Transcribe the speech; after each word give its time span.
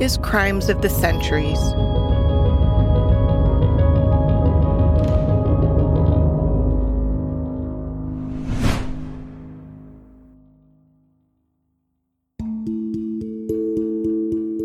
is 0.00 0.18
Crimes 0.18 0.68
of 0.68 0.82
the 0.82 0.90
Centuries. 0.90 1.58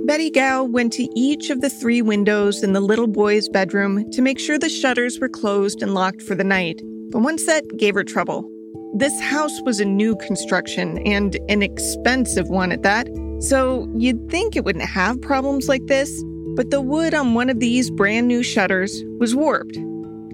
Betty 0.06 0.30
Gow 0.30 0.66
went 0.66 0.92
to 0.94 1.08
each 1.16 1.50
of 1.50 1.62
the 1.62 1.70
three 1.70 2.02
windows 2.02 2.62
in 2.62 2.74
the 2.74 2.82
little 2.82 3.08
boy's 3.08 3.48
bedroom 3.48 4.12
to 4.12 4.22
make 4.22 4.38
sure 4.38 4.60
the 4.60 4.68
shutters 4.68 5.18
were 5.22 5.30
closed 5.30 5.82
and 5.82 5.94
locked 5.94 6.22
for 6.22 6.36
the 6.36 6.44
night. 6.44 6.82
But 7.12 7.20
one 7.20 7.38
set 7.38 7.64
gave 7.78 7.96
her 7.96 8.04
trouble. 8.04 8.46
This 8.94 9.18
house 9.22 9.62
was 9.62 9.80
a 9.80 9.86
new 9.86 10.18
construction 10.18 10.98
and 11.08 11.38
an 11.48 11.64
expensive 11.64 12.50
one 12.50 12.74
at 12.74 12.84
that, 12.84 13.08
so 13.42 13.92
you'd 13.98 14.30
think 14.30 14.56
it 14.56 14.64
wouldn't 14.64 14.86
have 14.86 15.22
problems 15.22 15.68
like 15.68 15.86
this. 15.88 16.24
But 16.56 16.70
the 16.70 16.82
wood 16.82 17.14
on 17.14 17.34
one 17.34 17.50
of 17.50 17.60
these 17.60 17.90
brand 17.90 18.28
new 18.28 18.44
shutters 18.44 19.04
was 19.20 19.36
warped. 19.36 19.78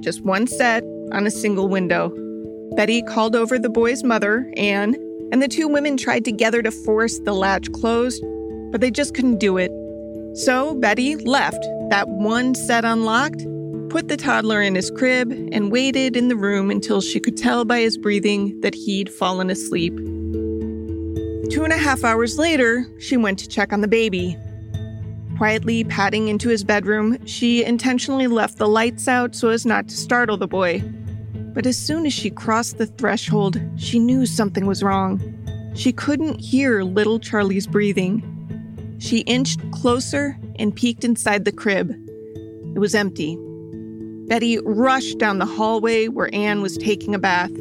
Just 0.01 0.23
one 0.23 0.47
set 0.47 0.83
on 1.11 1.27
a 1.27 1.31
single 1.31 1.69
window. 1.69 2.11
Betty 2.75 3.01
called 3.03 3.35
over 3.35 3.57
the 3.57 3.69
boy's 3.69 4.03
mother, 4.03 4.51
Anne, 4.57 4.95
and 5.31 5.41
the 5.41 5.47
two 5.47 5.67
women 5.67 5.95
tried 5.95 6.25
together 6.25 6.61
to 6.61 6.71
force 6.71 7.19
the 7.19 7.33
latch 7.33 7.71
closed, 7.71 8.23
but 8.71 8.81
they 8.81 8.91
just 8.91 9.13
couldn't 9.13 9.39
do 9.39 9.57
it. 9.57 9.71
So 10.37 10.75
Betty 10.75 11.15
left 11.15 11.63
that 11.89 12.07
one 12.07 12.55
set 12.55 12.83
unlocked, 12.83 13.45
put 13.89 14.07
the 14.07 14.17
toddler 14.17 14.61
in 14.61 14.75
his 14.75 14.91
crib, 14.91 15.31
and 15.51 15.71
waited 15.71 16.17
in 16.17 16.27
the 16.27 16.35
room 16.35 16.69
until 16.69 17.01
she 17.01 17.19
could 17.19 17.37
tell 17.37 17.63
by 17.63 17.79
his 17.79 17.97
breathing 17.97 18.59
that 18.61 18.75
he'd 18.75 19.09
fallen 19.09 19.49
asleep. 19.49 19.97
Two 21.49 21.63
and 21.63 21.71
a 21.71 21.77
half 21.77 22.03
hours 22.03 22.37
later, 22.37 22.85
she 22.99 23.15
went 23.15 23.39
to 23.39 23.47
check 23.47 23.71
on 23.71 23.81
the 23.81 23.87
baby. 23.87 24.37
Quietly 25.37 25.85
padding 25.85 26.27
into 26.27 26.49
his 26.49 26.63
bedroom, 26.63 27.23
she 27.25 27.63
intentionally 27.63 28.27
left 28.27 28.57
the 28.57 28.67
lights 28.67 29.07
out 29.07 29.33
so 29.33 29.49
as 29.49 29.65
not 29.65 29.87
to 29.87 29.95
startle 29.95 30.35
the 30.35 30.47
boy. 30.47 30.81
But 31.53 31.65
as 31.65 31.77
soon 31.77 32.05
as 32.05 32.13
she 32.13 32.29
crossed 32.29 32.77
the 32.77 32.85
threshold, 32.85 33.61
she 33.77 33.97
knew 33.97 34.25
something 34.25 34.65
was 34.65 34.83
wrong. 34.83 35.21
She 35.73 35.93
couldn't 35.93 36.39
hear 36.39 36.83
little 36.83 37.19
Charlie's 37.19 37.67
breathing. 37.67 38.23
She 38.99 39.19
inched 39.19 39.61
closer 39.71 40.37
and 40.57 40.75
peeked 40.75 41.05
inside 41.05 41.45
the 41.45 41.51
crib. 41.51 41.91
It 42.75 42.79
was 42.79 42.93
empty. 42.93 43.37
Betty 44.27 44.59
rushed 44.65 45.17
down 45.17 45.37
the 45.37 45.45
hallway 45.45 46.09
where 46.09 46.29
Anne 46.33 46.61
was 46.61 46.77
taking 46.77 47.15
a 47.15 47.19
bath. 47.19 47.51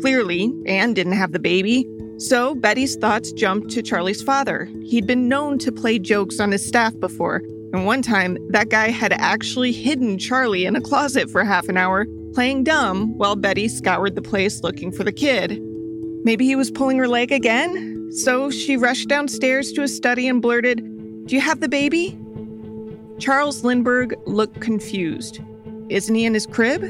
Clearly, 0.00 0.52
Anne 0.66 0.94
didn't 0.94 1.12
have 1.12 1.32
the 1.32 1.38
baby, 1.38 1.86
so 2.20 2.54
Betty's 2.54 2.96
thoughts 2.96 3.32
jumped 3.32 3.70
to 3.70 3.82
Charlie's 3.82 4.22
father. 4.22 4.68
He'd 4.84 5.06
been 5.06 5.26
known 5.26 5.58
to 5.60 5.72
play 5.72 5.98
jokes 5.98 6.38
on 6.38 6.52
his 6.52 6.64
staff 6.66 6.98
before, 7.00 7.36
and 7.72 7.86
one 7.86 8.02
time 8.02 8.36
that 8.50 8.68
guy 8.68 8.90
had 8.90 9.12
actually 9.14 9.72
hidden 9.72 10.18
Charlie 10.18 10.66
in 10.66 10.76
a 10.76 10.80
closet 10.82 11.30
for 11.30 11.42
half 11.44 11.68
an 11.68 11.78
hour, 11.78 12.06
playing 12.34 12.64
dumb 12.64 13.16
while 13.16 13.36
Betty 13.36 13.68
scoured 13.68 14.16
the 14.16 14.22
place 14.22 14.62
looking 14.62 14.92
for 14.92 15.02
the 15.02 15.12
kid. 15.12 15.58
Maybe 16.22 16.44
he 16.44 16.56
was 16.56 16.70
pulling 16.70 16.98
her 16.98 17.08
leg 17.08 17.32
again? 17.32 18.12
So 18.12 18.50
she 18.50 18.76
rushed 18.76 19.08
downstairs 19.08 19.72
to 19.72 19.82
his 19.82 19.96
study 19.96 20.28
and 20.28 20.42
blurted, 20.42 20.78
Do 21.26 21.34
you 21.34 21.40
have 21.40 21.60
the 21.60 21.68
baby? 21.68 22.18
Charles 23.18 23.64
Lindbergh 23.64 24.14
looked 24.26 24.60
confused. 24.60 25.40
Isn't 25.88 26.14
he 26.14 26.26
in 26.26 26.34
his 26.34 26.46
crib? 26.46 26.82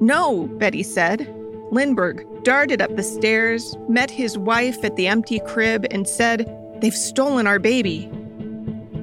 No, 0.00 0.46
Betty 0.58 0.82
said. 0.82 1.34
Lindbergh 1.70 2.24
darted 2.44 2.80
up 2.80 2.96
the 2.96 3.02
stairs, 3.02 3.76
met 3.88 4.10
his 4.10 4.38
wife 4.38 4.82
at 4.84 4.96
the 4.96 5.06
empty 5.06 5.40
crib, 5.40 5.86
and 5.90 6.08
said, 6.08 6.54
They've 6.80 6.94
stolen 6.94 7.46
our 7.46 7.58
baby. 7.58 8.10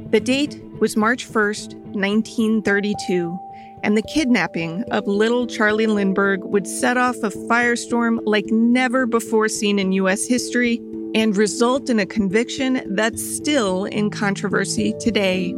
The 0.10 0.20
date 0.20 0.62
was 0.80 0.98
March 0.98 1.28
1st, 1.28 1.76
1932, 1.94 3.38
and 3.84 3.98
the 3.98 4.02
kidnapping 4.02 4.84
of 4.92 5.06
little 5.06 5.46
Charlie 5.46 5.88
Lindbergh 5.88 6.44
would 6.46 6.66
set 6.66 6.98
off 6.98 7.18
a 7.18 7.30
firestorm 7.30 8.20
like 8.26 8.46
never 8.48 9.06
before 9.06 9.48
seen 9.48 9.78
in 9.78 9.92
U.S. 9.92 10.26
history 10.26 10.82
and 11.14 11.38
result 11.38 11.90
in 11.90 12.00
a 12.00 12.06
conviction 12.06 12.82
that's 12.96 13.24
still 13.24 13.86
in 13.86 14.10
controversy 14.10 14.94
today. 15.00 15.54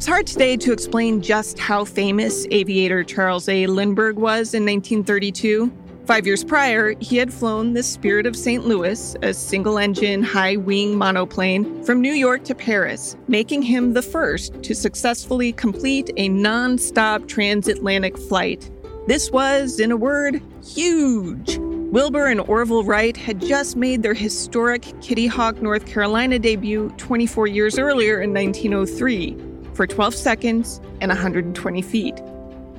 It's 0.00 0.06
hard 0.06 0.26
today 0.26 0.56
to 0.56 0.72
explain 0.72 1.20
just 1.20 1.58
how 1.58 1.84
famous 1.84 2.46
aviator 2.50 3.04
Charles 3.04 3.46
A. 3.50 3.66
Lindbergh 3.66 4.16
was 4.16 4.54
in 4.54 4.64
1932. 4.64 5.70
Five 6.06 6.26
years 6.26 6.42
prior, 6.42 6.94
he 7.00 7.18
had 7.18 7.30
flown 7.30 7.74
the 7.74 7.82
Spirit 7.82 8.24
of 8.24 8.34
St. 8.34 8.66
Louis, 8.66 9.14
a 9.20 9.34
single 9.34 9.78
engine, 9.78 10.22
high 10.22 10.56
wing 10.56 10.96
monoplane, 10.96 11.84
from 11.84 12.00
New 12.00 12.14
York 12.14 12.44
to 12.44 12.54
Paris, 12.54 13.14
making 13.28 13.60
him 13.60 13.92
the 13.92 14.00
first 14.00 14.62
to 14.62 14.74
successfully 14.74 15.52
complete 15.52 16.10
a 16.16 16.30
non 16.30 16.78
stop 16.78 17.28
transatlantic 17.28 18.16
flight. 18.16 18.70
This 19.06 19.30
was, 19.30 19.80
in 19.80 19.92
a 19.92 19.98
word, 19.98 20.40
huge. 20.64 21.58
Wilbur 21.58 22.28
and 22.28 22.40
Orville 22.40 22.84
Wright 22.84 23.18
had 23.18 23.38
just 23.38 23.76
made 23.76 24.02
their 24.02 24.14
historic 24.14 24.98
Kitty 25.02 25.26
Hawk, 25.26 25.60
North 25.60 25.84
Carolina 25.84 26.38
debut 26.38 26.90
24 26.96 27.48
years 27.48 27.78
earlier 27.78 28.22
in 28.22 28.32
1903 28.32 29.49
for 29.80 29.86
12 29.86 30.14
seconds 30.14 30.78
and 31.00 31.08
120 31.08 31.80
feet. 31.80 32.20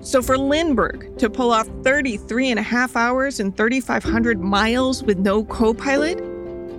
So 0.01 0.21
for 0.21 0.37
Lindbergh 0.37 1.17
to 1.17 1.31
pull 1.31 1.51
off 1.51 1.67
33 1.81 2.51
and 2.51 2.59
a 2.59 2.61
half 2.61 2.95
hours 2.95 3.39
and 3.39 3.57
3,500 3.57 4.39
miles 4.39 5.01
with 5.01 5.17
no 5.17 5.43
co 5.45 5.73
pilot, 5.73 6.21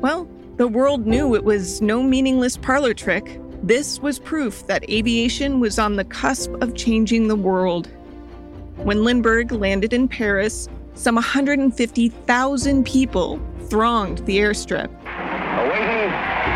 well, 0.00 0.28
the 0.59 0.69
world 0.69 1.09
knew 1.09 1.34
it 1.34 1.43
was 1.43 1.83
no 1.83 2.05
meaningless 2.05 2.56
parlor 2.56 2.94
trick. 2.94 3.41
This 3.65 3.99
was 3.99 4.21
proof 4.21 4.65
that 4.69 4.88
aviation 4.88 5.59
was 5.59 5.81
on 5.81 5.97
the 5.97 6.05
cusp 6.05 6.53
of 6.62 6.77
changing 6.77 7.27
the 7.27 7.34
world. 7.34 7.89
When 8.77 9.03
Lindbergh 9.03 9.50
landed 9.50 9.93
in 9.93 10.06
Paris, 10.06 10.69
some 10.94 11.16
150,000 11.16 12.87
people 12.87 13.41
thronged 13.69 14.19
the 14.19 14.39
airstrip. 14.39 14.87
Awaiting 15.59 16.12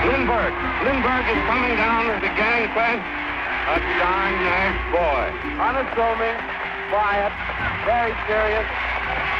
Lindbergh. 0.06 0.54
Lindbergh 0.87 1.27
is 1.34 1.43
coming 1.48 1.77
down 1.77 2.21
the 2.21 2.28
gangplank. 2.28 3.25
A 3.69 3.81
darn 3.99 4.32
nice 4.44 4.93
boy. 4.93 5.27
Unassuming, 5.59 6.38
quiet, 6.88 7.32
very 7.84 8.15
serious, 8.28 8.65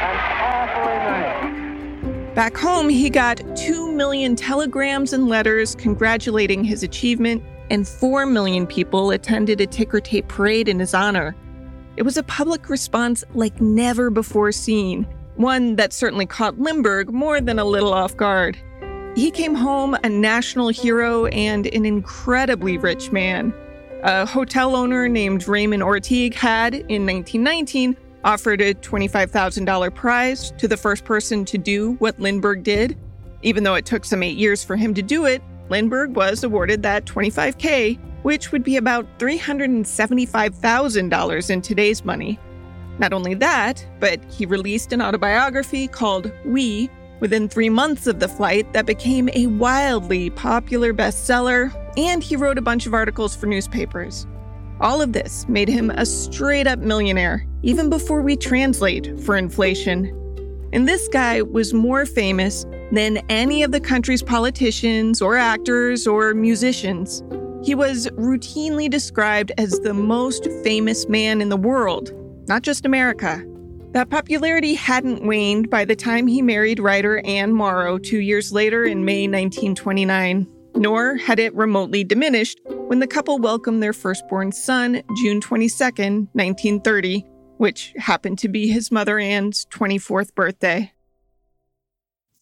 and 0.03 0.17
awfully 0.43 0.97
nice. 0.97 2.35
Back 2.35 2.57
home, 2.57 2.89
he 2.89 3.09
got 3.09 3.41
2 3.55 3.89
million 3.93 4.35
telegrams 4.35 5.13
and 5.13 5.29
letters 5.29 5.75
congratulating 5.75 6.65
his 6.65 6.83
achievement, 6.83 7.41
and 7.69 7.87
4 7.87 8.25
million 8.25 8.67
people 8.67 9.11
attended 9.11 9.61
a 9.61 9.65
ticker 9.65 10.01
tape 10.01 10.27
parade 10.27 10.67
in 10.67 10.77
his 10.77 10.93
honor. 10.93 11.33
It 11.95 12.03
was 12.03 12.17
a 12.17 12.23
public 12.23 12.67
response 12.67 13.23
like 13.33 13.61
never 13.61 14.09
before 14.09 14.51
seen, 14.51 15.07
one 15.37 15.77
that 15.77 15.93
certainly 15.93 16.25
caught 16.25 16.59
Lindbergh 16.59 17.13
more 17.13 17.39
than 17.39 17.59
a 17.59 17.65
little 17.65 17.93
off 17.93 18.17
guard. 18.17 18.57
He 19.15 19.31
came 19.31 19.55
home 19.55 19.95
a 20.03 20.09
national 20.09 20.67
hero 20.67 21.27
and 21.27 21.65
an 21.67 21.85
incredibly 21.85 22.77
rich 22.77 23.09
man. 23.13 23.53
A 24.03 24.25
hotel 24.25 24.75
owner 24.75 25.07
named 25.07 25.47
Raymond 25.47 25.83
Orteig 25.83 26.33
had, 26.33 26.73
in 26.73 27.05
1919, 27.05 27.97
offered 28.23 28.61
a 28.61 28.73
$25,000 28.73 29.95
prize 29.95 30.51
to 30.57 30.67
the 30.67 30.77
first 30.77 31.03
person 31.03 31.45
to 31.45 31.57
do 31.57 31.93
what 31.93 32.19
Lindbergh 32.19 32.63
did. 32.63 32.97
Even 33.41 33.63
though 33.63 33.75
it 33.75 33.85
took 33.85 34.05
some 34.05 34.23
eight 34.23 34.37
years 34.37 34.63
for 34.63 34.75
him 34.75 34.93
to 34.93 35.01
do 35.01 35.25
it, 35.25 35.41
Lindbergh 35.69 36.15
was 36.15 36.43
awarded 36.43 36.83
that 36.83 37.05
25K 37.05 37.99
which 38.27 38.51
would 38.51 38.63
be 38.63 38.75
about 38.75 39.07
$375,000 39.19 41.49
in 41.49 41.61
today's 41.61 42.03
money. 42.03 42.37
Not 42.99 43.13
only 43.13 43.35
that, 43.35 43.87
but 44.01 44.21
he 44.25 44.45
released 44.45 44.91
an 44.91 45.01
autobiography 45.01 45.87
called 45.87 46.29
We 46.43 46.89
within 47.19 47.49
three 47.49 47.69
months 47.69 48.07
of 48.07 48.19
the 48.19 48.27
flight 48.27 48.71
that 48.73 48.85
became 48.85 49.29
a 49.33 49.47
wildly 49.47 50.29
popular 50.31 50.93
bestseller, 50.93 51.73
and 51.97 52.23
he 52.23 52.35
wrote 52.35 52.57
a 52.57 52.61
bunch 52.61 52.85
of 52.85 52.93
articles 52.93 53.35
for 53.35 53.47
newspapers. 53.47 54.27
All 54.79 55.01
of 55.01 55.13
this 55.13 55.47
made 55.49 55.69
him 55.69 55.89
a 55.89 56.05
straight 56.05 56.67
up 56.67 56.79
millionaire, 56.79 57.45
even 57.63 57.89
before 57.89 58.21
we 58.21 58.35
translate 58.35 59.19
for 59.21 59.35
inflation. 59.35 60.13
And 60.73 60.87
this 60.87 61.07
guy 61.07 61.41
was 61.41 61.73
more 61.73 62.05
famous 62.05 62.65
than 62.91 63.17
any 63.29 63.63
of 63.63 63.71
the 63.71 63.79
country's 63.79 64.21
politicians 64.21 65.21
or 65.21 65.35
actors 65.35 66.05
or 66.05 66.33
musicians. 66.33 67.23
He 67.63 67.73
was 67.73 68.07
routinely 68.11 68.89
described 68.89 69.51
as 69.57 69.79
the 69.79 69.93
most 69.93 70.47
famous 70.63 71.09
man 71.09 71.41
in 71.41 71.49
the 71.49 71.57
world, 71.57 72.13
not 72.47 72.61
just 72.61 72.85
America. 72.85 73.43
That 73.91 74.09
popularity 74.09 74.73
hadn't 74.73 75.25
waned 75.25 75.69
by 75.69 75.85
the 75.85 75.95
time 75.95 76.27
he 76.27 76.41
married 76.41 76.79
writer 76.79 77.19
Anne 77.25 77.53
Morrow 77.53 77.97
two 77.97 78.19
years 78.19 78.51
later 78.51 78.83
in 78.83 79.05
May 79.05 79.27
1929, 79.27 80.47
nor 80.75 81.15
had 81.15 81.39
it 81.39 81.55
remotely 81.55 82.03
diminished 82.03 82.59
when 82.65 82.99
the 82.99 83.07
couple 83.07 83.39
welcomed 83.39 83.81
their 83.81 83.93
firstborn 83.93 84.51
son 84.51 85.01
June 85.15 85.41
22, 85.41 85.83
1930, 86.33 87.25
which 87.57 87.93
happened 87.97 88.37
to 88.39 88.49
be 88.49 88.67
his 88.67 88.91
mother 88.91 89.17
Anne's 89.17 89.65
24th 89.71 90.35
birthday. 90.35 90.91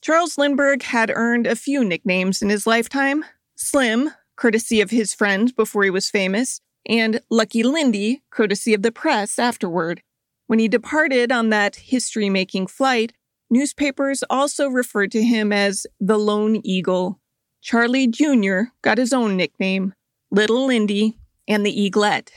Charles 0.01 0.37
Lindbergh 0.37 0.83
had 0.83 1.11
earned 1.13 1.47
a 1.47 1.55
few 1.55 1.83
nicknames 1.83 2.41
in 2.41 2.49
his 2.49 2.67
lifetime 2.67 3.23
Slim, 3.55 4.11
courtesy 4.35 4.81
of 4.81 4.91
his 4.91 5.13
friends 5.13 5.53
before 5.53 5.83
he 5.83 5.89
was 5.89 6.09
famous, 6.09 6.59
and 6.85 7.21
Lucky 7.29 7.63
Lindy, 7.63 8.21
courtesy 8.29 8.73
of 8.73 8.81
the 8.81 8.91
press 8.91 9.39
afterward. 9.39 10.01
When 10.47 10.59
he 10.59 10.67
departed 10.67 11.31
on 11.31 11.49
that 11.49 11.75
history 11.75 12.29
making 12.29 12.67
flight, 12.67 13.13
newspapers 13.49 14.23
also 14.29 14.69
referred 14.69 15.11
to 15.13 15.23
him 15.23 15.51
as 15.51 15.87
the 15.99 16.19
Lone 16.19 16.61
Eagle. 16.63 17.19
Charlie 17.61 18.07
Jr. 18.07 18.69
got 18.83 18.99
his 18.99 19.11
own 19.11 19.37
nickname, 19.37 19.93
Little 20.29 20.67
Lindy, 20.67 21.17
and 21.47 21.65
the 21.65 21.73
Eaglet. 21.73 22.29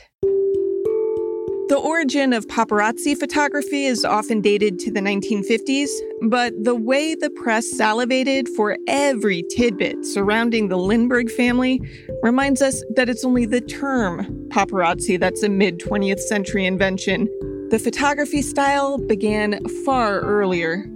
The 1.69 1.77
origin 1.77 2.33
of 2.33 2.47
paparazzi 2.47 3.15
photography 3.15 3.85
is 3.85 4.03
often 4.03 4.41
dated 4.41 4.79
to 4.79 4.91
the 4.91 5.01
1950s, 5.01 5.89
but 6.29 6.51
the 6.63 6.73
way 6.73 7.13
the 7.13 7.29
press 7.29 7.69
salivated 7.77 8.49
for 8.49 8.75
every 8.87 9.43
tidbit 9.51 10.03
surrounding 10.03 10.69
the 10.69 10.77
Lindbergh 10.77 11.29
family 11.29 11.79
reminds 12.23 12.63
us 12.63 12.83
that 12.95 13.07
it's 13.07 13.23
only 13.23 13.45
the 13.45 13.61
term 13.61 14.47
paparazzi 14.49 15.19
that's 15.19 15.43
a 15.43 15.49
mid 15.49 15.79
20th 15.79 16.21
century 16.21 16.65
invention. 16.65 17.27
The 17.69 17.77
photography 17.77 18.41
style 18.41 18.97
began 18.97 19.63
far 19.85 20.21
earlier. 20.21 20.87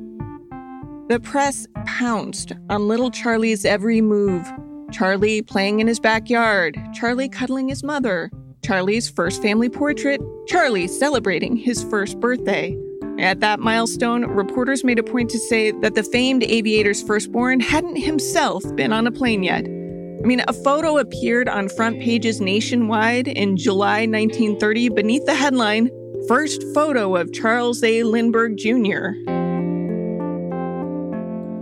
The 1.08 1.20
press 1.22 1.68
pounced 1.86 2.52
on 2.68 2.88
little 2.88 3.12
Charlie's 3.12 3.64
every 3.64 4.02
move 4.02 4.52
Charlie 4.92 5.44
playing 5.44 5.81
in 5.81 5.88
his 5.88 6.00
backyard, 6.00 6.75
Charlie 6.92 7.30
cuddling 7.30 7.70
his 7.70 7.84
mother, 7.84 8.31
Charlie's 8.66 9.08
first 9.08 9.40
family 9.40 9.70
portrait, 9.70 10.20
Charlie 10.48 10.88
celebrating 10.88 11.56
his 11.56 11.84
first 11.84 12.20
birthday. 12.20 12.75
At 13.20 13.40
that 13.42 13.60
milestone, 13.60 14.25
reporters 14.25 14.84
made 14.84 14.98
a 14.98 15.04
point 15.04 15.30
to 15.30 15.38
say 15.38 15.70
that 15.70 15.94
the 15.94 16.02
famed 16.02 16.42
aviator's 16.42 17.04
firstborn 17.04 17.60
hadn't 17.60 17.98
himself 17.98 18.64
been 18.75 18.92
on 18.92 19.06
a 19.06 19.12
plane 19.12 19.44
yet. 19.44 19.66
I 19.66 20.25
mean, 20.25 20.42
a 20.48 20.54
photo 20.54 20.98
appeared 20.98 21.48
on 21.48 21.70
front 21.70 22.02
pages 22.02 22.42
nationwide 22.42 23.28
in 23.28 23.58
July 23.58 24.08
1930 24.08 24.90
beneath 24.90 25.25
the 25.28 25.36
headline 25.36 25.92
First 26.28 26.64
Photo 26.74 27.18
of 27.18 27.34
Charles 27.34 27.84
A. 27.84 28.04
Lindbergh 28.04 28.56
Jr. 28.56 29.12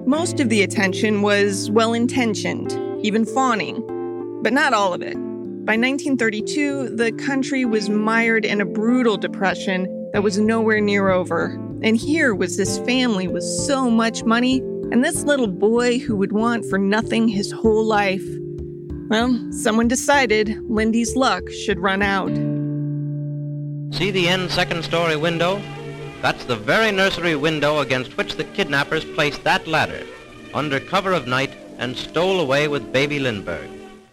Most 0.08 0.40
of 0.40 0.50
the 0.50 0.62
attention 0.62 1.24
was 1.24 1.72
well 1.72 1.94
intentioned, 1.94 2.72
even 3.04 3.26
fawning, 3.26 3.82
but 4.44 4.54
not 4.54 4.74
all 4.74 4.94
of 4.94 5.02
it. 5.02 5.16
By 5.66 5.78
1932, 5.78 6.90
the 6.96 7.12
country 7.14 7.66
was 7.66 7.90
mired 7.90 8.46
in 8.46 8.62
a 8.62 8.66
brutal 8.66 9.18
depression 9.18 10.12
that 10.14 10.22
was 10.22 10.38
nowhere 10.38 10.80
near 10.80 11.10
over. 11.10 11.60
And 11.82 11.98
here 11.98 12.36
was 12.36 12.56
this 12.56 12.78
family 12.80 13.28
with 13.28 13.44
so 13.44 13.90
much 13.90 14.24
money, 14.24 14.60
and 14.92 15.04
this 15.04 15.24
little 15.24 15.48
boy 15.48 15.98
who 15.98 16.16
would 16.18 16.34
want 16.34 16.66
for 16.66 16.78
nothing 16.78 17.28
his 17.28 17.52
whole 17.52 17.84
life. 17.84 18.28
Well, 19.10 19.40
someone 19.52 19.88
decided 19.88 20.56
Lindy's 20.70 21.16
luck 21.16 21.50
should 21.50 21.80
run 21.80 22.04
out. 22.04 22.32
See 23.92 24.12
the 24.12 24.28
end 24.28 24.52
second 24.52 24.84
story 24.84 25.16
window? 25.16 25.62
That's 26.22 26.46
the 26.46 26.56
very 26.56 26.92
nursery 26.92 27.36
window 27.36 27.80
against 27.80 28.18
which 28.18 28.36
the 28.36 28.44
kidnappers 28.44 29.06
placed 29.06 29.44
that 29.44 29.68
ladder 29.68 30.06
under 30.54 30.80
cover 30.80 31.14
of 31.14 31.28
night 31.28 31.52
and 31.78 31.96
stole 31.96 32.40
away 32.40 32.68
with 32.68 32.92
baby 32.92 33.20
Lindbergh 33.20 33.70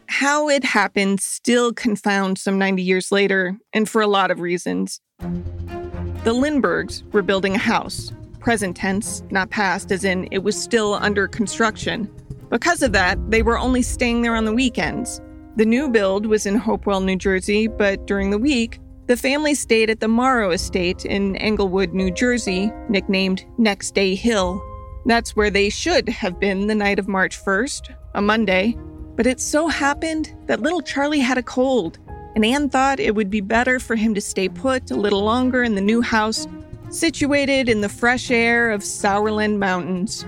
how 0.09 0.49
it 0.49 0.65
happened 0.65 1.21
still 1.21 1.73
confounds 1.73 2.43
some 2.43 2.59
90 2.59 2.83
years 2.83 3.13
later, 3.13 3.57
and 3.73 3.89
for 3.89 4.01
a 4.01 4.07
lot 4.07 4.31
of 4.31 4.41
reasons. 4.41 5.01
The 5.21 6.33
Lindberghs 6.33 7.05
were 7.13 7.23
building 7.23 7.55
a 7.55 7.59
house, 7.59 8.11
present 8.41 8.77
tense, 8.77 9.23
not 9.31 9.51
past, 9.51 9.93
as 9.93 10.05
in 10.05 10.27
it 10.33 10.39
was 10.39 10.61
still 10.61 10.95
under 10.95 11.29
construction. 11.29 12.13
Because 12.51 12.83
of 12.83 12.93
that, 12.93 13.19
they 13.31 13.43
were 13.43 13.59
only 13.59 13.83
staying 13.83 14.23
there 14.23 14.35
on 14.35 14.47
the 14.47 14.53
weekends. 14.53 15.21
The 15.57 15.67
new 15.67 15.89
build 15.89 16.27
was 16.27 16.47
in 16.47 16.57
Hopewell, 16.57 17.01
New 17.01 17.17
Jersey, 17.17 17.69
but 17.69 18.07
during 18.07 18.31
the 18.31 18.39
week, 18.39 18.81
the 19.09 19.17
family 19.17 19.55
stayed 19.55 19.89
at 19.89 20.01
the 20.01 20.07
Morrow 20.07 20.51
Estate 20.51 21.07
in 21.07 21.35
Englewood, 21.37 21.95
New 21.95 22.11
Jersey, 22.11 22.71
nicknamed 22.91 23.47
Next 23.57 23.95
Day 23.95 24.15
Hill. 24.15 24.63
That's 25.07 25.35
where 25.35 25.49
they 25.49 25.71
should 25.71 26.11
have 26.11 26.39
been 26.39 26.67
the 26.67 26.75
night 26.75 26.99
of 26.99 27.09
March 27.09 27.43
1st, 27.43 27.95
a 28.15 28.21
Monday, 28.21 28.77
but 29.17 29.27
it 29.27 29.41
so 29.41 29.67
happened 29.67 30.37
that 30.47 30.61
little 30.61 30.83
Charlie 30.83 31.21
had 31.21 31.39
a 31.39 31.43
cold, 31.43 31.99
and 32.35 32.45
Anne 32.45 32.69
thought 32.69 33.01
it 33.01 33.15
would 33.15 33.31
be 33.31 33.41
better 33.41 33.81
for 33.81 33.97
him 33.97 34.15
to 34.15 34.21
stay 34.21 34.47
put 34.47 34.91
a 34.91 34.95
little 34.95 35.25
longer 35.25 35.63
in 35.63 35.75
the 35.75 35.81
new 35.81 36.03
house, 36.03 36.47
situated 36.91 37.71
in 37.71 37.81
the 37.81 37.89
fresh 37.89 38.31
air 38.31 38.71
of 38.71 38.83
Sourland 38.85 39.59
Mountains. 39.59 40.27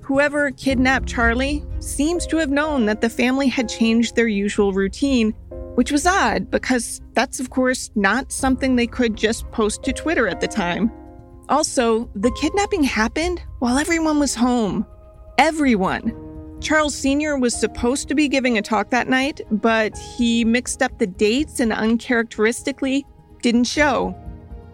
Whoever 0.00 0.50
kidnapped 0.50 1.06
Charlie 1.06 1.64
seems 1.78 2.26
to 2.26 2.36
have 2.38 2.50
known 2.50 2.86
that 2.86 3.00
the 3.00 3.08
family 3.08 3.46
had 3.46 3.68
changed 3.68 4.16
their 4.16 4.26
usual 4.26 4.72
routine, 4.72 5.32
which 5.74 5.92
was 5.92 6.06
odd 6.06 6.50
because 6.50 7.00
that's, 7.14 7.40
of 7.40 7.50
course, 7.50 7.90
not 7.94 8.32
something 8.32 8.76
they 8.76 8.86
could 8.86 9.16
just 9.16 9.50
post 9.50 9.82
to 9.84 9.92
Twitter 9.92 10.28
at 10.28 10.40
the 10.40 10.48
time. 10.48 10.90
Also, 11.48 12.08
the 12.14 12.30
kidnapping 12.32 12.82
happened 12.82 13.42
while 13.58 13.78
everyone 13.78 14.18
was 14.18 14.34
home. 14.34 14.86
Everyone. 15.38 16.14
Charles 16.60 16.94
Sr. 16.94 17.38
was 17.38 17.58
supposed 17.58 18.08
to 18.08 18.14
be 18.14 18.28
giving 18.28 18.58
a 18.58 18.62
talk 18.62 18.90
that 18.90 19.08
night, 19.08 19.40
but 19.50 19.96
he 19.96 20.44
mixed 20.44 20.82
up 20.82 20.98
the 20.98 21.06
dates 21.06 21.58
and 21.58 21.72
uncharacteristically 21.72 23.06
didn't 23.40 23.64
show. 23.64 24.14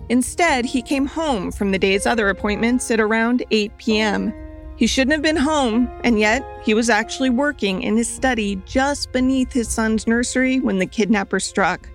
Instead, 0.08 0.64
he 0.64 0.82
came 0.82 1.06
home 1.06 1.50
from 1.50 1.70
the 1.70 1.78
day's 1.78 2.06
other 2.06 2.28
appointments 2.28 2.90
at 2.90 3.00
around 3.00 3.44
8 3.50 3.76
p.m. 3.78 4.34
He 4.76 4.86
shouldn't 4.86 5.12
have 5.12 5.22
been 5.22 5.36
home, 5.36 5.90
and 6.04 6.20
yet 6.20 6.44
he 6.62 6.74
was 6.74 6.90
actually 6.90 7.30
working 7.30 7.82
in 7.82 7.96
his 7.96 8.14
study 8.14 8.56
just 8.66 9.10
beneath 9.10 9.50
his 9.50 9.68
son's 9.68 10.06
nursery 10.06 10.60
when 10.60 10.78
the 10.78 10.86
kidnapper 10.86 11.40
struck. 11.40 11.88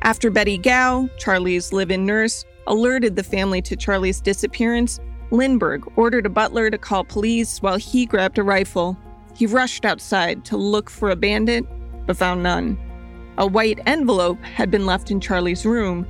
After 0.00 0.30
Betty 0.30 0.56
Gow, 0.56 1.10
Charlie's 1.18 1.74
live 1.74 1.90
in 1.90 2.06
nurse, 2.06 2.44
alerted 2.66 3.16
the 3.16 3.22
family 3.22 3.60
to 3.62 3.76
Charlie's 3.76 4.20
disappearance, 4.20 4.98
Lindbergh 5.30 5.86
ordered 5.96 6.24
a 6.24 6.30
butler 6.30 6.70
to 6.70 6.78
call 6.78 7.04
police 7.04 7.60
while 7.60 7.76
he 7.76 8.06
grabbed 8.06 8.38
a 8.38 8.42
rifle. 8.42 8.96
He 9.34 9.46
rushed 9.46 9.84
outside 9.84 10.44
to 10.46 10.56
look 10.56 10.88
for 10.88 11.10
a 11.10 11.16
bandit, 11.16 11.64
but 12.06 12.16
found 12.16 12.42
none. 12.42 12.78
A 13.36 13.46
white 13.46 13.80
envelope 13.84 14.40
had 14.42 14.70
been 14.70 14.86
left 14.86 15.10
in 15.10 15.20
Charlie's 15.20 15.66
room. 15.66 16.06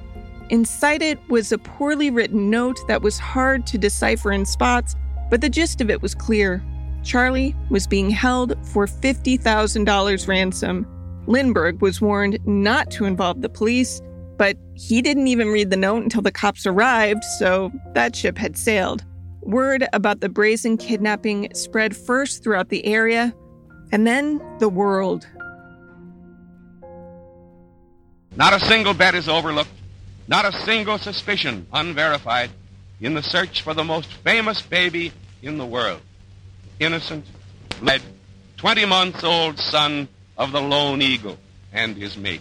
Inside 0.51 1.03
it 1.03 1.19
was 1.29 1.51
a 1.51 1.59
poorly 1.59 2.11
written 2.11 2.51
note 2.51 2.79
that 2.87 3.03
was 3.03 3.19
hard 3.19 3.67
to 3.69 3.79
decipher 3.79 4.31
in 4.31 4.45
spots, 4.47 4.95
but 5.31 5.41
the 5.41 5.49
gist 5.49 5.81
of 5.81 5.91
it 5.91 6.03
was 6.03 6.15
clear. 6.15 6.63
Charlie 7.03 7.55
was 7.71 7.87
being 7.87 8.11
held 8.11 8.57
for 8.67 8.87
$50,000 8.87 10.29
ransom. 10.29 10.87
Lindbergh 11.27 11.81
was 11.81 12.01
warned 12.01 12.39
not 12.47 12.91
to 12.93 13.05
involve 13.05 13.43
the 13.43 13.49
police, 13.49 14.01
but 14.37 14.57
he 14.75 15.01
didn't 15.03 15.29
even 15.29 15.49
read 15.49 15.71
the 15.71 15.77
note 15.77 16.03
until 16.03 16.23
the 16.23 16.33
cops 16.33 16.67
arrived, 16.67 17.25
so 17.39 17.73
that 17.95 18.15
ship 18.15 18.37
had 18.37 18.57
sailed. 18.57 19.05
Word 19.41 19.87
about 19.93 20.21
the 20.21 20.29
brazen 20.29 20.77
kidnapping 20.77 21.49
spread 21.55 21.97
first 21.97 22.43
throughout 22.43 22.69
the 22.69 22.85
area 22.85 23.35
and 23.93 24.07
then 24.07 24.43
the 24.59 24.69
world. 24.69 25.27
Not 28.35 28.53
a 28.53 28.61
single 28.61 28.93
bet 28.93 29.15
is 29.15 29.29
overlooked, 29.29 29.71
not 30.29 30.45
a 30.45 30.53
single 30.65 30.99
suspicion 30.99 31.67
unverified 31.73 32.51
in 33.01 33.15
the 33.15 33.23
search 33.23 33.63
for 33.63 33.75
the 33.75 33.85
most 33.85 34.13
famous 34.25 34.63
baby 34.63 35.13
in 35.43 35.59
the 35.59 35.67
world. 35.67 36.01
Innocent, 36.81 37.25
bled, 37.81 38.03
20 38.57 38.85
months 38.87 39.25
old 39.25 39.59
son 39.59 40.09
of 40.37 40.53
the 40.53 40.61
lone 40.61 41.03
eagle 41.03 41.39
and 41.73 41.97
his 41.97 42.17
mate. 42.17 42.41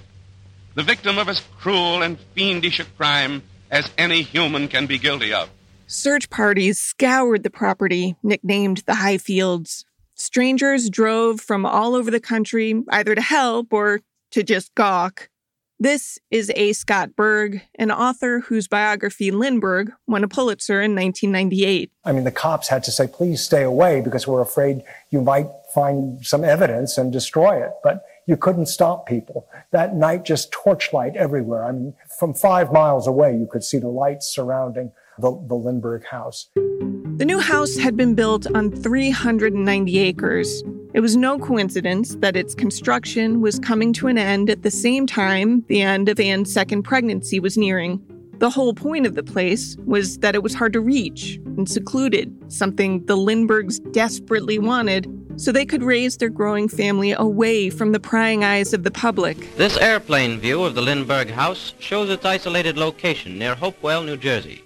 The 0.75 0.83
victim 0.83 1.17
of 1.17 1.29
as 1.29 1.41
cruel 1.57 2.01
and 2.01 2.19
fiendish 2.33 2.79
a 2.79 2.85
crime 2.85 3.43
as 3.71 3.89
any 3.97 4.21
human 4.21 4.67
can 4.67 4.85
be 4.85 4.97
guilty 4.97 5.33
of. 5.33 5.49
Search 5.87 6.29
parties 6.29 6.79
scoured 6.79 7.43
the 7.43 7.49
property, 7.49 8.15
nicknamed 8.23 8.83
the 8.85 8.95
High 8.95 9.17
Fields. 9.17 9.85
Strangers 10.15 10.89
drove 10.89 11.39
from 11.41 11.65
all 11.65 11.95
over 11.95 12.09
the 12.09 12.19
country, 12.19 12.81
either 12.89 13.13
to 13.15 13.21
help 13.21 13.71
or 13.71 14.01
to 14.31 14.43
just 14.43 14.73
gawk. 14.75 15.29
This 15.77 16.17
is 16.31 16.49
A. 16.55 16.71
Scott 16.71 17.17
Berg, 17.17 17.61
an 17.75 17.91
author 17.91 18.39
whose 18.39 18.65
biography 18.65 19.29
Lindbergh 19.29 19.91
won 20.07 20.23
a 20.23 20.27
Pulitzer 20.27 20.81
in 20.81 20.95
1998. 20.95 21.91
I 22.05 22.11
mean, 22.13 22.23
the 22.23 22.31
cops 22.31 22.69
had 22.69 22.81
to 22.85 22.91
say, 22.91 23.07
please 23.07 23.41
stay 23.41 23.63
away 23.63 23.99
because 23.99 24.25
we're 24.25 24.41
afraid 24.41 24.83
you 25.09 25.21
might 25.21 25.47
find 25.73 26.25
some 26.25 26.45
evidence 26.45 26.97
and 26.97 27.11
destroy 27.11 27.61
it. 27.61 27.71
But 27.83 28.05
you 28.25 28.37
couldn't 28.37 28.67
stop 28.67 29.05
people. 29.05 29.49
That 29.71 29.95
night, 29.95 30.23
just 30.23 30.49
torchlight 30.53 31.17
everywhere. 31.17 31.65
I 31.65 31.73
mean, 31.73 31.93
from 32.17 32.33
five 32.33 32.71
miles 32.71 33.05
away, 33.05 33.35
you 33.35 33.45
could 33.45 33.63
see 33.63 33.77
the 33.77 33.89
lights 33.89 34.27
surrounding 34.33 34.93
the, 35.19 35.31
the 35.47 35.55
Lindbergh 35.55 36.05
house. 36.05 36.49
The 36.55 37.25
new 37.25 37.39
house 37.39 37.77
had 37.77 37.95
been 37.95 38.15
built 38.15 38.45
on 38.55 38.71
390 38.71 39.99
acres. 39.99 40.63
It 40.93 40.99
was 40.99 41.15
no 41.15 41.39
coincidence 41.39 42.15
that 42.17 42.35
its 42.35 42.55
construction 42.55 43.41
was 43.41 43.59
coming 43.59 43.93
to 43.93 44.07
an 44.07 44.17
end 44.17 44.49
at 44.49 44.63
the 44.63 44.71
same 44.71 45.07
time 45.07 45.63
the 45.67 45.81
end 45.81 46.09
of 46.09 46.19
Anne's 46.19 46.51
second 46.51 46.83
pregnancy 46.83 47.39
was 47.39 47.57
nearing. 47.57 48.01
The 48.39 48.49
whole 48.49 48.73
point 48.73 49.05
of 49.05 49.15
the 49.15 49.23
place 49.23 49.77
was 49.85 50.17
that 50.17 50.35
it 50.35 50.43
was 50.43 50.53
hard 50.53 50.73
to 50.73 50.81
reach 50.81 51.39
and 51.57 51.69
secluded, 51.69 52.35
something 52.51 53.05
the 53.05 53.15
Lindberghs 53.15 53.79
desperately 53.91 54.59
wanted, 54.59 55.09
so 55.37 55.51
they 55.51 55.65
could 55.65 55.83
raise 55.83 56.17
their 56.17 56.29
growing 56.29 56.67
family 56.67 57.13
away 57.13 57.69
from 57.69 57.93
the 57.93 57.99
prying 57.99 58.43
eyes 58.43 58.73
of 58.73 58.83
the 58.83 58.91
public. 58.91 59.55
This 59.55 59.77
airplane 59.77 60.39
view 60.39 60.63
of 60.63 60.75
the 60.75 60.81
Lindbergh 60.81 61.29
house 61.29 61.73
shows 61.79 62.09
its 62.09 62.25
isolated 62.25 62.77
location 62.77 63.39
near 63.39 63.55
Hopewell, 63.55 64.03
New 64.03 64.17
Jersey. 64.17 64.63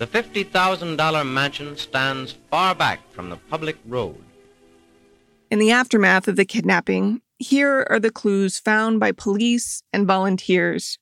The 0.00 0.06
$50,000 0.06 1.28
mansion 1.30 1.76
stands 1.76 2.34
far 2.50 2.74
back 2.74 3.00
from 3.12 3.28
the 3.28 3.36
public 3.36 3.76
road. 3.86 4.16
In 5.50 5.58
the 5.58 5.72
aftermath 5.72 6.26
of 6.26 6.36
the 6.36 6.46
kidnapping, 6.46 7.20
here 7.38 7.86
are 7.90 8.00
the 8.00 8.10
clues 8.10 8.58
found 8.58 8.98
by 8.98 9.12
police 9.12 9.82
and 9.92 10.06
volunteers. 10.06 10.98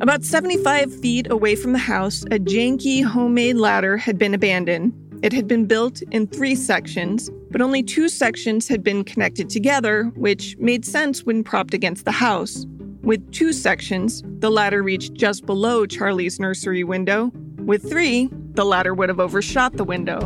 About 0.00 0.24
75 0.24 0.92
feet 1.00 1.30
away 1.30 1.54
from 1.54 1.74
the 1.74 1.78
house, 1.78 2.24
a 2.24 2.40
janky 2.40 3.04
homemade 3.04 3.54
ladder 3.54 3.96
had 3.96 4.18
been 4.18 4.34
abandoned. 4.34 4.92
It 5.22 5.32
had 5.32 5.46
been 5.46 5.66
built 5.66 6.02
in 6.10 6.26
three 6.26 6.56
sections, 6.56 7.30
but 7.52 7.62
only 7.62 7.84
two 7.84 8.08
sections 8.08 8.66
had 8.66 8.82
been 8.82 9.04
connected 9.04 9.48
together, 9.48 10.10
which 10.16 10.56
made 10.58 10.84
sense 10.84 11.22
when 11.22 11.44
propped 11.44 11.72
against 11.72 12.04
the 12.04 12.10
house. 12.10 12.66
With 13.04 13.30
two 13.30 13.52
sections, 13.52 14.24
the 14.40 14.50
ladder 14.50 14.82
reached 14.82 15.14
just 15.14 15.46
below 15.46 15.86
Charlie's 15.86 16.40
nursery 16.40 16.82
window, 16.82 17.30
with 17.66 17.88
three, 17.88 18.28
the 18.52 18.64
ladder 18.64 18.94
would 18.94 19.08
have 19.08 19.20
overshot 19.20 19.74
the 19.74 19.84
window. 19.84 20.20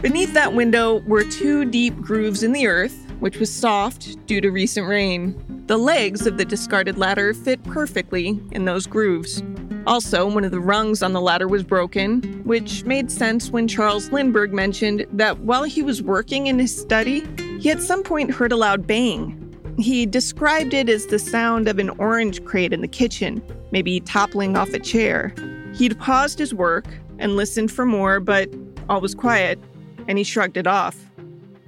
Beneath 0.00 0.32
that 0.34 0.54
window 0.54 1.00
were 1.06 1.24
two 1.24 1.64
deep 1.64 2.00
grooves 2.00 2.42
in 2.42 2.52
the 2.52 2.66
earth, 2.66 3.04
which 3.18 3.38
was 3.38 3.52
soft 3.52 4.24
due 4.26 4.40
to 4.40 4.50
recent 4.50 4.86
rain. 4.86 5.64
The 5.66 5.76
legs 5.76 6.26
of 6.26 6.38
the 6.38 6.44
discarded 6.44 6.96
ladder 6.96 7.34
fit 7.34 7.62
perfectly 7.64 8.40
in 8.52 8.64
those 8.64 8.86
grooves. 8.86 9.42
Also, 9.86 10.30
one 10.30 10.44
of 10.44 10.50
the 10.50 10.60
rungs 10.60 11.02
on 11.02 11.14
the 11.14 11.20
ladder 11.20 11.48
was 11.48 11.64
broken, 11.64 12.22
which 12.44 12.84
made 12.84 13.10
sense 13.10 13.50
when 13.50 13.66
Charles 13.66 14.12
Lindbergh 14.12 14.52
mentioned 14.52 15.06
that 15.12 15.40
while 15.40 15.64
he 15.64 15.82
was 15.82 16.02
working 16.02 16.46
in 16.46 16.58
his 16.58 16.76
study, 16.76 17.26
he 17.58 17.70
at 17.70 17.82
some 17.82 18.02
point 18.02 18.30
heard 18.30 18.52
a 18.52 18.56
loud 18.56 18.86
bang. 18.86 19.34
He 19.78 20.06
described 20.06 20.74
it 20.74 20.88
as 20.88 21.06
the 21.06 21.18
sound 21.18 21.68
of 21.68 21.78
an 21.78 21.90
orange 21.98 22.44
crate 22.44 22.72
in 22.72 22.82
the 22.82 22.88
kitchen, 22.88 23.42
maybe 23.70 24.00
toppling 24.00 24.56
off 24.56 24.72
a 24.72 24.78
chair. 24.78 25.34
He'd 25.74 25.98
paused 25.98 26.38
his 26.38 26.54
work 26.54 26.86
and 27.18 27.36
listened 27.36 27.70
for 27.70 27.84
more, 27.84 28.20
but 28.20 28.48
all 28.88 29.00
was 29.00 29.14
quiet, 29.14 29.58
and 30.06 30.18
he 30.18 30.24
shrugged 30.24 30.56
it 30.56 30.66
off. 30.66 30.96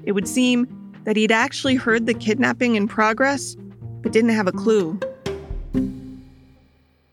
It 0.05 0.13
would 0.13 0.29
seem 0.29 0.67
that 1.05 1.17
he'd 1.17 1.33
actually 1.33 1.75
heard 1.75 2.07
the 2.07 2.15
kidnapping 2.15 2.75
in 2.75 2.89
progress, 2.89 3.57
but 4.03 4.13
didn't 4.13 4.31
have 4.31 4.47
a 4.47 4.53
clue. 4.53 4.99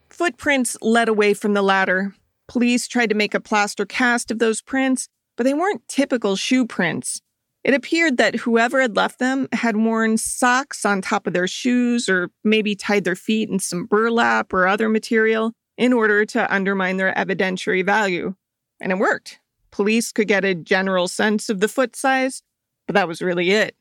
Footprints 0.10 0.78
led 0.82 1.10
away 1.10 1.34
from 1.34 1.54
the 1.54 1.62
ladder. 1.62 2.14
Police 2.48 2.88
tried 2.88 3.10
to 3.10 3.16
make 3.16 3.34
a 3.34 3.40
plaster 3.40 3.86
cast 3.86 4.32
of 4.32 4.40
those 4.40 4.62
prints, 4.62 5.10
but 5.36 5.44
they 5.44 5.54
weren't 5.54 5.88
typical 5.88 6.36
shoe 6.36 6.66
prints. 6.66 7.22
It 7.68 7.74
appeared 7.74 8.16
that 8.16 8.36
whoever 8.36 8.80
had 8.80 8.96
left 8.96 9.20
them 9.20 9.50
had 9.52 9.76
worn 9.76 10.18
socks 10.18 10.86
on 10.86 11.02
top 11.02 11.28
of 11.28 11.34
their 11.34 11.50
shoes 11.50 12.08
or 12.08 12.30
maybe 12.46 12.76
tied 12.76 13.04
their 13.04 13.14
feet 13.14 13.50
in 13.50 13.60
some 13.60 13.86
burlap 13.86 14.54
or 14.54 14.68
other 14.68 14.88
material 14.88 15.52
in 15.78 15.92
order 15.92 16.26
to 16.28 16.52
undermine 16.52 16.96
their 16.96 17.14
evidentiary 17.14 17.86
value. 17.86 18.36
And 18.80 18.94
it 18.94 18.98
worked. 18.98 19.42
Police 19.70 20.14
could 20.14 20.30
get 20.30 20.46
a 20.46 20.56
general 20.56 21.10
sense 21.10 21.50
of 21.50 21.60
the 21.60 21.68
foot 21.68 21.94
size, 21.94 22.42
but 22.88 22.94
that 22.94 23.10
was 23.10 23.22
really 23.22 23.52
it. 23.52 23.76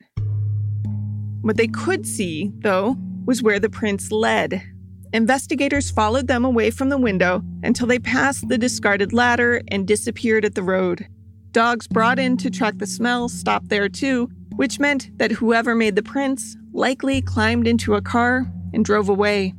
What 1.43 1.57
they 1.57 1.69
could 1.69 2.09
see, 2.09 2.51
though, 2.63 2.97
was 3.25 3.41
where 3.41 3.61
the 3.61 3.71
prints 3.71 4.11
led. 4.11 4.65
Investigators 5.13 5.93
followed 5.93 6.27
them 6.27 6.45
away 6.45 6.73
from 6.73 6.89
the 6.89 6.99
window 6.99 7.41
until 7.63 7.87
they 7.87 8.01
passed 8.01 8.49
the 8.49 8.59
discarded 8.59 9.13
ladder 9.13 9.63
and 9.69 9.87
disappeared 9.87 10.45
at 10.45 10.57
the 10.57 10.65
road. 10.65 11.07
Dogs 11.57 11.89
brought 11.89 12.19
in 12.19 12.37
to 12.37 12.51
track 12.51 12.77
the 12.77 12.87
smell 12.87 13.31
stopped 13.31 13.71
there 13.71 13.89
too, 13.89 14.29
which 14.57 14.79
meant 14.79 15.09
that 15.17 15.33
whoever 15.33 15.75
made 15.75 15.97
the 15.97 16.03
prints 16.03 16.55
likely 16.75 17.23
climbed 17.23 17.67
into 17.67 17.95
a 17.95 18.03
car 18.03 18.45
and 18.75 18.85
drove 18.85 19.09
away. 19.09 19.55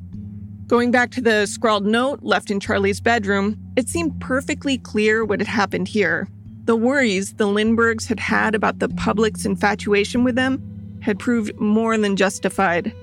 Going 0.68 0.92
back 0.92 1.10
to 1.14 1.22
the 1.22 1.48
scrawled 1.48 1.88
note 1.88 2.20
left 2.22 2.52
in 2.52 2.60
Charlie's 2.60 3.02
bedroom, 3.02 3.58
it 3.76 3.90
seemed 3.90 4.22
perfectly 4.22 4.78
clear 4.78 5.26
what 5.26 5.40
had 5.40 5.48
happened 5.48 5.88
here. 5.88 6.28
The 6.66 6.76
worries 6.76 7.34
the 7.34 7.48
Lindberghs 7.48 8.06
had 8.06 8.20
had 8.20 8.54
about 8.54 8.78
the 8.78 8.90
public's 8.90 9.44
infatuation 9.44 10.24
with 10.24 10.36
them 10.36 11.00
had 11.02 11.18
proved 11.18 11.60
more 11.60 11.98
than 11.98 12.16
justified. 12.16 12.94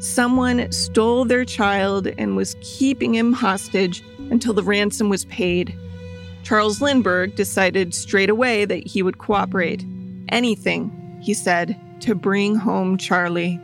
Someone 0.00 0.72
stole 0.72 1.24
their 1.24 1.44
child 1.44 2.08
and 2.18 2.34
was 2.34 2.56
keeping 2.62 3.14
him 3.14 3.32
hostage 3.32 4.02
until 4.18 4.54
the 4.54 4.64
ransom 4.64 5.08
was 5.08 5.24
paid. 5.26 5.72
Charles 6.42 6.80
Lindbergh 6.80 7.34
decided 7.36 7.94
straight 7.94 8.30
away 8.30 8.64
that 8.64 8.86
he 8.86 9.02
would 9.02 9.18
cooperate. 9.18 9.84
Anything, 10.30 11.18
he 11.20 11.34
said, 11.34 11.78
to 12.00 12.14
bring 12.14 12.56
home 12.56 12.96
Charlie. 12.96 13.60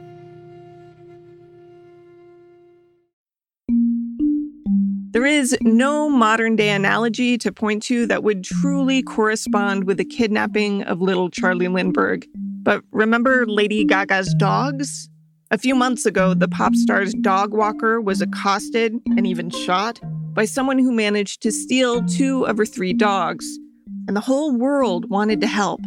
There 5.12 5.24
is 5.24 5.56
no 5.62 6.10
modern 6.10 6.56
day 6.56 6.68
analogy 6.68 7.38
to 7.38 7.50
point 7.50 7.82
to 7.84 8.06
that 8.06 8.22
would 8.22 8.44
truly 8.44 9.02
correspond 9.02 9.84
with 9.84 9.96
the 9.96 10.04
kidnapping 10.04 10.82
of 10.82 11.00
little 11.00 11.30
Charlie 11.30 11.68
Lindbergh. 11.68 12.26
But 12.34 12.82
remember 12.92 13.46
Lady 13.46 13.84
Gaga's 13.84 14.34
dogs? 14.34 15.08
A 15.50 15.56
few 15.56 15.74
months 15.74 16.04
ago, 16.04 16.34
the 16.34 16.48
pop 16.48 16.74
star's 16.74 17.14
dog 17.14 17.54
walker 17.54 18.00
was 18.00 18.20
accosted 18.20 18.94
and 19.16 19.26
even 19.26 19.48
shot 19.48 20.00
by 20.36 20.44
someone 20.44 20.78
who 20.78 20.92
managed 20.92 21.40
to 21.42 21.50
steal 21.50 22.04
two 22.04 22.46
of 22.46 22.58
her 22.58 22.66
three 22.66 22.92
dogs. 22.92 23.58
And 24.06 24.14
the 24.14 24.20
whole 24.20 24.54
world 24.54 25.08
wanted 25.10 25.40
to 25.40 25.46
help. 25.46 25.80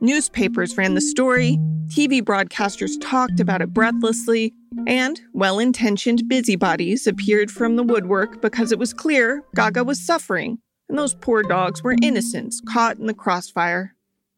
Newspapers 0.00 0.76
ran 0.76 0.94
the 0.94 1.00
story, 1.00 1.56
TV 1.86 2.20
broadcasters 2.20 3.00
talked 3.00 3.38
about 3.38 3.62
it 3.62 3.72
breathlessly, 3.72 4.52
and 4.86 5.20
well 5.32 5.58
intentioned 5.58 6.26
busybodies 6.26 7.06
appeared 7.06 7.50
from 7.50 7.76
the 7.76 7.82
woodwork 7.84 8.42
because 8.42 8.72
it 8.72 8.78
was 8.78 8.92
clear 8.92 9.42
Gaga 9.54 9.84
was 9.84 10.04
suffering, 10.04 10.58
and 10.88 10.98
those 10.98 11.14
poor 11.14 11.42
dogs 11.42 11.82
were 11.82 11.96
innocents 12.02 12.60
caught 12.68 12.98
in 12.98 13.06
the 13.06 13.14
crossfire. 13.14 13.94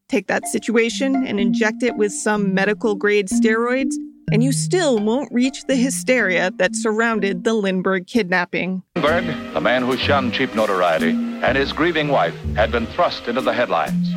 Take 0.07 0.27
that 0.27 0.45
situation 0.47 1.25
and 1.25 1.39
inject 1.39 1.81
it 1.81 1.95
with 1.95 2.11
some 2.11 2.53
medical 2.53 2.93
grade 2.93 3.29
steroids, 3.29 3.95
and 4.31 4.43
you 4.43 4.51
still 4.51 4.99
won't 4.99 5.31
reach 5.31 5.65
the 5.65 5.75
hysteria 5.75 6.51
that 6.57 6.75
surrounded 6.75 7.43
the 7.43 7.53
Lindbergh 7.53 8.07
kidnapping. 8.07 8.83
Lindbergh, 8.95 9.53
the 9.53 9.61
man 9.61 9.83
who 9.83 9.97
shunned 9.97 10.33
cheap 10.33 10.53
notoriety, 10.55 11.11
and 11.11 11.57
his 11.57 11.73
grieving 11.73 12.07
wife 12.07 12.35
had 12.55 12.71
been 12.71 12.87
thrust 12.87 13.27
into 13.27 13.41
the 13.41 13.53
headlines. 13.53 14.13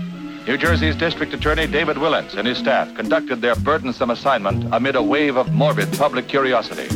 New 0.47 0.57
Jersey's 0.57 0.97
District 0.97 1.35
Attorney 1.35 1.67
David 1.67 1.99
Wilentz 1.99 2.35
and 2.35 2.49
his 2.49 2.57
staff 2.57 2.95
conducted 2.95 3.43
their 3.43 3.55
burdensome 3.55 4.11
assignment 4.11 4.73
amid 4.73 4.97
a 4.97 5.03
wave 5.03 5.37
of 5.37 5.53
morbid 5.53 5.93
public 5.99 6.27
curiosity. 6.27 6.88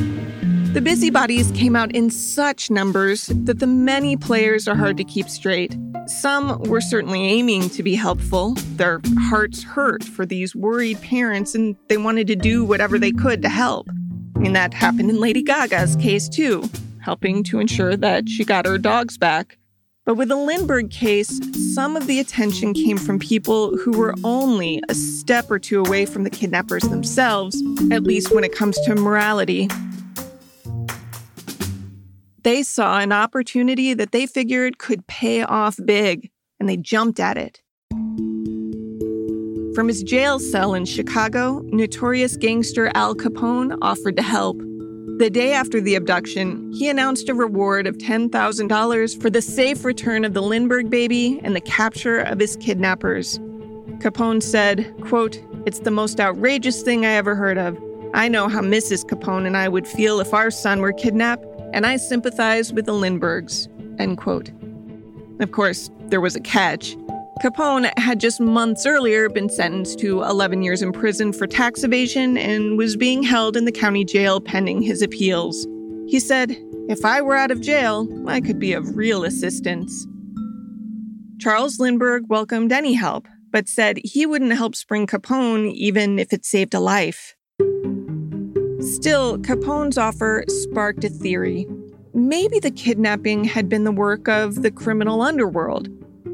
The 0.72 0.80
busybodies 0.80 1.50
came 1.50 1.76
out 1.76 1.92
in 1.92 2.08
such 2.08 2.70
numbers 2.70 3.26
that 3.26 3.58
the 3.58 3.66
many 3.66 4.16
players 4.16 4.66
are 4.66 4.74
hard 4.74 4.96
to 4.96 5.04
keep 5.04 5.28
straight. 5.28 5.76
Some 6.06 6.58
were 6.64 6.80
certainly 6.80 7.26
aiming 7.26 7.70
to 7.70 7.82
be 7.82 7.94
helpful. 7.94 8.54
Their 8.76 9.00
hearts 9.18 9.62
hurt 9.62 10.04
for 10.04 10.26
these 10.26 10.54
worried 10.54 11.00
parents 11.00 11.54
and 11.54 11.76
they 11.88 11.96
wanted 11.96 12.26
to 12.26 12.36
do 12.36 12.64
whatever 12.64 12.98
they 12.98 13.12
could 13.12 13.42
to 13.42 13.48
help. 13.48 13.88
I 14.34 14.38
mean, 14.38 14.52
that 14.54 14.74
happened 14.74 15.10
in 15.10 15.20
Lady 15.20 15.42
Gaga's 15.42 15.96
case 15.96 16.28
too, 16.28 16.68
helping 17.00 17.42
to 17.44 17.60
ensure 17.60 17.96
that 17.96 18.28
she 18.28 18.44
got 18.44 18.66
her 18.66 18.78
dogs 18.78 19.16
back. 19.16 19.58
But 20.04 20.16
with 20.16 20.28
the 20.28 20.36
Lindbergh 20.36 20.90
case, 20.90 21.38
some 21.74 21.96
of 21.96 22.08
the 22.08 22.18
attention 22.18 22.74
came 22.74 22.98
from 22.98 23.20
people 23.20 23.76
who 23.76 23.92
were 23.92 24.14
only 24.24 24.82
a 24.88 24.94
step 24.94 25.48
or 25.48 25.60
two 25.60 25.78
away 25.78 26.06
from 26.06 26.24
the 26.24 26.30
kidnappers 26.30 26.82
themselves, 26.82 27.62
at 27.92 28.02
least 28.02 28.34
when 28.34 28.42
it 28.42 28.52
comes 28.52 28.80
to 28.80 28.96
morality. 28.96 29.68
They 32.42 32.64
saw 32.64 32.98
an 32.98 33.12
opportunity 33.12 33.94
that 33.94 34.10
they 34.10 34.26
figured 34.26 34.78
could 34.78 35.06
pay 35.06 35.42
off 35.42 35.78
big, 35.84 36.30
and 36.58 36.68
they 36.68 36.76
jumped 36.76 37.20
at 37.20 37.36
it. 37.36 37.62
From 39.74 39.88
his 39.88 40.02
jail 40.02 40.38
cell 40.38 40.74
in 40.74 40.84
Chicago, 40.84 41.62
notorious 41.66 42.36
gangster 42.36 42.90
Al 42.94 43.14
Capone 43.14 43.78
offered 43.80 44.16
to 44.16 44.22
help. 44.22 44.58
The 45.18 45.30
day 45.30 45.52
after 45.52 45.80
the 45.80 45.94
abduction, 45.94 46.72
he 46.72 46.88
announced 46.88 47.28
a 47.28 47.34
reward 47.34 47.86
of 47.86 47.96
$10,000 47.98 49.22
for 49.22 49.30
the 49.30 49.40
safe 49.40 49.84
return 49.84 50.24
of 50.24 50.34
the 50.34 50.42
Lindbergh 50.42 50.90
baby 50.90 51.40
and 51.44 51.54
the 51.54 51.60
capture 51.60 52.18
of 52.18 52.40
his 52.40 52.56
kidnappers. 52.56 53.38
Capone 53.98 54.42
said, 54.42 54.92
quote, 55.02 55.40
It's 55.64 55.80
the 55.80 55.92
most 55.92 56.18
outrageous 56.18 56.82
thing 56.82 57.06
I 57.06 57.12
ever 57.12 57.36
heard 57.36 57.56
of. 57.56 57.78
I 58.14 58.28
know 58.28 58.48
how 58.48 58.60
Mrs. 58.60 59.06
Capone 59.06 59.46
and 59.46 59.56
I 59.56 59.68
would 59.68 59.86
feel 59.86 60.20
if 60.20 60.34
our 60.34 60.50
son 60.50 60.80
were 60.80 60.92
kidnapped, 60.92 61.46
and 61.72 61.86
I 61.86 61.96
sympathize 61.96 62.72
with 62.72 62.86
the 62.86 62.94
Lindberghs, 62.94 63.68
end 63.98 64.18
quote. 64.18 64.50
Of 65.40 65.52
course, 65.52 65.90
there 66.08 66.20
was 66.20 66.36
a 66.36 66.40
catch. 66.40 66.96
Capone 67.42 67.90
had 67.98 68.20
just 68.20 68.40
months 68.40 68.86
earlier 68.86 69.28
been 69.28 69.48
sentenced 69.48 69.98
to 70.00 70.22
11 70.22 70.62
years 70.62 70.82
in 70.82 70.92
prison 70.92 71.32
for 71.32 71.46
tax 71.46 71.82
evasion 71.82 72.36
and 72.36 72.78
was 72.78 72.96
being 72.96 73.22
held 73.22 73.56
in 73.56 73.64
the 73.64 73.72
county 73.72 74.04
jail 74.04 74.40
pending 74.40 74.82
his 74.82 75.02
appeals. 75.02 75.66
He 76.06 76.20
said, 76.20 76.56
If 76.88 77.04
I 77.04 77.20
were 77.20 77.34
out 77.34 77.50
of 77.50 77.60
jail, 77.60 78.06
I 78.28 78.40
could 78.40 78.58
be 78.58 78.72
of 78.72 78.96
real 78.96 79.24
assistance. 79.24 80.06
Charles 81.40 81.80
Lindbergh 81.80 82.26
welcomed 82.28 82.70
any 82.70 82.92
help, 82.92 83.26
but 83.50 83.68
said 83.68 83.98
he 84.04 84.26
wouldn't 84.26 84.52
help 84.52 84.76
spring 84.76 85.06
Capone 85.06 85.72
even 85.72 86.18
if 86.18 86.32
it 86.32 86.44
saved 86.44 86.74
a 86.74 86.80
life. 86.80 87.34
Still, 89.02 89.36
Capone's 89.38 89.98
offer 89.98 90.44
sparked 90.46 91.02
a 91.02 91.08
theory. 91.08 91.66
Maybe 92.14 92.60
the 92.60 92.70
kidnapping 92.70 93.42
had 93.42 93.68
been 93.68 93.82
the 93.82 93.90
work 93.90 94.28
of 94.28 94.62
the 94.62 94.70
criminal 94.70 95.22
underworld 95.22 95.88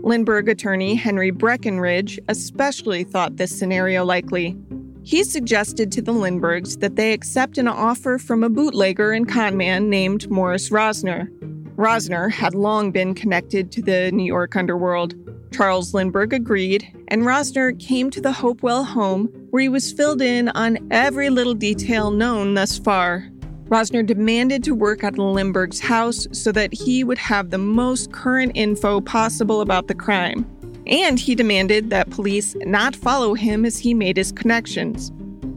Lindbergh 0.05 0.51
attorney 0.51 0.95
Henry 0.95 1.31
Breckinridge 1.31 2.21
especially 2.29 3.05
thought 3.05 3.39
this 3.39 3.59
scenario 3.59 4.05
likely. 4.05 4.55
He 5.03 5.25
suggested 5.25 5.91
to 5.93 6.03
the 6.03 6.13
Lindberghs 6.13 6.77
that 6.81 6.97
they 6.97 7.15
accept 7.15 7.57
an 7.57 7.69
offer 7.69 8.19
from 8.19 8.45
a 8.45 8.51
bootlegger 8.51 9.13
and 9.13 9.27
conman 9.27 9.89
named 9.89 10.31
Morris 10.31 10.69
Rosner. 10.69 11.31
Rosner 11.77 12.31
had 12.31 12.55
long 12.55 12.91
been 12.91 13.15
connected 13.15 13.73
to 13.73 13.81
the 13.81 14.13
New 14.13 14.27
York 14.27 14.55
underworld. 14.57 15.15
Charles 15.51 15.95
Lindbergh 15.95 16.33
agreed, 16.33 16.87
and 17.09 17.23
Rosner 17.23 17.79
came 17.79 18.11
to 18.11 18.21
the 18.21 18.33
Hopewell 18.33 18.85
home 18.85 19.27
where 19.51 19.63
he 19.63 19.69
was 19.69 19.93
filled 19.93 20.23
in 20.23 20.49
on 20.51 20.79
every 20.91 21.31
little 21.31 21.55
detail 21.55 22.11
known 22.11 22.55
thus 22.55 22.79
far. 22.79 23.29
Rosner 23.69 24.07
demanded 24.07 24.65
to 24.65 24.75
work 24.75 25.05
at 25.05 25.19
Lindbergh's 25.19 25.81
house 25.81 26.27
so 26.33 26.53
that 26.53 26.73
he 26.73 27.05
would 27.05 27.19
have 27.19 27.51
the 27.51 27.59
most 27.59 28.13
current 28.13 28.53
info 28.55 29.01
possible 29.01 29.61
about 29.61 29.89
the 29.89 29.95
crime. 29.95 30.47
And 30.87 31.21
he 31.21 31.35
demanded 31.35 31.91
that 31.91 32.09
police 32.09 32.57
not 32.65 32.97
follow 32.97 33.35
him 33.35 33.67
as 33.67 33.79
he 33.79 33.93
made 33.93 34.17
his 34.17 34.33
connections. 34.33 35.13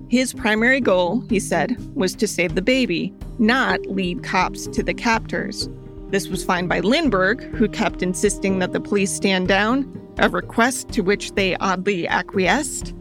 His 0.09 0.33
primary 0.33 0.81
goal, 0.81 1.23
he 1.29 1.39
said, 1.39 1.77
was 1.95 2.15
to 2.15 2.27
save 2.27 2.55
the 2.55 2.61
baby, 2.61 3.13
not 3.39 3.85
lead 3.85 4.23
cops 4.23 4.67
to 4.67 4.83
the 4.83 4.93
captors. 4.93 5.69
This 6.11 6.27
was 6.27 6.43
fine 6.43 6.67
by 6.67 6.81
Lindbergh, 6.81 7.41
who 7.55 7.69
kept 7.69 8.03
insisting 8.03 8.59
that 8.59 8.73
the 8.73 8.81
police 8.81 9.13
stand 9.13 9.47
down, 9.47 9.89
a 10.17 10.27
request 10.27 10.89
to 10.89 11.01
which 11.01 11.31
they 11.35 11.55
oddly 11.55 12.05
acquiesced. 12.05 12.93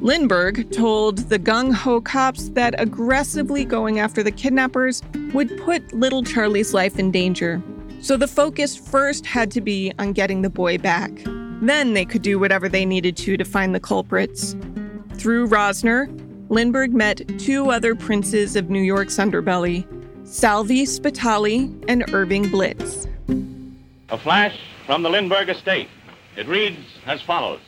Lindbergh 0.00 0.70
told 0.72 1.18
the 1.28 1.38
gung 1.38 1.74
ho 1.74 2.00
cops 2.00 2.48
that 2.50 2.74
aggressively 2.78 3.66
going 3.66 3.98
after 3.98 4.22
the 4.22 4.30
kidnappers 4.30 5.02
would 5.34 5.54
put 5.64 5.92
little 5.92 6.22
Charlie's 6.22 6.72
life 6.72 6.98
in 6.98 7.10
danger. 7.10 7.62
So 8.00 8.16
the 8.16 8.26
focus 8.26 8.74
first 8.74 9.26
had 9.26 9.50
to 9.50 9.60
be 9.60 9.92
on 9.98 10.14
getting 10.14 10.40
the 10.40 10.50
boy 10.50 10.78
back. 10.78 11.10
Then 11.60 11.92
they 11.92 12.06
could 12.06 12.22
do 12.22 12.38
whatever 12.38 12.70
they 12.70 12.86
needed 12.86 13.18
to 13.18 13.36
to 13.36 13.44
find 13.44 13.74
the 13.74 13.80
culprits. 13.80 14.56
Through 15.16 15.48
Rosner, 15.48 16.08
Lindbergh 16.48 16.94
met 16.94 17.38
two 17.38 17.70
other 17.70 17.94
princes 17.94 18.56
of 18.56 18.70
New 18.70 18.82
York's 18.82 19.16
underbelly 19.16 19.86
Salvi 20.26 20.84
Spitale 20.84 21.70
and 21.88 22.04
Irving 22.12 22.48
Blitz. 22.48 23.06
A 24.10 24.18
flash 24.18 24.58
from 24.84 25.02
the 25.02 25.08
Lindbergh 25.08 25.48
estate. 25.48 25.88
It 26.36 26.48
reads 26.48 26.78
as 27.06 27.22
follows 27.22 27.60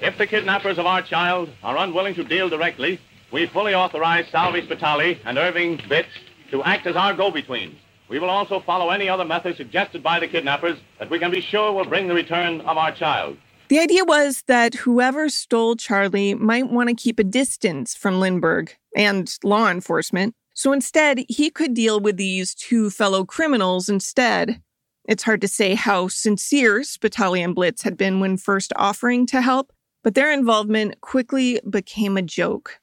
if 0.00 0.16
the 0.16 0.26
kidnappers 0.26 0.78
of 0.78 0.86
our 0.86 1.02
child 1.02 1.50
are 1.62 1.76
unwilling 1.76 2.14
to 2.14 2.24
deal 2.24 2.48
directly, 2.48 2.98
we 3.30 3.46
fully 3.46 3.74
authorize 3.74 4.26
Salvi 4.30 4.62
Spitale 4.62 5.16
and 5.24 5.36
Irving 5.36 5.80
Blitz 5.88 6.08
to 6.50 6.62
act 6.62 6.86
as 6.86 6.96
our 6.96 7.14
go-betweens. 7.14 7.76
We 8.08 8.18
will 8.18 8.30
also 8.30 8.60
follow 8.60 8.90
any 8.90 9.08
other 9.08 9.24
method 9.24 9.56
suggested 9.56 10.02
by 10.02 10.18
the 10.18 10.28
kidnappers 10.28 10.78
that 10.98 11.10
we 11.10 11.18
can 11.18 11.30
be 11.30 11.42
sure 11.42 11.72
will 11.72 11.84
bring 11.84 12.08
the 12.08 12.14
return 12.14 12.62
of 12.62 12.78
our 12.78 12.92
child. 12.92 13.36
The 13.68 13.80
idea 13.80 14.04
was 14.04 14.44
that 14.46 14.74
whoever 14.76 15.28
stole 15.28 15.76
Charlie 15.76 16.32
might 16.34 16.70
want 16.70 16.88
to 16.88 16.94
keep 16.94 17.18
a 17.18 17.24
distance 17.24 17.94
from 17.94 18.18
Lindbergh 18.18 18.74
and 18.96 19.30
law 19.44 19.68
enforcement. 19.68 20.34
So 20.58 20.72
instead, 20.72 21.24
he 21.28 21.50
could 21.50 21.72
deal 21.72 22.00
with 22.00 22.16
these 22.16 22.52
two 22.52 22.90
fellow 22.90 23.24
criminals 23.24 23.88
instead. 23.88 24.60
It's 25.04 25.22
hard 25.22 25.40
to 25.42 25.46
say 25.46 25.76
how 25.76 26.08
sincere 26.08 26.82
Spitale 26.82 27.36
and 27.36 27.54
Blitz 27.54 27.82
had 27.82 27.96
been 27.96 28.18
when 28.18 28.36
first 28.36 28.72
offering 28.74 29.24
to 29.26 29.40
help, 29.40 29.72
but 30.02 30.16
their 30.16 30.32
involvement 30.32 31.00
quickly 31.00 31.60
became 31.70 32.16
a 32.16 32.22
joke. 32.22 32.80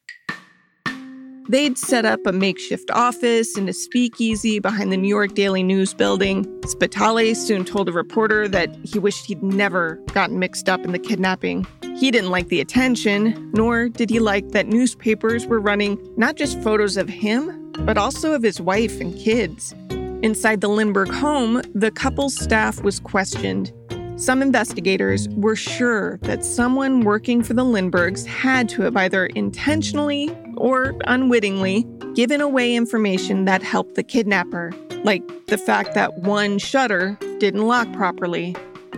They'd 1.49 1.77
set 1.77 2.05
up 2.05 2.25
a 2.25 2.31
makeshift 2.31 2.89
office 2.91 3.57
and 3.57 3.67
a 3.67 3.73
speakeasy 3.73 4.59
behind 4.59 4.93
the 4.93 4.97
New 4.97 5.09
York 5.09 5.35
Daily 5.35 5.61
News 5.61 5.93
building. 5.93 6.47
Spitale 6.65 7.35
soon 7.35 7.65
told 7.65 7.89
a 7.89 7.91
reporter 7.91 8.47
that 8.47 8.73
he 8.85 8.99
wished 8.99 9.25
he'd 9.25 9.43
never 9.43 9.95
gotten 10.13 10.39
mixed 10.39 10.69
up 10.69 10.85
in 10.85 10.93
the 10.93 10.97
kidnapping. 10.97 11.67
He 11.97 12.09
didn't 12.09 12.31
like 12.31 12.47
the 12.47 12.61
attention, 12.61 13.51
nor 13.53 13.89
did 13.89 14.09
he 14.09 14.19
like 14.19 14.51
that 14.51 14.67
newspapers 14.67 15.45
were 15.45 15.59
running 15.59 15.99
not 16.15 16.35
just 16.35 16.59
photos 16.61 16.95
of 16.95 17.09
him, 17.09 17.64
but 17.79 17.97
also 17.97 18.33
of 18.33 18.43
his 18.43 18.61
wife 18.61 18.99
and 18.99 19.17
kids. 19.17 19.73
Inside 20.21 20.61
the 20.61 20.69
Lindbergh 20.69 21.11
home, 21.11 21.61
the 21.73 21.91
couple's 21.91 22.35
staff 22.35 22.81
was 22.81 22.99
questioned. 22.99 23.71
Some 24.17 24.41
investigators 24.41 25.27
were 25.29 25.57
sure 25.57 26.17
that 26.19 26.45
someone 26.45 27.01
working 27.01 27.43
for 27.43 27.53
the 27.53 27.65
Lindberghs 27.65 28.25
had 28.25 28.69
to 28.69 28.83
have 28.83 28.95
either 28.95 29.25
intentionally 29.27 30.35
or 30.55 30.95
unwittingly 31.05 31.85
given 32.13 32.39
away 32.39 32.73
information 32.73 33.43
that 33.45 33.61
helped 33.61 33.95
the 33.95 34.03
kidnapper, 34.03 34.71
like 35.03 35.21
the 35.47 35.57
fact 35.57 35.93
that 35.95 36.19
one 36.19 36.59
shutter 36.59 37.17
didn't 37.39 37.67
lock 37.67 37.91
properly. 37.91 38.55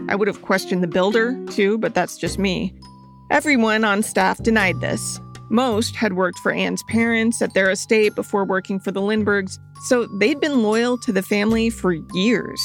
I 0.08 0.16
would 0.16 0.28
have 0.28 0.44
questioned 0.44 0.84
the 0.84 0.88
builder, 0.88 1.36
too, 1.48 1.80
but 1.80 1.96
that's 1.96 2.18
just 2.18 2.38
me. 2.38 2.74
Everyone 3.32 3.84
on 3.84 4.04
staff 4.04 4.42
denied 4.44 4.80
this. 4.82 5.20
Most 5.50 5.96
had 5.96 6.14
worked 6.14 6.40
for 6.40 6.52
Anne's 6.52 6.84
parents 6.84 7.42
at 7.42 7.54
their 7.54 7.70
estate 7.70 8.16
before 8.16 8.46
working 8.46 8.80
for 8.80 8.92
the 8.92 9.02
Lindberghs, 9.02 9.60
so 9.86 10.06
they'd 10.06 10.40
been 10.40 10.64
loyal 10.64 10.98
to 11.00 11.12
the 11.12 11.22
family 11.22 11.70
for 11.70 11.94
years. 12.14 12.62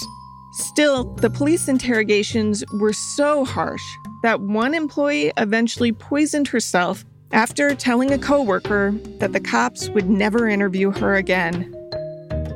Still, 0.53 1.05
the 1.15 1.31
police 1.31 1.69
interrogations 1.69 2.65
were 2.75 2.93
so 2.93 3.45
harsh 3.45 3.85
that 4.23 4.41
one 4.41 4.75
employee 4.75 5.33
eventually 5.37 5.93
poisoned 5.93 6.49
herself 6.49 7.05
after 7.33 7.75
telling 7.75 8.13
a 8.13 8.19
coworker 8.19 8.93
that 9.19 9.33
the 9.33 9.41
cops 9.41 9.89
would 9.91 10.11
never 10.11 10.49
interview 10.49 10.91
her 10.91 11.15
again. 11.15 11.75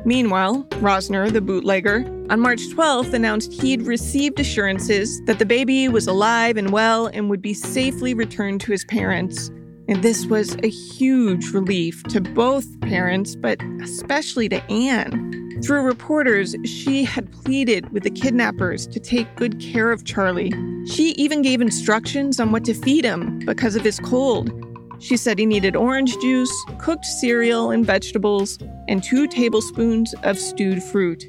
Meanwhile, 0.05 0.63
Rosner, 0.75 1.31
the 1.31 1.41
bootlegger, 1.41 2.05
on 2.29 2.39
March 2.39 2.61
12th 2.69 3.13
announced 3.13 3.51
he'd 3.53 3.81
received 3.81 4.39
assurances 4.39 5.21
that 5.25 5.39
the 5.39 5.45
baby 5.45 5.89
was 5.89 6.07
alive 6.07 6.55
and 6.57 6.71
well 6.71 7.07
and 7.07 7.29
would 7.29 7.41
be 7.41 7.53
safely 7.53 8.13
returned 8.13 8.61
to 8.61 8.71
his 8.71 8.85
parents. 8.85 9.49
And 9.87 10.03
this 10.03 10.25
was 10.25 10.55
a 10.63 10.69
huge 10.69 11.51
relief 11.51 12.03
to 12.03 12.19
both 12.19 12.79
parents, 12.81 13.35
but 13.35 13.61
especially 13.81 14.49
to 14.49 14.63
Anne. 14.71 15.61
Through 15.63 15.83
reporters, 15.83 16.55
she 16.65 17.03
had 17.03 17.31
pleaded 17.31 17.91
with 17.91 18.03
the 18.03 18.11
kidnappers 18.11 18.85
to 18.87 18.99
take 18.99 19.35
good 19.35 19.59
care 19.59 19.91
of 19.91 20.03
Charlie. 20.05 20.51
She 20.85 21.11
even 21.11 21.41
gave 21.41 21.61
instructions 21.61 22.39
on 22.39 22.51
what 22.51 22.65
to 22.65 22.73
feed 22.73 23.05
him 23.05 23.39
because 23.39 23.75
of 23.75 23.83
his 23.83 23.99
cold. 23.99 24.51
She 24.99 25.17
said 25.17 25.39
he 25.39 25.45
needed 25.45 25.75
orange 25.75 26.17
juice, 26.19 26.51
cooked 26.79 27.05
cereal 27.05 27.71
and 27.71 27.85
vegetables, 27.85 28.59
and 28.87 29.03
two 29.03 29.27
tablespoons 29.27 30.13
of 30.23 30.37
stewed 30.37 30.83
fruit. 30.83 31.25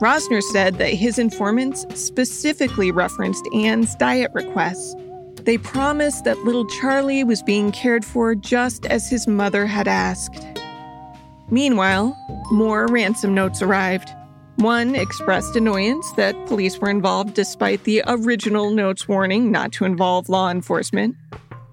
Rosner 0.00 0.42
said 0.42 0.74
that 0.74 0.94
his 0.94 1.18
informants 1.18 1.84
specifically 1.94 2.90
referenced 2.90 3.44
Anne's 3.54 3.94
diet 3.96 4.30
requests. 4.32 4.94
They 5.44 5.58
promised 5.58 6.24
that 6.24 6.38
little 6.38 6.66
Charlie 6.66 7.24
was 7.24 7.42
being 7.42 7.72
cared 7.72 8.04
for 8.04 8.34
just 8.34 8.86
as 8.86 9.08
his 9.08 9.26
mother 9.26 9.66
had 9.66 9.88
asked. 9.88 10.46
Meanwhile, 11.50 12.16
more 12.50 12.86
ransom 12.86 13.34
notes 13.34 13.62
arrived. 13.62 14.10
One 14.56 14.94
expressed 14.94 15.56
annoyance 15.56 16.10
that 16.12 16.34
police 16.46 16.78
were 16.78 16.90
involved 16.90 17.34
despite 17.34 17.84
the 17.84 18.02
original 18.06 18.70
note's 18.70 19.06
warning 19.06 19.50
not 19.50 19.72
to 19.72 19.84
involve 19.84 20.28
law 20.28 20.50
enforcement. 20.50 21.16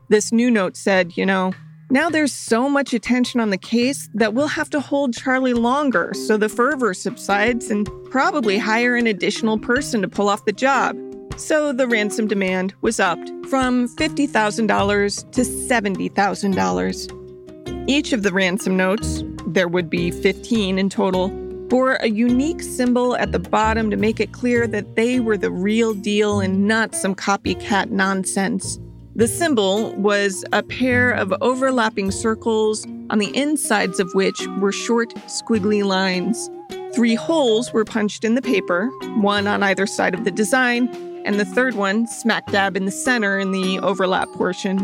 This 0.08 0.32
new 0.32 0.52
note 0.52 0.78
said, 0.78 1.18
you 1.18 1.26
know, 1.26 1.52
now 1.90 2.10
there's 2.10 2.34
so 2.34 2.70
much 2.70 2.94
attention 2.94 3.40
on 3.40 3.50
the 3.50 3.58
case 3.58 4.10
that 4.14 4.34
we'll 4.34 4.48
have 4.48 4.70
to 4.72 4.80
hold 4.80 5.14
Charlie 5.14 5.54
longer 5.54 6.14
so 6.14 6.38
the 6.38 6.50
fervor 6.50 6.94
subsides 6.94 7.70
and 7.70 7.90
probably 8.10 8.58
hire 8.58 8.96
an 8.96 9.08
additional 9.08 9.58
person 9.58 10.02
to 10.02 10.08
pull 10.08 10.30
off 10.30 10.46
the 10.46 10.52
job. 10.52 10.98
So 11.38 11.74
the 11.74 11.88
ransom 11.88 12.28
demand 12.28 12.76
was 12.82 13.00
upped 13.00 13.32
from 13.50 13.88
$50,000 13.90 15.32
to 15.32 15.42
$70,000. 15.42 17.90
Each 17.90 18.14
of 18.14 18.22
the 18.24 18.32
ransom 18.32 18.78
notes, 18.78 19.22
there 19.46 19.68
would 19.68 19.90
be 19.90 20.12
15 20.12 20.80
in 20.80 20.90
total, 20.90 21.28
bore 21.68 21.96
a 21.96 22.08
unique 22.08 22.62
symbol 22.62 23.18
at 23.18 23.34
the 23.34 23.40
bottom 23.40 23.92
to 23.92 23.98
make 23.98 24.22
it 24.22 24.32
clear 24.32 24.66
that 24.68 24.96
they 24.96 25.20
were 25.20 25.38
the 25.38 25.52
real 25.52 25.94
deal 25.94 26.40
and 26.40 26.66
not 26.68 26.96
some 26.96 27.14
copycat 27.14 27.90
nonsense. 27.90 28.80
The 29.16 29.28
symbol 29.28 29.94
was 29.96 30.46
a 30.54 30.64
pair 30.64 31.12
of 31.12 31.34
overlapping 31.42 32.12
circles, 32.12 32.88
on 33.10 33.20
the 33.20 33.36
insides 33.36 34.00
of 34.00 34.10
which 34.14 34.48
were 34.60 34.72
short, 34.72 35.14
squiggly 35.28 35.84
lines. 35.84 36.50
Three 36.94 37.16
holes 37.16 37.74
were 37.74 37.86
punched 37.86 38.24
in 38.24 38.36
the 38.36 38.42
paper, 38.42 38.88
one 39.18 39.48
on 39.48 39.64
either 39.64 39.86
side 39.86 40.14
of 40.14 40.24
the 40.24 40.32
design, 40.32 40.88
and 41.26 41.40
the 41.40 41.46
third 41.46 41.74
one 41.74 42.08
smack 42.08 42.46
dab 42.52 42.78
in 42.78 42.86
the 42.86 42.92
center 42.92 43.38
in 43.40 43.52
the 43.52 43.80
overlap 43.80 44.30
portion. 44.30 44.78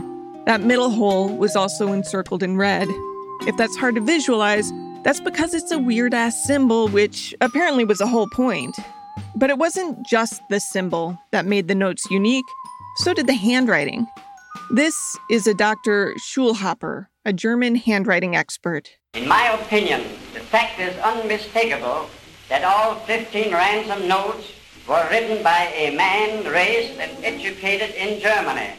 That 0.46 0.62
middle 0.62 0.90
hole 0.90 1.30
was 1.30 1.56
also 1.56 1.94
encircled 1.94 2.42
in 2.44 2.58
red. 2.58 2.88
If 3.48 3.56
that's 3.58 3.78
hard 3.78 3.96
to 3.96 4.02
visualize, 4.02 4.72
that's 5.04 5.22
because 5.22 5.54
it's 5.54 5.72
a 5.72 5.80
weird 5.80 6.14
ass 6.14 6.44
symbol, 6.44 6.88
which 6.88 7.34
apparently 7.42 7.86
was 7.86 8.02
a 8.02 8.08
whole 8.08 8.28
point. 8.34 8.76
But 9.36 9.50
it 9.50 9.58
wasn't 9.60 10.06
just 10.06 10.42
the 10.50 10.60
symbol 10.60 11.18
that 11.32 11.46
made 11.46 11.68
the 11.68 11.76
notes 11.76 12.10
unique, 12.10 12.46
so 12.98 13.14
did 13.14 13.28
the 13.28 13.34
handwriting. 13.34 14.08
This 14.72 14.96
is 15.30 15.48
a 15.48 15.54
Dr. 15.54 16.16
Schulhopper, 16.18 17.08
a 17.24 17.34
German 17.34 17.76
handwriting 17.76 18.36
expert. 18.36 18.90
In 19.14 19.28
my 19.28 19.48
opinion, 19.62 20.02
the 20.34 20.40
fact 20.40 20.80
is 20.80 20.98
unmistakable 21.00 22.10
that 22.50 22.64
all 22.64 22.96
15 22.96 23.54
ransom 23.54 24.08
notes 24.08 24.52
were 24.88 25.08
written 25.10 25.44
by 25.44 25.72
a 25.76 25.96
man 25.96 26.46
raised 26.52 27.00
and 27.00 27.24
educated 27.24 27.96
in 27.96 28.20
Germany. 28.20 28.72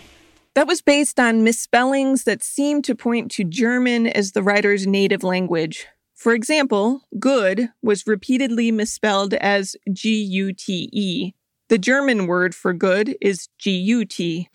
That 0.54 0.66
was 0.66 0.82
based 0.82 1.18
on 1.18 1.44
misspellings 1.44 2.24
that 2.24 2.42
seemed 2.42 2.84
to 2.84 2.94
point 2.94 3.30
to 3.32 3.44
German 3.44 4.06
as 4.06 4.32
the 4.32 4.42
writer's 4.42 4.86
native 4.86 5.22
language. 5.22 5.86
For 6.14 6.34
example, 6.34 7.02
good 7.18 7.70
was 7.82 8.06
repeatedly 8.06 8.70
misspelled 8.70 9.34
as 9.34 9.76
G 9.92 10.22
U 10.22 10.52
T 10.52 10.90
E. 10.92 11.32
The 11.68 11.78
German 11.78 12.26
word 12.26 12.54
for 12.54 12.74
good 12.74 13.16
is 13.20 13.48
G 13.58 13.70
U 13.70 14.04
T. 14.04 14.48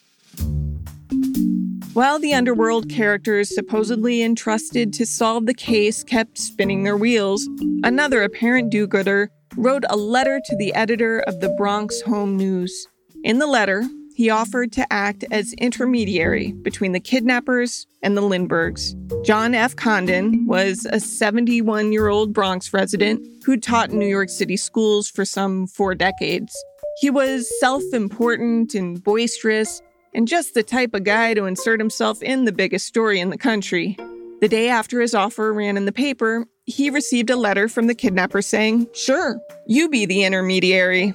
While 1.93 2.19
the 2.19 2.35
underworld 2.35 2.89
characters 2.89 3.55
supposedly 3.55 4.21
entrusted 4.21 4.93
to 4.93 5.05
solve 5.05 5.47
the 5.47 5.53
case 5.55 6.03
kept 6.03 6.37
spinning 6.37 6.83
their 6.83 6.95
wheels, 6.95 7.49
another 7.83 8.21
apparent 8.21 8.69
do 8.69 8.85
gooder 8.85 9.31
wrote 9.55 9.83
a 9.89 9.95
letter 9.95 10.41
to 10.43 10.55
the 10.55 10.73
editor 10.73 11.19
of 11.21 11.39
the 11.39 11.49
Bronx 11.49 12.01
Home 12.01 12.35
News. 12.35 12.87
In 13.23 13.39
the 13.39 13.47
letter, 13.47 13.83
he 14.17 14.31
offered 14.31 14.71
to 14.71 14.91
act 14.91 15.23
as 15.29 15.53
intermediary 15.59 16.51
between 16.51 16.91
the 16.91 16.99
kidnappers 16.99 17.85
and 18.01 18.17
the 18.17 18.21
Lindberghs. 18.21 18.95
John 19.23 19.53
F. 19.53 19.75
Condon 19.75 20.47
was 20.47 20.87
a 20.91 20.99
71 20.99 21.91
year 21.91 22.07
old 22.07 22.33
Bronx 22.33 22.73
resident 22.73 23.21
who 23.45 23.57
taught 23.57 23.91
in 23.91 23.99
New 23.99 24.07
York 24.07 24.29
City 24.29 24.57
schools 24.57 25.07
for 25.07 25.23
some 25.23 25.67
four 25.67 25.93
decades. 25.93 26.51
He 26.99 27.11
was 27.11 27.47
self 27.59 27.83
important 27.93 28.73
and 28.73 29.03
boisterous, 29.03 29.83
and 30.15 30.27
just 30.27 30.55
the 30.55 30.63
type 30.63 30.95
of 30.95 31.03
guy 31.03 31.35
to 31.35 31.45
insert 31.45 31.79
himself 31.79 32.23
in 32.23 32.45
the 32.45 32.51
biggest 32.51 32.87
story 32.87 33.19
in 33.19 33.29
the 33.29 33.37
country. 33.37 33.97
The 34.41 34.47
day 34.47 34.67
after 34.67 34.99
his 34.99 35.13
offer 35.13 35.53
ran 35.53 35.77
in 35.77 35.85
the 35.85 35.91
paper, 35.91 36.47
he 36.67 36.89
received 36.89 37.29
a 37.29 37.35
letter 37.35 37.69
from 37.69 37.87
the 37.87 37.95
kidnapper 37.95 38.41
saying, 38.41 38.87
Sure, 38.93 39.39
you 39.65 39.89
be 39.89 40.05
the 40.05 40.23
intermediary. 40.23 41.13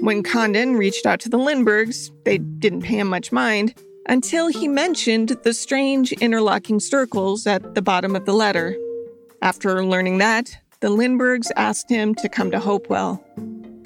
When 0.00 0.22
Condon 0.22 0.76
reached 0.76 1.04
out 1.04 1.20
to 1.20 1.28
the 1.28 1.36
Lindberghs, 1.36 2.10
they 2.24 2.38
didn't 2.38 2.82
pay 2.82 2.98
him 2.98 3.08
much 3.08 3.32
mind 3.32 3.74
until 4.06 4.48
he 4.48 4.68
mentioned 4.68 5.30
the 5.42 5.52
strange 5.52 6.12
interlocking 6.12 6.78
circles 6.78 7.46
at 7.46 7.74
the 7.74 7.82
bottom 7.82 8.14
of 8.14 8.24
the 8.24 8.32
letter. 8.32 8.76
After 9.42 9.84
learning 9.84 10.18
that, 10.18 10.56
the 10.80 10.90
Lindberghs 10.90 11.50
asked 11.56 11.90
him 11.90 12.14
to 12.16 12.28
come 12.28 12.50
to 12.52 12.60
Hopewell. 12.60 13.22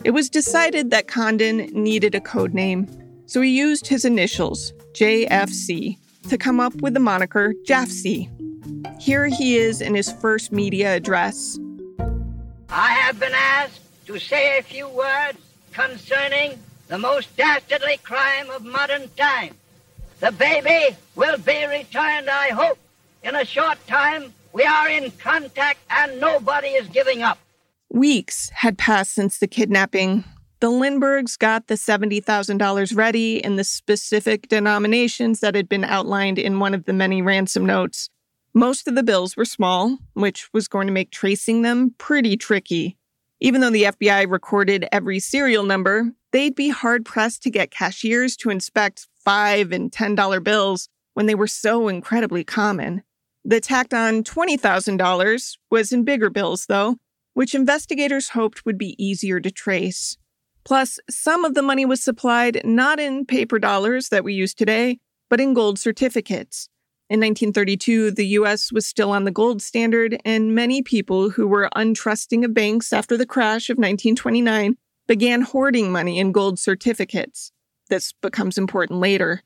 It 0.04 0.10
was 0.10 0.28
decided 0.28 0.90
that 0.90 1.08
Condon 1.08 1.70
needed 1.72 2.14
a 2.14 2.20
code 2.20 2.52
name, 2.52 2.86
so 3.26 3.40
he 3.40 3.56
used 3.56 3.86
his 3.86 4.04
initials, 4.04 4.72
JFC, 4.92 5.96
to 6.28 6.36
come 6.36 6.60
up 6.60 6.74
with 6.82 6.94
the 6.94 7.00
moniker 7.00 7.54
Jafsie. 7.66 8.30
Here 8.98 9.26
he 9.26 9.56
is 9.56 9.80
in 9.80 9.94
his 9.94 10.12
first 10.12 10.52
media 10.52 10.94
address. 10.96 11.58
I 12.68 12.90
have 12.90 13.18
been 13.18 13.32
asked 13.34 13.80
to 14.06 14.18
say 14.18 14.58
a 14.58 14.62
few 14.62 14.88
words 14.88 15.38
concerning 15.72 16.58
the 16.88 16.98
most 16.98 17.34
dastardly 17.36 17.98
crime 18.02 18.50
of 18.50 18.64
modern 18.64 19.08
times. 19.16 19.54
The 20.20 20.32
baby 20.32 20.96
will 21.14 21.38
be 21.38 21.64
returned, 21.66 22.28
I 22.28 22.48
hope. 22.48 22.78
In 23.22 23.36
a 23.36 23.44
short 23.44 23.78
time, 23.86 24.32
we 24.52 24.64
are 24.64 24.88
in 24.88 25.10
contact 25.12 25.78
and 25.90 26.20
nobody 26.20 26.68
is 26.68 26.88
giving 26.88 27.22
up. 27.22 27.38
Weeks 27.90 28.50
had 28.50 28.76
passed 28.76 29.12
since 29.14 29.38
the 29.38 29.46
kidnapping. 29.46 30.24
The 30.60 30.70
Lindberghs 30.70 31.38
got 31.38 31.68
the 31.68 31.74
$70,000 31.74 32.96
ready 32.96 33.38
in 33.38 33.56
the 33.56 33.64
specific 33.64 34.48
denominations 34.48 35.40
that 35.40 35.54
had 35.54 35.68
been 35.68 35.84
outlined 35.84 36.38
in 36.38 36.58
one 36.58 36.74
of 36.74 36.84
the 36.84 36.92
many 36.92 37.22
ransom 37.22 37.64
notes. 37.64 38.10
Most 38.54 38.88
of 38.88 38.94
the 38.94 39.02
bills 39.02 39.36
were 39.36 39.44
small, 39.44 39.98
which 40.14 40.48
was 40.52 40.68
going 40.68 40.86
to 40.86 40.92
make 40.92 41.10
tracing 41.10 41.62
them 41.62 41.94
pretty 41.98 42.36
tricky. 42.36 42.96
Even 43.40 43.60
though 43.60 43.70
the 43.70 43.84
FBI 43.84 44.28
recorded 44.28 44.86
every 44.90 45.20
serial 45.20 45.64
number, 45.64 46.12
they'd 46.32 46.54
be 46.54 46.70
hard 46.70 47.04
pressed 47.04 47.42
to 47.42 47.50
get 47.50 47.70
cashiers 47.70 48.36
to 48.38 48.50
inspect 48.50 49.06
5 49.24 49.70
and 49.70 49.92
$10 49.92 50.42
bills 50.42 50.88
when 51.14 51.26
they 51.26 51.34
were 51.34 51.46
so 51.46 51.88
incredibly 51.88 52.42
common. 52.42 53.02
The 53.44 53.60
tacked 53.60 53.94
on 53.94 54.24
$20,000 54.24 55.56
was 55.70 55.92
in 55.92 56.04
bigger 56.04 56.30
bills, 56.30 56.66
though, 56.66 56.96
which 57.34 57.54
investigators 57.54 58.30
hoped 58.30 58.66
would 58.66 58.78
be 58.78 58.96
easier 59.02 59.40
to 59.40 59.50
trace. 59.50 60.16
Plus, 60.64 60.98
some 61.08 61.44
of 61.44 61.54
the 61.54 61.62
money 61.62 61.86
was 61.86 62.02
supplied 62.02 62.60
not 62.64 62.98
in 62.98 63.24
paper 63.24 63.58
dollars 63.58 64.08
that 64.08 64.24
we 64.24 64.34
use 64.34 64.52
today, 64.52 64.98
but 65.30 65.40
in 65.40 65.54
gold 65.54 65.78
certificates. 65.78 66.68
In 67.10 67.20
1932, 67.20 68.10
the 68.10 68.26
US 68.38 68.70
was 68.70 68.84
still 68.84 69.12
on 69.12 69.24
the 69.24 69.30
gold 69.30 69.62
standard, 69.62 70.20
and 70.26 70.54
many 70.54 70.82
people 70.82 71.30
who 71.30 71.46
were 71.46 71.70
untrusting 71.74 72.44
of 72.44 72.52
banks 72.52 72.92
after 72.92 73.16
the 73.16 73.24
crash 73.24 73.70
of 73.70 73.78
1929 73.78 74.76
began 75.06 75.40
hoarding 75.40 75.90
money 75.90 76.18
in 76.18 76.32
gold 76.32 76.58
certificates. 76.58 77.50
This 77.88 78.12
becomes 78.20 78.58
important 78.58 79.00
later. 79.00 79.42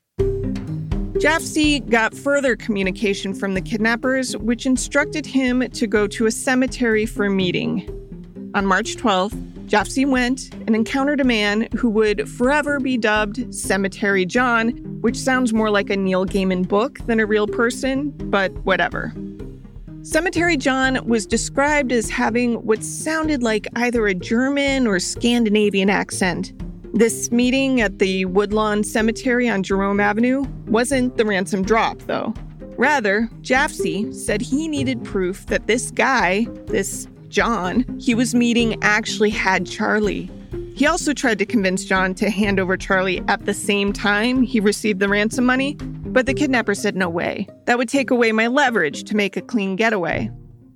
Jafsie 1.23 1.89
got 1.89 2.13
further 2.13 2.57
communication 2.57 3.33
from 3.33 3.53
the 3.53 3.61
kidnappers, 3.61 4.35
which 4.35 4.65
instructed 4.65 5.25
him 5.25 5.61
to 5.69 5.87
go 5.87 6.05
to 6.05 6.25
a 6.25 6.31
cemetery 6.31 7.05
for 7.05 7.27
a 7.27 7.29
meeting. 7.29 7.87
On 8.55 8.65
March 8.65 8.97
12th, 8.97 9.52
Jafsie 9.73 10.07
went 10.07 10.53
and 10.67 10.75
encountered 10.75 11.19
a 11.19 11.23
man 11.23 11.67
who 11.75 11.89
would 11.89 12.29
forever 12.29 12.79
be 12.79 12.95
dubbed 12.95 13.51
Cemetery 13.51 14.23
John, 14.23 14.69
which 15.01 15.17
sounds 15.17 15.51
more 15.51 15.71
like 15.71 15.89
a 15.89 15.97
Neil 15.97 16.27
Gaiman 16.27 16.67
book 16.67 16.99
than 17.07 17.19
a 17.19 17.25
real 17.25 17.47
person, 17.47 18.11
but 18.29 18.51
whatever. 18.65 19.11
Cemetery 20.03 20.57
John 20.57 21.03
was 21.07 21.25
described 21.25 21.91
as 21.91 22.07
having 22.07 22.63
what 22.63 22.83
sounded 22.83 23.41
like 23.41 23.67
either 23.75 24.05
a 24.05 24.13
German 24.13 24.85
or 24.85 24.99
Scandinavian 24.99 25.89
accent. 25.89 26.53
This 26.93 27.31
meeting 27.31 27.81
at 27.81 27.97
the 27.97 28.25
Woodlawn 28.25 28.83
Cemetery 28.83 29.49
on 29.49 29.63
Jerome 29.63 29.99
Avenue 29.99 30.45
wasn't 30.67 31.17
the 31.17 31.25
ransom 31.25 31.63
drop, 31.63 31.97
though. 32.03 32.31
Rather, 32.77 33.27
Jafsie 33.41 34.13
said 34.13 34.39
he 34.39 34.67
needed 34.67 35.03
proof 35.03 35.47
that 35.47 35.65
this 35.65 35.89
guy, 35.89 36.45
this 36.67 37.07
John 37.33 37.83
he 37.99 38.13
was 38.13 38.35
meeting 38.35 38.77
actually 38.83 39.31
had 39.31 39.65
Charlie. 39.65 40.29
He 40.75 40.85
also 40.85 41.13
tried 41.13 41.39
to 41.39 41.47
convince 41.47 41.83
John 41.83 42.13
to 42.15 42.29
hand 42.29 42.59
over 42.59 42.77
Charlie 42.77 43.23
at 43.27 43.45
the 43.45 43.55
same 43.55 43.91
time 43.91 44.43
he 44.43 44.59
received 44.59 44.99
the 44.99 45.09
ransom 45.09 45.43
money, 45.43 45.73
but 45.73 46.27
the 46.27 46.35
kidnapper 46.35 46.75
said 46.75 46.95
no 46.95 47.09
way. 47.09 47.47
That 47.65 47.79
would 47.79 47.89
take 47.89 48.11
away 48.11 48.31
my 48.33 48.45
leverage 48.45 49.03
to 49.05 49.15
make 49.15 49.35
a 49.35 49.41
clean 49.41 49.75
getaway. 49.75 50.29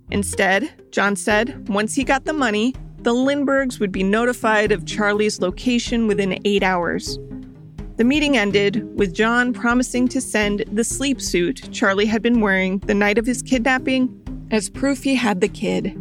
Instead, 0.09 0.91
John 0.91 1.15
said 1.15 1.69
once 1.69 1.93
he 1.93 2.03
got 2.03 2.25
the 2.25 2.33
money, 2.33 2.73
the 3.01 3.13
Lindberghs 3.13 3.79
would 3.79 3.91
be 3.91 4.01
notified 4.01 4.71
of 4.71 4.87
Charlie's 4.87 5.39
location 5.39 6.07
within 6.07 6.41
eight 6.43 6.63
hours. 6.63 7.19
The 7.97 8.03
meeting 8.03 8.35
ended 8.35 8.97
with 8.97 9.13
John 9.13 9.53
promising 9.53 10.07
to 10.07 10.19
send 10.19 10.65
the 10.71 10.83
sleep 10.83 11.21
suit 11.21 11.69
Charlie 11.71 12.07
had 12.07 12.23
been 12.23 12.41
wearing 12.41 12.79
the 12.79 12.95
night 12.95 13.19
of 13.19 13.27
his 13.27 13.43
kidnapping 13.43 14.47
as 14.49 14.71
proof 14.71 15.03
he 15.03 15.13
had 15.13 15.41
the 15.41 15.47
kid. 15.47 15.95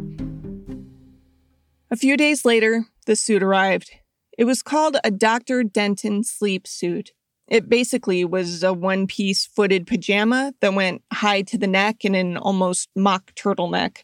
A 1.89 1.95
few 1.95 2.17
days 2.17 2.43
later, 2.43 2.85
the 3.05 3.15
suit 3.15 3.41
arrived. 3.41 3.91
It 4.37 4.43
was 4.43 4.61
called 4.61 4.97
a 5.05 5.11
Dr. 5.11 5.63
Denton 5.63 6.25
sleep 6.25 6.67
suit. 6.67 7.11
It 7.47 7.69
basically 7.69 8.25
was 8.25 8.61
a 8.61 8.73
one 8.73 9.07
piece 9.07 9.45
footed 9.45 9.87
pajama 9.87 10.53
that 10.59 10.73
went 10.73 11.01
high 11.13 11.43
to 11.43 11.57
the 11.57 11.65
neck 11.65 12.03
in 12.03 12.13
an 12.13 12.35
almost 12.35 12.89
mock 12.93 13.33
turtleneck. 13.35 13.99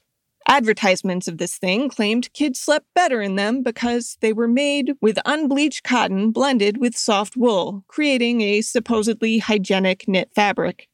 Advertisements 0.47 1.27
of 1.27 1.39
this 1.39 1.57
thing 1.57 1.89
claimed 1.89 2.31
kids 2.31 2.59
slept 2.59 2.85
better 2.95 3.21
in 3.21 3.35
them 3.35 3.63
because 3.63 4.17
they 4.21 4.31
were 4.31 4.47
made 4.47 4.93
with 5.01 5.19
unbleached 5.25 5.83
cotton 5.83 6.31
blended 6.31 6.77
with 6.77 6.95
soft 6.95 7.35
wool, 7.35 7.83
creating 7.89 8.39
a 8.39 8.61
supposedly 8.61 9.39
hygienic 9.39 10.07
knit 10.07 10.29
fabric. 10.33 10.87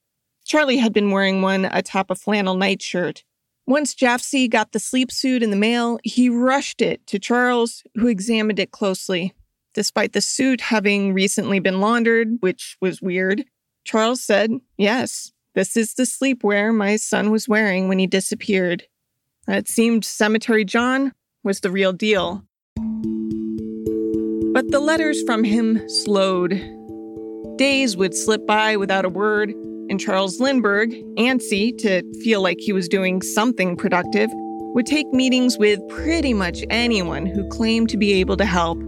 Charlie 0.44 0.78
had 0.78 0.94
been 0.94 1.12
wearing 1.12 1.44
one 1.44 1.66
atop 1.66 2.10
a 2.10 2.16
flannel 2.16 2.56
nightshirt. 2.56 3.24
Once 3.70 3.94
Jafsie 3.94 4.50
got 4.50 4.72
the 4.72 4.80
sleep 4.80 5.12
suit 5.12 5.44
in 5.44 5.52
the 5.52 5.56
mail, 5.56 6.00
he 6.04 6.28
rushed 6.28 6.82
it 6.82 7.06
to 7.06 7.20
Charles, 7.20 7.84
who 7.94 8.08
examined 8.08 8.58
it 8.58 8.72
closely. 8.72 9.32
Despite 9.76 10.14
the 10.14 10.22
suit 10.22 10.60
having 10.60 11.14
recently 11.14 11.60
been 11.60 11.80
laundered, 11.80 12.38
which 12.40 12.78
was 12.82 13.00
weird, 13.00 13.46
Charles 13.84 14.24
said, 14.24 14.50
Yes, 14.80 15.34
this 15.54 15.78
is 15.78 15.94
the 15.94 16.08
sleepwear 16.08 16.76
my 16.76 16.96
son 16.96 17.30
was 17.30 17.48
wearing 17.48 17.88
when 17.88 18.00
he 18.00 18.08
disappeared. 18.08 18.88
It 19.48 19.68
seemed 19.68 20.04
Cemetery 20.04 20.66
John 20.66 21.14
was 21.44 21.60
the 21.60 21.70
real 21.70 21.94
deal. 21.94 22.44
But 24.52 24.72
the 24.72 24.82
letters 24.82 25.22
from 25.22 25.44
him 25.44 25.88
slowed. 25.88 26.60
Days 27.58 27.96
would 27.96 28.16
slip 28.16 28.48
by 28.48 28.78
without 28.78 29.06
a 29.06 29.10
word, 29.10 29.54
and 29.90 30.00
Charles 30.00 30.40
Lindbergh, 30.40 30.92
antsy 31.18 31.78
to 31.80 32.04
feel 32.22 32.42
like 32.42 32.60
he 32.60 32.74
was 32.74 32.88
doing 32.88 33.22
something 33.22 33.76
productive, 33.76 34.30
would 34.74 34.86
take 34.86 35.12
meetings 35.12 35.58
with 35.58 35.80
pretty 35.90 36.34
much 36.34 36.64
anyone 36.70 37.26
who 37.26 37.48
claimed 37.50 37.90
to 37.90 37.98
be 37.98 38.14
able 38.14 38.38
to 38.38 38.46
help. 38.46 38.80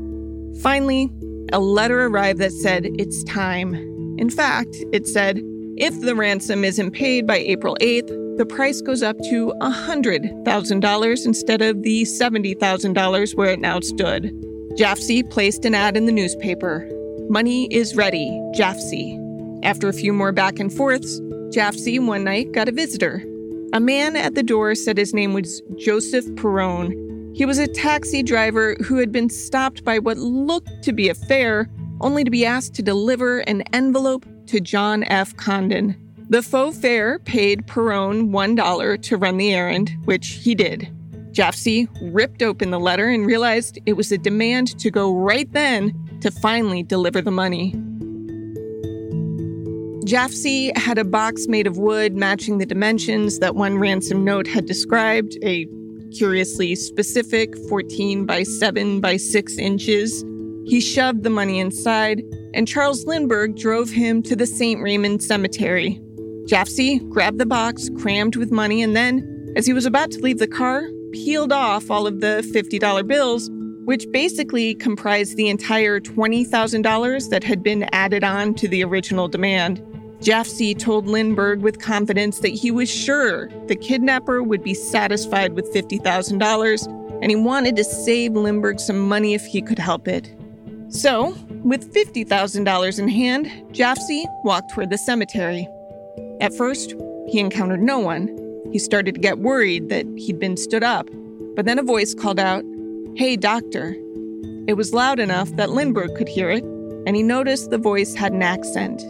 Finally, 0.62 1.10
a 1.52 1.60
letter 1.60 2.06
arrived 2.06 2.40
that 2.40 2.52
said, 2.52 2.86
It's 3.00 3.24
time. 3.24 3.74
In 4.18 4.30
fact, 4.30 4.76
it 4.94 5.08
said, 5.08 5.42
If 5.78 6.00
the 6.02 6.16
ransom 6.16 6.64
isn't 6.64 6.92
paid 6.92 7.26
by 7.26 7.38
April 7.38 7.76
8th, 7.82 8.38
the 8.38 8.46
price 8.46 8.82
goes 8.82 9.04
up 9.04 9.18
to 9.30 9.54
$100,000 9.62 11.26
instead 11.26 11.62
of 11.62 11.82
the 11.84 12.04
$70,000 12.04 13.36
where 13.36 13.50
it 13.50 13.60
now 13.60 13.80
stood. 13.80 14.32
Jafsie 14.78 15.30
placed 15.30 15.66
an 15.66 15.76
ad 15.76 15.98
in 15.98 16.06
the 16.06 16.12
newspaper. 16.12 16.88
Money 17.30 17.66
is 17.74 17.96
ready, 17.96 18.30
Jafsie. 18.56 19.31
After 19.64 19.88
a 19.88 19.94
few 19.94 20.12
more 20.12 20.32
back 20.32 20.60
and 20.60 20.74
forths, 20.74 21.20
Jafsie 21.50 22.04
one 22.04 22.24
night 22.24 22.52
got 22.52 22.68
a 22.68 22.72
visitor. 22.72 23.24
A 23.74 23.80
man 23.80 24.16
at 24.16 24.36
the 24.36 24.44
door 24.44 24.74
said 24.74 24.98
his 24.98 25.14
name 25.14 25.34
was 25.34 25.62
Joseph 25.76 26.26
Perrone. 26.36 27.34
He 27.36 27.46
was 27.46 27.60
a 27.60 27.68
taxi 27.68 28.24
driver 28.24 28.76
who 28.84 28.98
had 28.98 29.12
been 29.12 29.30
stopped 29.30 29.84
by 29.84 30.00
what 30.00 30.18
looked 30.18 30.82
to 30.84 30.92
be 30.92 31.10
a 31.10 31.14
fare, 31.14 31.70
only 32.02 32.24
to 32.24 32.32
be 32.32 32.46
asked 32.46 32.74
to 32.76 32.82
deliver 32.82 33.40
an 33.42 33.62
envelope 33.74 34.26
to 34.48 34.60
John 34.60 35.04
F. 35.06 35.36
Condon. 35.38 35.96
The 36.30 36.42
faux 36.42 36.78
fare 36.78 37.20
paid 37.20 37.68
Perrone 37.68 38.30
$1 38.30 39.02
to 39.04 39.18
run 39.18 39.38
the 39.38 39.54
errand, 39.54 39.96
which 40.06 40.28
he 40.28 40.56
did. 40.56 40.90
Jafsie 41.34 41.88
ripped 42.02 42.42
open 42.42 42.72
the 42.72 42.80
letter 42.80 43.08
and 43.08 43.26
realized 43.26 43.80
it 43.86 43.94
was 43.94 44.12
a 44.12 44.18
demand 44.18 44.78
to 44.80 44.90
go 44.90 45.14
right 45.14 45.52
then 45.54 46.20
to 46.22 46.32
finally 46.32 46.84
deliver 46.84 47.22
the 47.22 47.32
money. 47.32 47.76
Jafsie 50.06 50.76
had 50.76 50.98
a 50.98 51.06
box 51.06 51.48
made 51.48 51.68
of 51.68 51.78
wood 51.78 52.16
matching 52.16 52.58
the 52.58 52.66
dimensions 52.66 53.38
that 53.38 53.56
one 53.56 53.78
ransom 53.78 54.24
note 54.26 54.48
had 54.48 54.66
described, 54.66 55.38
a 55.44 55.68
curiously 56.12 56.74
specific 56.74 57.56
14 57.70 58.26
by 58.26 58.42
7 58.42 59.00
by 59.00 59.18
6 59.18 59.58
inches. 59.60 60.26
He 60.66 60.82
shoved 60.82 61.22
the 61.22 61.30
money 61.30 61.60
inside, 61.60 62.24
and 62.56 62.68
Charles 62.68 63.06
Lindbergh 63.06 63.56
drove 63.56 63.92
him 63.92 64.24
to 64.24 64.36
the 64.36 64.48
St. 64.48 64.82
Raymond 64.82 65.22
Cemetery. 65.22 66.02
Jafsie 66.48 67.08
grabbed 67.10 67.38
the 67.38 67.46
box 67.46 67.90
crammed 68.00 68.36
with 68.36 68.52
money, 68.52 68.82
and 68.82 68.96
then, 68.96 69.54
as 69.56 69.68
he 69.68 69.74
was 69.74 69.86
about 69.86 70.10
to 70.12 70.20
leave 70.20 70.40
the 70.40 70.48
car, 70.48 70.84
peeled 71.12 71.52
off 71.52 71.92
all 71.92 72.08
of 72.08 72.22
the 72.22 72.44
$50 72.54 73.08
bills, 73.08 73.52
which 73.86 74.10
basically 74.12 74.76
comprised 74.76 75.38
the 75.38 75.50
entire 75.50 76.00
$20,000 76.00 77.30
that 77.30 77.44
had 77.44 77.64
been 77.64 77.84
added 77.92 78.24
on 78.24 78.54
to 78.56 78.68
the 78.68 78.84
original 78.84 79.28
demand. 79.28 79.80
Jafsie 80.20 80.78
told 80.78 81.08
Lindbergh 81.08 81.62
with 81.62 81.80
confidence 81.80 82.40
that 82.40 82.50
he 82.50 82.70
was 82.70 82.90
sure 82.90 83.50
the 83.66 83.76
kidnapper 83.76 84.44
would 84.44 84.64
be 84.64 84.76
satisfied 84.76 85.54
with 85.54 85.74
$50,000 85.74 87.22
and 87.22 87.32
he 87.32 87.36
wanted 87.36 87.76
to 87.76 87.84
save 87.84 88.34
Lindbergh 88.34 88.80
some 88.80 89.00
money 89.00 89.34
if 89.34 89.46
he 89.46 89.62
could 89.62 89.80
help 89.80 90.08
it. 90.08 90.32
So, 90.90 91.36
with 91.64 91.94
$50,000 91.94 93.00
in 93.00 93.08
hand, 93.08 93.46
Jafsie 93.72 94.26
walked 94.44 94.72
toward 94.72 94.90
the 94.90 94.98
cemetery. 94.98 95.68
At 96.40 96.54
first, 96.54 96.96
he 97.30 97.40
encountered 97.40 97.82
no 97.82 98.00
one. 98.00 98.28
He 98.72 98.80
started 98.80 99.16
to 99.16 99.22
get 99.22 99.40
worried 99.40 99.90
that 99.90 100.06
he'd 100.18 100.40
been 100.40 100.58
stood 100.58 100.84
up, 100.84 101.08
but 101.56 101.66
then 101.66 101.80
a 101.80 101.84
voice 101.84 102.14
called 102.14 102.40
out, 102.40 102.64
Hey, 103.16 103.36
doctor. 103.36 103.94
It 104.68 104.78
was 104.78 104.94
loud 104.94 105.20
enough 105.20 105.54
that 105.58 105.70
Lindbergh 105.70 106.16
could 106.16 106.30
hear 106.30 106.50
it, 106.50 106.64
and 107.06 107.14
he 107.14 107.24
noticed 107.24 107.70
the 107.70 107.78
voice 107.78 108.14
had 108.16 108.32
an 108.32 108.42
accent. 108.42 109.02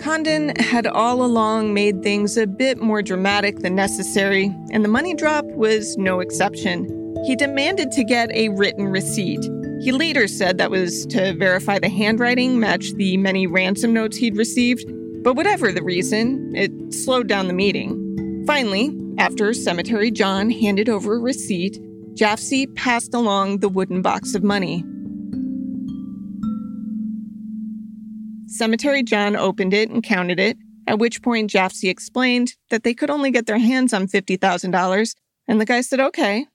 Condon 0.00 0.54
had 0.56 0.86
all 0.86 1.24
along 1.24 1.74
made 1.74 2.02
things 2.02 2.36
a 2.36 2.46
bit 2.46 2.80
more 2.80 3.02
dramatic 3.02 3.58
than 3.58 3.74
necessary, 3.74 4.54
and 4.70 4.84
the 4.84 4.88
money 4.88 5.14
drop 5.14 5.44
was 5.46 5.98
no 5.98 6.20
exception. 6.20 6.86
He 7.26 7.34
demanded 7.34 7.90
to 7.92 8.04
get 8.04 8.30
a 8.32 8.50
written 8.50 8.86
receipt. 8.86 9.44
He 9.80 9.90
later 9.90 10.28
said 10.28 10.58
that 10.58 10.70
was 10.70 11.04
to 11.06 11.34
verify 11.34 11.80
the 11.80 11.88
handwriting 11.88 12.60
matched 12.60 12.96
the 12.96 13.16
many 13.16 13.48
ransom 13.48 13.92
notes 13.92 14.16
he'd 14.16 14.36
received, 14.36 14.84
but 15.24 15.34
whatever 15.34 15.72
the 15.72 15.82
reason, 15.82 16.52
it 16.54 16.94
slowed 16.94 17.26
down 17.26 17.48
the 17.48 17.52
meeting. 17.52 18.44
Finally, 18.46 18.96
after 19.18 19.52
Cemetery 19.52 20.12
John 20.12 20.50
handed 20.50 20.88
over 20.88 21.16
a 21.16 21.18
receipt, 21.18 21.80
Jafsie 22.18 22.74
passed 22.74 23.14
along 23.14 23.58
the 23.58 23.68
wooden 23.68 24.02
box 24.02 24.34
of 24.34 24.42
money. 24.42 24.82
Cemetery 28.48 29.04
John 29.04 29.36
opened 29.36 29.72
it 29.72 29.88
and 29.88 30.02
counted 30.02 30.40
it, 30.40 30.56
at 30.88 30.98
which 30.98 31.22
point 31.22 31.48
Jafsie 31.48 31.88
explained 31.88 32.56
that 32.70 32.82
they 32.82 32.92
could 32.92 33.08
only 33.08 33.30
get 33.30 33.46
their 33.46 33.58
hands 33.58 33.92
on 33.92 34.08
$50,000, 34.08 35.14
and 35.46 35.60
the 35.60 35.64
guy 35.64 35.80
said, 35.80 36.00
okay. 36.00 36.46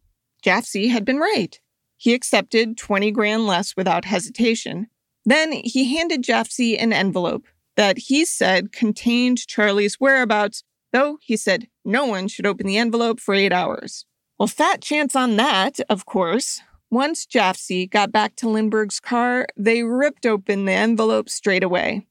Jafsie 0.45 0.89
had 0.89 1.06
been 1.06 1.17
right. 1.17 1.58
He 1.95 2.13
accepted 2.13 2.76
20 2.76 3.12
grand 3.12 3.47
less 3.47 3.73
without 3.78 4.04
hesitation. 4.04 4.88
Then 5.23 5.54
he 5.54 5.95
handed 5.95 6.23
Jafsie 6.23 6.76
an 6.78 6.91
envelope 6.91 7.45
that 7.78 7.97
he 7.97 8.26
said 8.26 8.73
contained 8.73 9.38
Charlie's 9.38 9.97
whereabouts, 9.97 10.65
though 10.91 11.19
he 11.21 11.38
said 11.38 11.69
no 11.86 12.06
one 12.06 12.28
should 12.28 12.45
open 12.45 12.67
the 12.67 12.78
envelope 12.78 13.21
for 13.21 13.34
eight 13.34 13.54
hours. 13.54 14.06
Well, 14.43 14.49
fat 14.49 14.82
chance 14.82 15.15
on 15.15 15.38
that, 15.38 15.79
of 15.89 16.06
course. 16.06 16.60
Once 16.91 17.25
Jafsie 17.25 17.89
got 17.89 18.12
back 18.12 18.36
to 18.36 18.49
Lindbergh's 18.49 18.99
car, 18.99 19.47
they 19.56 19.84
ripped 19.84 20.25
open 20.25 20.65
the 20.65 20.73
envelope 20.73 21.29
straight 21.29 21.63
away. 21.63 22.06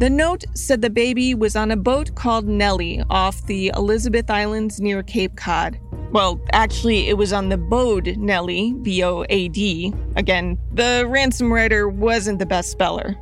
The 0.00 0.10
note 0.10 0.42
said 0.54 0.82
the 0.82 0.90
baby 0.90 1.36
was 1.36 1.54
on 1.54 1.70
a 1.70 1.76
boat 1.76 2.16
called 2.16 2.48
Nellie 2.48 3.00
off 3.08 3.46
the 3.46 3.70
Elizabeth 3.76 4.28
Islands 4.28 4.80
near 4.80 5.04
Cape 5.04 5.36
Cod. 5.36 5.78
Well, 6.10 6.40
actually, 6.52 7.08
it 7.08 7.16
was 7.16 7.32
on 7.32 7.48
the 7.48 7.56
Boad 7.56 8.16
Nellie, 8.16 8.74
B 8.82 9.04
O 9.04 9.24
A 9.30 9.46
D. 9.50 9.94
Again, 10.16 10.58
the 10.72 11.06
ransom 11.08 11.52
writer 11.52 11.88
wasn't 11.88 12.40
the 12.40 12.46
best 12.46 12.72
speller. 12.72 13.14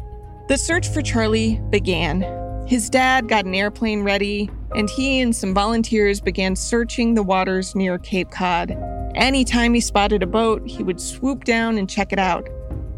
The 0.48 0.56
search 0.56 0.88
for 0.88 1.02
Charlie 1.02 1.61
began. 1.68 2.22
His 2.66 2.90
dad 2.90 3.29
got 3.29 3.44
an 3.44 3.55
airplane 3.55 4.02
ready, 4.02 4.50
and 4.74 4.90
he 4.90 5.20
and 5.20 5.35
some 5.35 5.55
volunteers 5.55 6.20
began 6.20 6.57
searching 6.57 7.14
the 7.14 7.22
waters 7.22 7.76
near 7.76 7.96
Cape 7.96 8.33
Cod. 8.33 8.76
Anytime 9.14 9.72
he 9.72 9.81
spotted 9.81 10.24
a 10.24 10.26
boat, 10.26 10.66
he 10.66 10.83
would 10.83 11.00
swoop 11.00 11.44
down 11.44 11.79
and 11.79 11.88
check 11.88 12.12
it 12.12 12.18
out. 12.18 12.48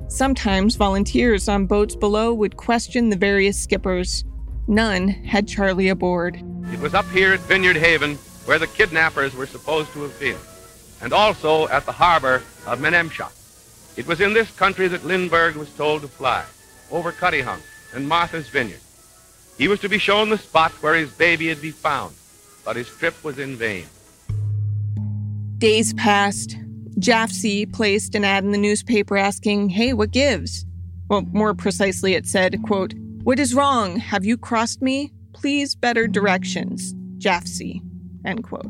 Sometimes 0.08 0.76
volunteers 0.76 1.50
on 1.50 1.66
boats 1.66 1.94
below 1.94 2.32
would 2.32 2.56
question 2.56 3.10
the 3.10 3.16
various 3.16 3.60
skippers. 3.60 4.24
None 4.68 5.08
had 5.08 5.46
Charlie 5.46 5.90
aboard. 5.90 6.42
It 6.72 6.80
was 6.80 6.94
up 6.94 7.08
here 7.10 7.34
at 7.34 7.40
Vineyard 7.40 7.76
Haven 7.76 8.14
where 8.46 8.58
the 8.58 8.66
kidnappers 8.68 9.34
were 9.34 9.44
supposed 9.44 9.92
to 9.92 10.00
have 10.00 10.18
been, 10.18 10.38
and 11.02 11.12
also 11.12 11.68
at 11.68 11.84
the 11.84 11.92
harbor 11.92 12.36
of 12.66 12.78
Menemsha. 12.78 13.30
It 13.98 14.06
was 14.06 14.22
in 14.22 14.32
this 14.32 14.50
country 14.56 14.88
that 14.88 15.04
Lindbergh 15.04 15.56
was 15.56 15.70
told 15.74 16.00
to 16.00 16.08
fly, 16.08 16.46
over 16.90 17.12
Cuttyhunk 17.12 17.60
and 17.94 18.08
Martha's 18.08 18.48
Vineyard. 18.48 18.80
He 19.58 19.66
was 19.66 19.80
to 19.80 19.88
be 19.88 19.98
shown 19.98 20.30
the 20.30 20.38
spot 20.38 20.70
where 20.80 20.94
his 20.94 21.10
baby 21.10 21.48
had 21.48 21.60
been 21.60 21.72
found, 21.72 22.14
but 22.64 22.76
his 22.76 22.88
trip 22.88 23.22
was 23.24 23.40
in 23.40 23.56
vain. 23.56 23.86
Days 25.58 25.92
passed. 25.94 26.56
Jafsie 27.00 27.70
placed 27.72 28.14
an 28.14 28.24
ad 28.24 28.44
in 28.44 28.52
the 28.52 28.58
newspaper 28.58 29.16
asking, 29.16 29.70
Hey, 29.70 29.92
what 29.92 30.12
gives? 30.12 30.64
Well, 31.08 31.22
more 31.32 31.54
precisely, 31.54 32.14
it 32.14 32.26
said, 32.26 32.62
quote, 32.62 32.94
What 33.24 33.40
is 33.40 33.54
wrong? 33.54 33.96
Have 33.96 34.24
you 34.24 34.36
crossed 34.36 34.80
me? 34.80 35.12
Please 35.32 35.74
better 35.74 36.06
directions. 36.06 36.94
Jafsie, 37.18 37.82
end 38.24 38.44
quote. 38.44 38.66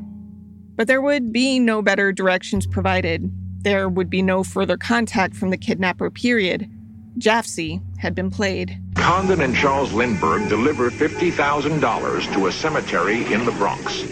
But 0.77 0.87
there 0.87 1.03
would 1.03 1.33
be 1.33 1.59
no 1.59 1.83
better 1.83 2.12
directions 2.12 2.66
provided. 2.66 3.31
There 3.62 3.88
would 3.88 4.09
be 4.09 4.22
no 4.22 4.42
further 4.42 4.79
contact 4.79 5.37
from 5.37 5.51
the 5.51 5.59
kidnapper, 5.59 6.11
period. 6.11 6.70
Jafsie 7.18 7.83
had 7.98 8.14
been 8.14 8.31
played. 8.31 8.81
Condon 9.08 9.40
and 9.40 9.56
Charles 9.56 9.92
Lindbergh 9.92 10.48
deliver 10.48 10.90
$50,000 10.90 12.34
to 12.34 12.46
a 12.46 12.52
cemetery 12.52 13.32
in 13.32 13.44
the 13.46 13.52
Bronx. 13.52 14.02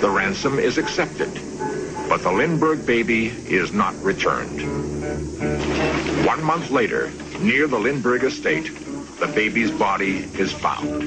The 0.00 0.10
ransom 0.10 0.58
is 0.58 0.78
accepted 0.78 1.30
but 2.10 2.24
the 2.24 2.32
Lindbergh 2.32 2.84
baby 2.84 3.26
is 3.46 3.72
not 3.72 3.94
returned. 4.02 4.62
One 6.26 6.42
month 6.42 6.72
later, 6.72 7.12
near 7.38 7.68
the 7.68 7.78
Lindbergh 7.78 8.24
estate, 8.24 8.68
the 9.20 9.28
baby's 9.32 9.70
body 9.70 10.28
is 10.36 10.52
found. 10.52 11.04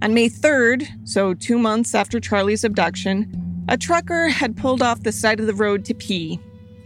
On 0.00 0.14
May 0.14 0.28
3rd, 0.28 0.86
so 1.02 1.34
two 1.34 1.58
months 1.58 1.92
after 1.92 2.20
Charlie's 2.20 2.62
abduction, 2.62 3.64
a 3.68 3.76
trucker 3.76 4.28
had 4.28 4.56
pulled 4.56 4.80
off 4.80 5.02
the 5.02 5.10
side 5.10 5.40
of 5.40 5.46
the 5.46 5.54
road 5.54 5.84
to 5.86 5.94
pee. 5.94 6.38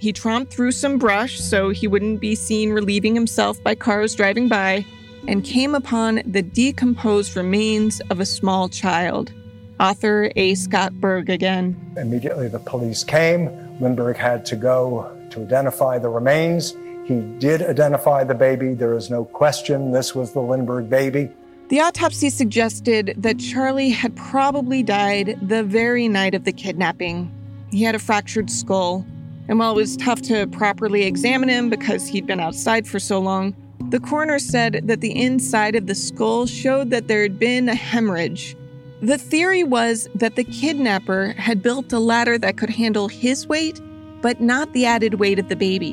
He 0.04 0.12
tromped 0.12 0.50
through 0.50 0.72
some 0.72 0.98
brush 0.98 1.40
so 1.40 1.70
he 1.70 1.88
wouldn't 1.88 2.20
be 2.20 2.34
seen 2.34 2.74
relieving 2.74 3.14
himself 3.14 3.62
by 3.64 3.74
cars 3.74 4.14
driving 4.14 4.48
by 4.48 4.84
and 5.26 5.42
came 5.42 5.74
upon 5.74 6.20
the 6.26 6.42
decomposed 6.42 7.34
remains 7.34 8.02
of 8.10 8.20
a 8.20 8.26
small 8.26 8.68
child. 8.68 9.32
Author 9.80 10.30
A. 10.36 10.56
Scott 10.56 10.92
Berg 11.00 11.30
again. 11.30 11.74
Immediately 11.96 12.48
the 12.48 12.58
police 12.58 13.02
came. 13.02 13.48
Lindbergh 13.80 14.18
had 14.18 14.44
to 14.44 14.56
go 14.56 15.10
to 15.30 15.40
identify 15.40 15.98
the 15.98 16.10
remains. 16.10 16.76
He 17.06 17.20
did 17.38 17.62
identify 17.62 18.24
the 18.24 18.34
baby. 18.34 18.74
There 18.74 18.92
is 18.92 19.08
no 19.08 19.24
question 19.24 19.90
this 19.90 20.14
was 20.14 20.34
the 20.34 20.42
Lindbergh 20.42 20.90
baby. 20.90 21.30
The 21.68 21.80
autopsy 21.80 22.28
suggested 22.28 23.14
that 23.16 23.38
Charlie 23.38 23.88
had 23.88 24.14
probably 24.16 24.82
died 24.82 25.38
the 25.40 25.64
very 25.64 26.08
night 26.08 26.34
of 26.34 26.44
the 26.44 26.52
kidnapping. 26.52 27.32
He 27.70 27.84
had 27.84 27.94
a 27.94 27.98
fractured 27.98 28.50
skull, 28.50 29.06
and 29.48 29.58
while 29.58 29.72
it 29.72 29.76
was 29.76 29.96
tough 29.96 30.22
to 30.22 30.46
properly 30.48 31.04
examine 31.04 31.48
him 31.48 31.70
because 31.70 32.06
he'd 32.06 32.26
been 32.26 32.40
outside 32.40 32.86
for 32.86 32.98
so 32.98 33.18
long, 33.18 33.54
the 33.90 34.00
coroner 34.00 34.38
said 34.38 34.82
that 34.84 35.00
the 35.00 35.20
inside 35.20 35.74
of 35.74 35.86
the 35.86 35.94
skull 35.94 36.46
showed 36.46 36.90
that 36.90 37.08
there 37.08 37.22
had 37.22 37.38
been 37.38 37.68
a 37.68 37.74
hemorrhage. 37.74 38.56
The 39.02 39.18
theory 39.18 39.64
was 39.64 40.08
that 40.14 40.36
the 40.36 40.44
kidnapper 40.44 41.34
had 41.36 41.62
built 41.62 41.92
a 41.92 41.98
ladder 41.98 42.38
that 42.38 42.56
could 42.56 42.70
handle 42.70 43.08
his 43.08 43.46
weight, 43.46 43.80
but 44.22 44.40
not 44.40 44.72
the 44.72 44.86
added 44.86 45.14
weight 45.14 45.38
of 45.38 45.48
the 45.48 45.56
baby. 45.56 45.92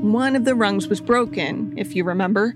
One 0.00 0.34
of 0.34 0.44
the 0.44 0.54
rungs 0.54 0.88
was 0.88 1.00
broken, 1.00 1.74
if 1.76 1.94
you 1.94 2.02
remember, 2.02 2.54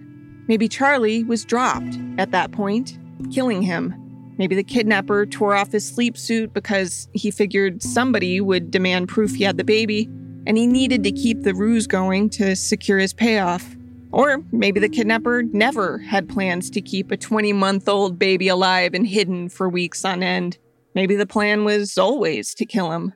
Maybe 0.49 0.69
Charlie 0.69 1.25
was 1.25 1.45
dropped 1.45 1.99
at 2.19 2.33
that 2.33 2.53
point, 2.53 2.99
killing 3.33 3.63
him. 3.63 3.95
Maybe 4.39 4.57
the 4.57 4.65
kidnapper 4.65 5.25
tore 5.27 5.55
off 5.55 5.73
his 5.73 5.89
sleep 5.89 6.17
suit 6.17 6.53
because 6.53 7.09
he 7.13 7.31
figured 7.31 7.83
somebody 7.83 8.41
would 8.41 8.71
demand 8.71 9.09
proof 9.09 9.35
he 9.35 9.45
had 9.45 9.57
the 9.57 9.65
baby, 9.65 10.11
and 10.47 10.57
he 10.57 10.67
needed 10.67 11.03
to 11.05 11.13
keep 11.13 11.43
the 11.43 11.55
ruse 11.55 11.87
going 11.87 12.31
to 12.31 12.57
secure 12.57 12.99
his 12.99 13.13
payoff. 13.13 13.77
Or 14.11 14.43
maybe 14.53 14.79
the 14.79 14.89
kidnapper 14.89 15.43
never 15.43 15.99
had 15.99 16.29
plans 16.29 16.69
to 16.71 16.81
keep 16.81 17.11
a 17.11 17.17
20 17.17 17.53
month 17.53 17.89
old 17.89 18.19
baby 18.19 18.49
alive 18.49 18.95
and 18.95 19.07
hidden 19.07 19.49
for 19.49 19.69
weeks 19.69 20.05
on 20.05 20.23
end. 20.23 20.59
Maybe 20.95 21.17
the 21.17 21.27
plan 21.27 21.65
was 21.65 21.97
always 21.97 22.55
to 22.55 22.67
kill 22.67 22.93
him. 22.93 23.15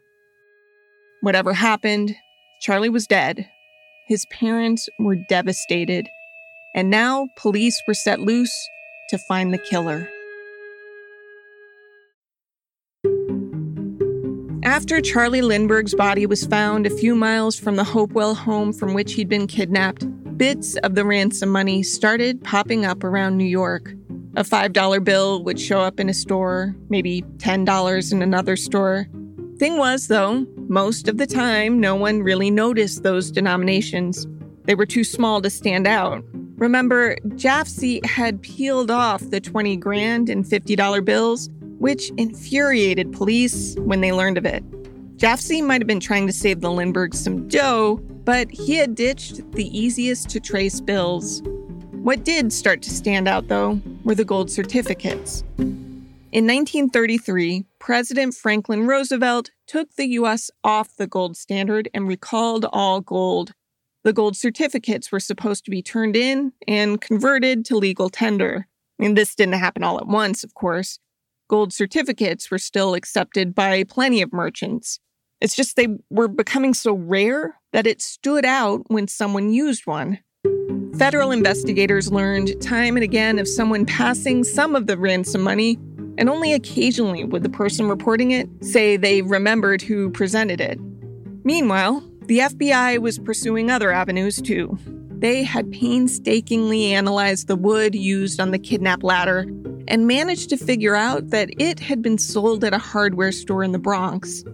Whatever 1.21 1.53
happened, 1.53 2.15
Charlie 2.61 2.89
was 2.89 3.07
dead. 3.07 3.49
His 4.09 4.25
parents 4.27 4.89
were 4.99 5.17
devastated 5.29 6.09
and 6.77 6.91
now 6.91 7.29
police 7.37 7.83
were 7.89 7.95
set 7.95 8.21
loose 8.21 8.69
to 9.09 9.19
find 9.19 9.53
the 9.53 9.59
killer. 9.59 10.09
After 14.77 15.01
Charlie 15.01 15.41
Lindbergh's 15.41 15.95
body 15.95 16.27
was 16.27 16.45
found 16.45 16.87
a 16.87 16.91
few 16.91 17.15
miles 17.15 17.59
from 17.59 17.77
the 17.77 17.83
Hopewell 17.83 18.35
home 18.35 18.75
from 18.75 18.93
which 18.93 19.15
he'd 19.15 19.27
been 19.27 19.47
kidnapped, 19.47 20.05
bits 20.37 20.77
of 20.77 20.95
the 20.95 21.07
ransom 21.07 21.49
money 21.49 21.83
started 21.83 22.45
popping 22.45 22.85
up 22.85 23.03
around 23.03 23.39
New 23.39 23.47
York. 23.47 23.95
A 24.37 24.45
$5 24.45 25.03
bill 25.03 25.43
would 25.45 25.59
show 25.59 25.81
up 25.81 25.99
in 25.99 26.11
a 26.11 26.15
store, 26.15 26.77
maybe 26.91 27.23
$10 27.39 28.13
in 28.13 28.21
another 28.21 28.55
store. 28.55 29.09
Thing 29.57 29.79
was, 29.79 30.09
though, 30.09 30.47
most 30.69 31.09
of 31.09 31.17
the 31.17 31.27
time, 31.27 31.81
no 31.81 31.95
one 31.95 32.23
really 32.23 32.51
noticed 32.51 33.03
those 33.03 33.31
denominations. 33.31 34.27
They 34.65 34.75
were 34.75 34.85
too 34.85 35.05
small 35.05 35.41
to 35.41 35.49
stand 35.49 35.87
out, 35.87 36.23
Remember, 36.57 37.17
Jafsie 37.35 38.05
had 38.07 38.41
peeled 38.41 38.91
off 38.91 39.21
the 39.29 39.41
20 39.41 39.77
grand 39.77 40.31
and 40.31 40.43
$50 40.43 41.05
bills, 41.05 41.51
which 41.79 42.11
infuriated 42.17 43.13
police 43.13 43.77
when 43.81 44.01
they 44.01 44.13
learned 44.13 44.39
of 44.39 44.45
it. 44.45 44.65
Jafsie 45.17 45.65
might 45.65 45.81
have 45.81 45.87
been 45.87 46.01
trying 46.01 46.27
to 46.27 46.33
save 46.33 46.61
the 46.61 46.71
Lindberghs 46.71 47.19
some 47.19 47.49
dough, 47.49 47.97
but 48.25 48.51
he 48.51 48.77
had 48.77 48.95
ditched 48.95 49.51
the 49.53 49.79
easiest 49.79 50.29
to 50.31 50.41
trace 50.41 50.81
bills. 50.81 51.43
What 51.93 52.25
did 52.25 52.53
start 52.53 52.83
to 52.83 52.91
stand 52.91 53.27
out, 53.27 53.49
though, 53.49 53.81
were 54.05 54.15
the 54.15 54.25
gold 54.25 54.51
certificates. 54.51 55.43
In 55.59 56.47
1933, 56.47 57.65
President 57.79 58.35
Franklin 58.35 58.87
Roosevelt 58.87 59.51
took 59.67 59.95
the 59.95 60.07
U.S. 60.09 60.51
off 60.63 60.97
the 60.97 61.07
gold 61.07 61.37
standard 61.37 61.89
and 61.95 62.07
recalled 62.07 62.67
all 62.73 63.01
gold 63.01 63.55
the 64.07 64.13
gold 64.13 64.37
certificates 64.37 65.11
were 65.11 65.19
supposed 65.19 65.65
to 65.65 65.71
be 65.73 65.83
turned 65.83 66.15
in 66.15 66.53
and 66.69 67.01
converted 67.01 67.65
to 67.65 67.77
legal 67.77 68.09
tender. 68.09 68.69
And 69.01 69.19
this 69.19 69.35
didn't 69.35 69.55
happen 69.55 69.83
all 69.83 69.99
at 69.99 70.07
once, 70.07 70.45
of 70.45 70.55
course. 70.55 71.01
Gold 71.49 71.73
certificates 71.73 72.51
were 72.51 72.59
still 72.59 72.95
accepted 72.95 73.55
by 73.55 73.85
plenty 73.85 74.21
of 74.21 74.33
merchants. 74.33 74.99
It's 75.41 75.55
just 75.55 75.77
they 75.77 75.89
were 76.11 76.27
becoming 76.27 76.75
so 76.75 76.93
rare 76.93 77.61
that 77.73 77.87
it 77.87 78.03
stood 78.03 78.45
out 78.45 78.83
when 78.89 79.07
someone 79.07 79.53
used 79.53 79.87
one. 79.87 80.19
Federal 80.99 81.31
investigators 81.31 82.11
learned 82.11 82.61
time 82.61 82.97
and 82.97 83.05
again 83.05 83.39
of 83.39 83.47
someone 83.47 83.87
passing 83.87 84.43
some 84.43 84.75
of 84.75 84.89
the 84.89 84.99
ransom 84.99 85.43
money, 85.43 85.79
and 86.19 86.29
only 86.29 86.53
occasionally 86.53 87.23
would 87.23 87.45
the 87.45 87.49
person 87.49 87.89
reporting 87.89 88.33
it 88.33 88.49
say 88.65 88.97
they 88.97 89.23
remembered 89.23 89.83
who 89.83 90.11
presented 90.11 90.61
it. 90.61 90.81
Meanwhile, 91.45 92.03
the 92.23 92.39
FBI 92.39 92.99
was 92.99 93.21
pursuing 93.21 93.71
other 93.71 93.93
avenues 93.93 94.41
too. 94.43 94.79
They 95.19 95.45
had 95.45 95.71
painstakingly 95.71 96.93
analyzed 96.93 97.47
the 97.47 97.57
wood 97.57 97.95
used 97.95 98.41
on 98.41 98.51
the 98.51 98.59
kidnap 98.59 99.05
ladder 99.05 99.47
and 99.89 100.07
managed 100.07 100.51
to 100.51 100.57
figure 100.57 100.95
out 100.95 101.31
that 101.31 101.51
it 101.59 101.81
had 101.81 102.03
been 102.03 102.19
sold 102.19 102.65
at 102.65 102.75
a 102.75 102.79
hardware 102.79 103.33
store 103.33 103.63
in 103.63 103.73
the 103.73 103.79
Bronx. 103.79 104.45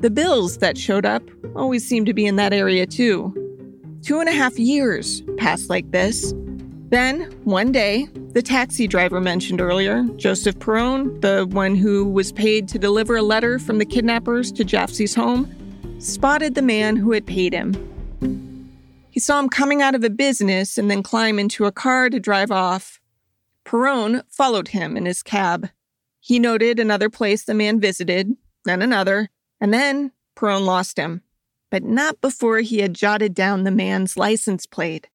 The 0.00 0.10
bills 0.10 0.58
that 0.58 0.76
showed 0.76 1.06
up 1.06 1.22
always 1.54 1.86
seemed 1.86 2.06
to 2.06 2.14
be 2.14 2.26
in 2.26 2.36
that 2.36 2.52
area 2.52 2.86
too. 2.86 3.32
Two 4.02 4.18
and 4.18 4.28
a 4.28 4.32
half 4.32 4.58
years 4.58 5.22
passed 5.36 5.70
like 5.70 5.90
this. 5.92 6.34
Then, 6.88 7.22
one 7.44 7.72
day, 7.72 8.08
the 8.32 8.42
taxi 8.42 8.86
driver 8.86 9.20
mentioned 9.20 9.60
earlier, 9.60 10.04
Joseph 10.16 10.58
Perrone, 10.58 11.20
the 11.20 11.46
one 11.46 11.74
who 11.74 12.06
was 12.06 12.32
paid 12.32 12.68
to 12.68 12.78
deliver 12.78 13.16
a 13.16 13.22
letter 13.22 13.58
from 13.58 13.78
the 13.78 13.86
kidnappers 13.86 14.52
to 14.52 14.64
Jafsie's 14.64 15.14
home, 15.14 15.50
spotted 16.00 16.54
the 16.54 16.62
man 16.62 16.96
who 16.96 17.12
had 17.12 17.26
paid 17.26 17.54
him. 17.54 17.72
He 19.10 19.20
saw 19.20 19.38
him 19.38 19.48
coming 19.48 19.82
out 19.82 19.94
of 19.94 20.04
a 20.04 20.10
business 20.10 20.78
and 20.78 20.90
then 20.90 21.02
climb 21.02 21.38
into 21.38 21.66
a 21.66 21.72
car 21.72 22.10
to 22.10 22.18
drive 22.18 22.50
off. 22.50 22.98
Perrone 23.64 24.22
followed 24.28 24.68
him 24.68 24.96
in 24.96 25.06
his 25.06 25.22
cab. 25.22 25.70
He 26.20 26.38
noted 26.38 26.78
another 26.78 27.10
place 27.10 27.44
the 27.44 27.54
man 27.54 27.80
visited, 27.80 28.32
then 28.64 28.82
another, 28.82 29.30
and 29.60 29.72
then 29.72 30.12
Perrone 30.36 30.64
lost 30.64 30.98
him, 30.98 31.22
but 31.70 31.82
not 31.82 32.20
before 32.20 32.58
he 32.60 32.78
had 32.78 32.94
jotted 32.94 33.34
down 33.34 33.64
the 33.64 33.70
man's 33.70 34.16
license 34.16 34.66
plate. 34.66 35.08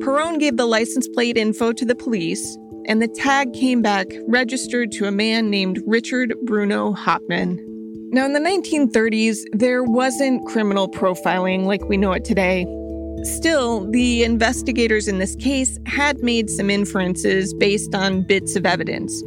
Perrone 0.00 0.38
gave 0.38 0.56
the 0.56 0.66
license 0.66 1.08
plate 1.08 1.36
info 1.36 1.72
to 1.72 1.84
the 1.84 1.94
police, 1.94 2.56
and 2.86 3.00
the 3.00 3.08
tag 3.08 3.52
came 3.54 3.80
back 3.80 4.06
registered 4.28 4.92
to 4.92 5.06
a 5.06 5.10
man 5.10 5.50
named 5.50 5.82
Richard 5.86 6.34
Bruno 6.42 6.92
Hauptmann. 6.92 7.58
Now, 8.12 8.26
in 8.26 8.32
the 8.32 8.38
1930s, 8.38 9.38
there 9.52 9.82
wasn't 9.82 10.46
criminal 10.46 10.88
profiling 10.88 11.64
like 11.64 11.82
we 11.88 11.96
know 11.96 12.12
it 12.12 12.24
today. 12.24 12.64
Still, 13.24 13.90
the 13.90 14.22
investigators 14.22 15.08
in 15.08 15.18
this 15.18 15.34
case 15.36 15.78
had 15.86 16.22
made 16.22 16.50
some 16.50 16.68
inferences 16.68 17.54
based 17.54 17.94
on 17.94 18.20
bits 18.20 18.54
of 18.54 18.66
evidence. 18.66 19.22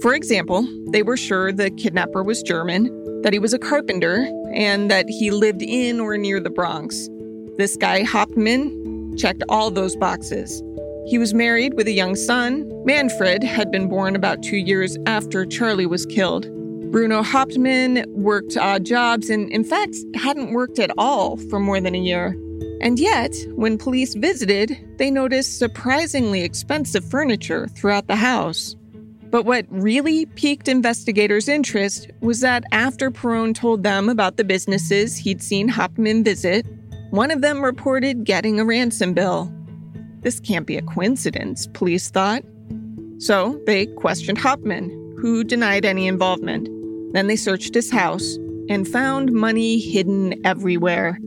For 0.00 0.14
example, 0.14 0.64
they 0.88 1.02
were 1.02 1.16
sure 1.16 1.50
the 1.50 1.70
kidnapper 1.72 2.22
was 2.22 2.42
German, 2.42 3.22
that 3.22 3.32
he 3.32 3.40
was 3.40 3.52
a 3.52 3.58
carpenter, 3.58 4.30
and 4.54 4.88
that 4.88 5.08
he 5.08 5.32
lived 5.32 5.62
in 5.62 5.98
or 5.98 6.16
near 6.16 6.38
the 6.38 6.48
Bronx. 6.48 7.08
This 7.58 7.76
guy, 7.76 8.04
Hauptmann, 8.04 9.16
checked 9.16 9.42
all 9.48 9.72
those 9.72 9.96
boxes. 9.96 10.62
He 11.06 11.18
was 11.18 11.34
married 11.34 11.74
with 11.74 11.88
a 11.88 11.92
young 11.92 12.14
son. 12.14 12.70
Manfred 12.84 13.42
had 13.42 13.72
been 13.72 13.88
born 13.88 14.14
about 14.14 14.44
two 14.44 14.58
years 14.58 14.96
after 15.06 15.44
Charlie 15.44 15.86
was 15.86 16.06
killed. 16.06 16.48
Bruno 16.92 17.24
Hauptmann 17.24 18.04
worked 18.08 18.56
odd 18.56 18.84
jobs 18.84 19.28
and, 19.28 19.50
in 19.50 19.64
fact, 19.64 19.96
hadn't 20.14 20.52
worked 20.52 20.78
at 20.78 20.92
all 20.96 21.36
for 21.36 21.58
more 21.58 21.80
than 21.80 21.96
a 21.96 21.98
year. 21.98 22.36
And 22.80 22.98
yet, 22.98 23.34
when 23.54 23.78
police 23.78 24.14
visited, 24.14 24.76
they 24.96 25.10
noticed 25.10 25.58
surprisingly 25.58 26.42
expensive 26.42 27.04
furniture 27.04 27.68
throughout 27.68 28.06
the 28.06 28.16
house. 28.16 28.74
But 29.30 29.44
what 29.44 29.66
really 29.68 30.26
piqued 30.26 30.66
investigators' 30.66 31.48
interest 31.48 32.10
was 32.20 32.40
that 32.40 32.64
after 32.72 33.10
Perrone 33.10 33.54
told 33.54 33.82
them 33.82 34.08
about 34.08 34.36
the 34.36 34.44
businesses 34.44 35.16
he'd 35.16 35.42
seen 35.42 35.68
Hauptmann 35.68 36.24
visit, 36.24 36.66
one 37.10 37.30
of 37.30 37.40
them 37.40 37.62
reported 37.62 38.24
getting 38.24 38.58
a 38.58 38.64
ransom 38.64 39.14
bill. 39.14 39.52
This 40.20 40.40
can't 40.40 40.66
be 40.66 40.76
a 40.76 40.82
coincidence, 40.82 41.66
police 41.68 42.10
thought. 42.10 42.42
So 43.18 43.60
they 43.66 43.86
questioned 43.86 44.38
Hauptmann, 44.38 44.88
who 45.18 45.44
denied 45.44 45.84
any 45.84 46.06
involvement. 46.08 46.68
Then 47.12 47.26
they 47.26 47.36
searched 47.36 47.74
his 47.74 47.90
house 47.90 48.36
and 48.68 48.86
found 48.86 49.32
money 49.32 49.78
hidden 49.78 50.34
everywhere. 50.44 51.18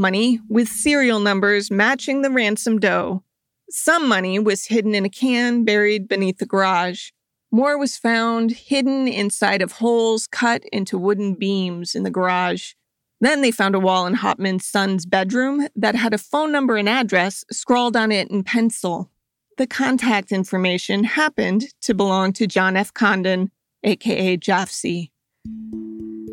Money 0.00 0.40
with 0.48 0.66
serial 0.66 1.20
numbers 1.20 1.70
matching 1.70 2.22
the 2.22 2.30
ransom 2.30 2.78
dough. 2.78 3.22
Some 3.68 4.08
money 4.08 4.38
was 4.38 4.64
hidden 4.64 4.94
in 4.94 5.04
a 5.04 5.10
can 5.10 5.62
buried 5.62 6.08
beneath 6.08 6.38
the 6.38 6.46
garage. 6.46 7.10
More 7.52 7.76
was 7.76 7.98
found 7.98 8.50
hidden 8.50 9.06
inside 9.06 9.60
of 9.60 9.72
holes 9.72 10.26
cut 10.26 10.64
into 10.72 10.96
wooden 10.96 11.34
beams 11.34 11.94
in 11.94 12.02
the 12.02 12.10
garage. 12.10 12.72
Then 13.20 13.42
they 13.42 13.50
found 13.50 13.74
a 13.74 13.78
wall 13.78 14.06
in 14.06 14.14
Hauptmann's 14.14 14.64
son's 14.64 15.04
bedroom 15.04 15.68
that 15.76 15.96
had 15.96 16.14
a 16.14 16.18
phone 16.18 16.50
number 16.50 16.78
and 16.78 16.88
address 16.88 17.44
scrawled 17.52 17.94
on 17.94 18.10
it 18.10 18.30
in 18.30 18.42
pencil. 18.42 19.10
The 19.58 19.66
contact 19.66 20.32
information 20.32 21.04
happened 21.04 21.64
to 21.82 21.92
belong 21.92 22.32
to 22.32 22.46
John 22.46 22.74
F. 22.74 22.94
Condon, 22.94 23.50
aka 23.84 24.38
Jafsie. 24.38 25.10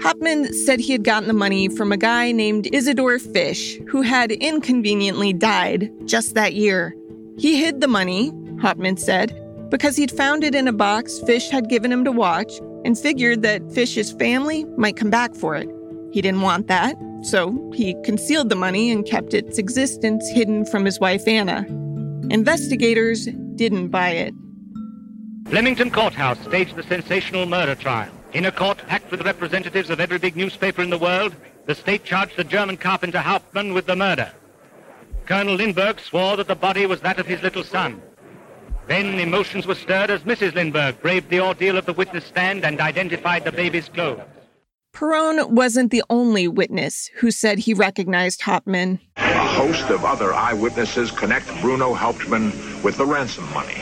Hauptmann 0.01 0.53
said 0.53 0.79
he 0.79 0.91
had 0.91 1.03
gotten 1.03 1.27
the 1.27 1.33
money 1.33 1.67
from 1.69 1.91
a 1.91 1.97
guy 1.97 2.31
named 2.31 2.69
Isidore 2.71 3.19
Fish, 3.19 3.79
who 3.87 4.01
had 4.01 4.31
inconveniently 4.31 5.33
died 5.33 5.91
just 6.05 6.35
that 6.35 6.53
year. 6.53 6.95
He 7.37 7.59
hid 7.59 7.81
the 7.81 7.87
money, 7.87 8.31
Hauptmann 8.61 8.97
said, 8.97 9.35
because 9.69 9.95
he'd 9.95 10.11
found 10.11 10.43
it 10.43 10.55
in 10.55 10.67
a 10.67 10.73
box 10.73 11.19
Fish 11.21 11.49
had 11.49 11.69
given 11.69 11.91
him 11.91 12.03
to 12.05 12.11
watch 12.11 12.59
and 12.85 12.97
figured 12.97 13.41
that 13.41 13.71
Fish's 13.71 14.11
family 14.13 14.65
might 14.77 14.97
come 14.97 15.09
back 15.09 15.35
for 15.35 15.55
it. 15.55 15.69
He 16.11 16.21
didn't 16.21 16.41
want 16.41 16.67
that, 16.67 16.95
so 17.23 17.71
he 17.73 17.95
concealed 18.03 18.49
the 18.49 18.55
money 18.55 18.91
and 18.91 19.05
kept 19.05 19.33
its 19.33 19.57
existence 19.57 20.27
hidden 20.29 20.65
from 20.65 20.85
his 20.85 20.99
wife 20.99 21.27
Anna. 21.27 21.65
Investigators 22.29 23.25
didn't 23.55 23.89
buy 23.89 24.11
it. 24.11 24.33
Flemington 25.47 25.89
Courthouse 25.89 26.39
staged 26.45 26.75
the 26.75 26.83
sensational 26.83 27.45
murder 27.45 27.75
trial. 27.75 28.11
In 28.33 28.45
a 28.45 28.51
court 28.51 28.79
packed 28.87 29.09
with 29.09 29.25
representatives 29.25 29.89
of 29.89 29.99
every 29.99 30.17
big 30.17 30.35
newspaper 30.35 30.81
in 30.81 30.89
the 30.89 30.97
world, 30.97 31.35
the 31.65 31.75
state 31.75 32.03
charged 32.03 32.35
the 32.35 32.43
German 32.43 32.77
carpenter 32.77 33.19
Hauptmann 33.19 33.73
with 33.73 33.85
the 33.85 33.95
murder. 33.95 34.31
Colonel 35.25 35.55
Lindbergh 35.55 35.99
swore 35.99 36.37
that 36.37 36.47
the 36.47 36.55
body 36.55 36.85
was 36.85 37.01
that 37.01 37.19
of 37.19 37.25
his 37.25 37.41
little 37.41 37.63
son. 37.63 38.01
Then 38.87 39.19
emotions 39.19 39.67
were 39.67 39.75
stirred 39.75 40.09
as 40.09 40.21
Mrs. 40.21 40.55
Lindbergh 40.55 41.01
braved 41.01 41.29
the 41.29 41.41
ordeal 41.41 41.77
of 41.77 41.85
the 41.85 41.93
witness 41.93 42.25
stand 42.25 42.63
and 42.63 42.79
identified 42.79 43.43
the 43.43 43.51
baby's 43.51 43.89
clothes. 43.89 44.21
Perrone 44.93 45.53
wasn't 45.53 45.91
the 45.91 46.03
only 46.09 46.47
witness 46.47 47.09
who 47.17 47.29
said 47.29 47.59
he 47.59 47.73
recognized 47.73 48.41
Hauptmann. 48.41 48.99
A 49.17 49.45
host 49.45 49.89
of 49.89 50.05
other 50.05 50.33
eyewitnesses 50.33 51.11
connect 51.11 51.47
Bruno 51.61 51.93
Hauptmann 51.93 52.51
with 52.81 52.97
the 52.97 53.05
ransom 53.05 53.47
money. 53.53 53.75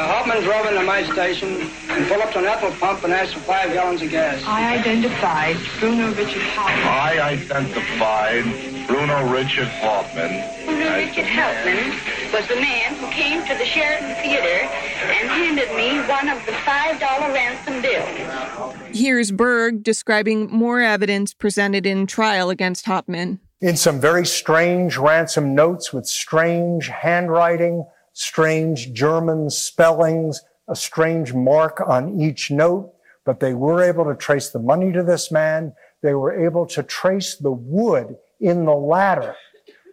Uh, 0.00 0.06
Hauptmann 0.06 0.42
drove 0.42 0.64
into 0.64 0.82
my 0.82 1.02
station 1.12 1.60
and 1.90 2.08
pulled 2.08 2.22
up 2.22 2.32
to 2.32 2.38
an 2.38 2.46
ethyl 2.46 2.70
pump 2.80 3.04
and 3.04 3.12
asked 3.12 3.34
for 3.34 3.40
five 3.40 3.70
gallons 3.74 4.00
of 4.00 4.08
gas. 4.08 4.42
I 4.46 4.78
identified 4.78 5.58
Bruno 5.78 6.08
Richard 6.14 6.40
Hauptmann. 6.40 6.88
I 6.88 7.20
identified 7.20 8.86
Bruno 8.86 9.30
Richard 9.30 9.68
Hauptmann. 9.68 10.64
Bruno 10.64 10.96
Richard 10.96 11.26
Hauptmann 11.26 11.90
was 12.32 12.48
the 12.48 12.56
man 12.56 12.94
who 12.94 13.08
came 13.08 13.44
to 13.44 13.54
the 13.58 13.66
Sheridan 13.66 14.14
Theater 14.22 14.66
and 15.02 15.28
handed 15.28 15.68
me 15.76 15.98
one 16.08 16.30
of 16.30 16.46
the 16.46 16.52
$5 16.52 17.34
ransom 17.34 17.82
bills. 17.82 18.74
Here's 18.96 19.30
Berg 19.30 19.82
describing 19.82 20.50
more 20.50 20.80
evidence 20.80 21.34
presented 21.34 21.84
in 21.84 22.06
trial 22.06 22.48
against 22.48 22.86
Hauptmann. 22.86 23.38
In 23.60 23.76
some 23.76 24.00
very 24.00 24.24
strange 24.24 24.96
ransom 24.96 25.54
notes 25.54 25.92
with 25.92 26.06
strange 26.06 26.88
handwriting, 26.88 27.84
strange 28.12 28.92
German 28.92 29.50
spellings, 29.50 30.42
a 30.68 30.76
strange 30.76 31.32
mark 31.32 31.80
on 31.86 32.20
each 32.20 32.50
note, 32.50 32.92
but 33.24 33.40
they 33.40 33.54
were 33.54 33.82
able 33.82 34.04
to 34.04 34.14
trace 34.14 34.50
the 34.50 34.58
money 34.58 34.92
to 34.92 35.02
this 35.02 35.30
man. 35.30 35.72
They 36.02 36.14
were 36.14 36.46
able 36.46 36.66
to 36.66 36.82
trace 36.82 37.36
the 37.36 37.52
wood 37.52 38.16
in 38.40 38.64
the 38.64 38.74
ladder 38.74 39.36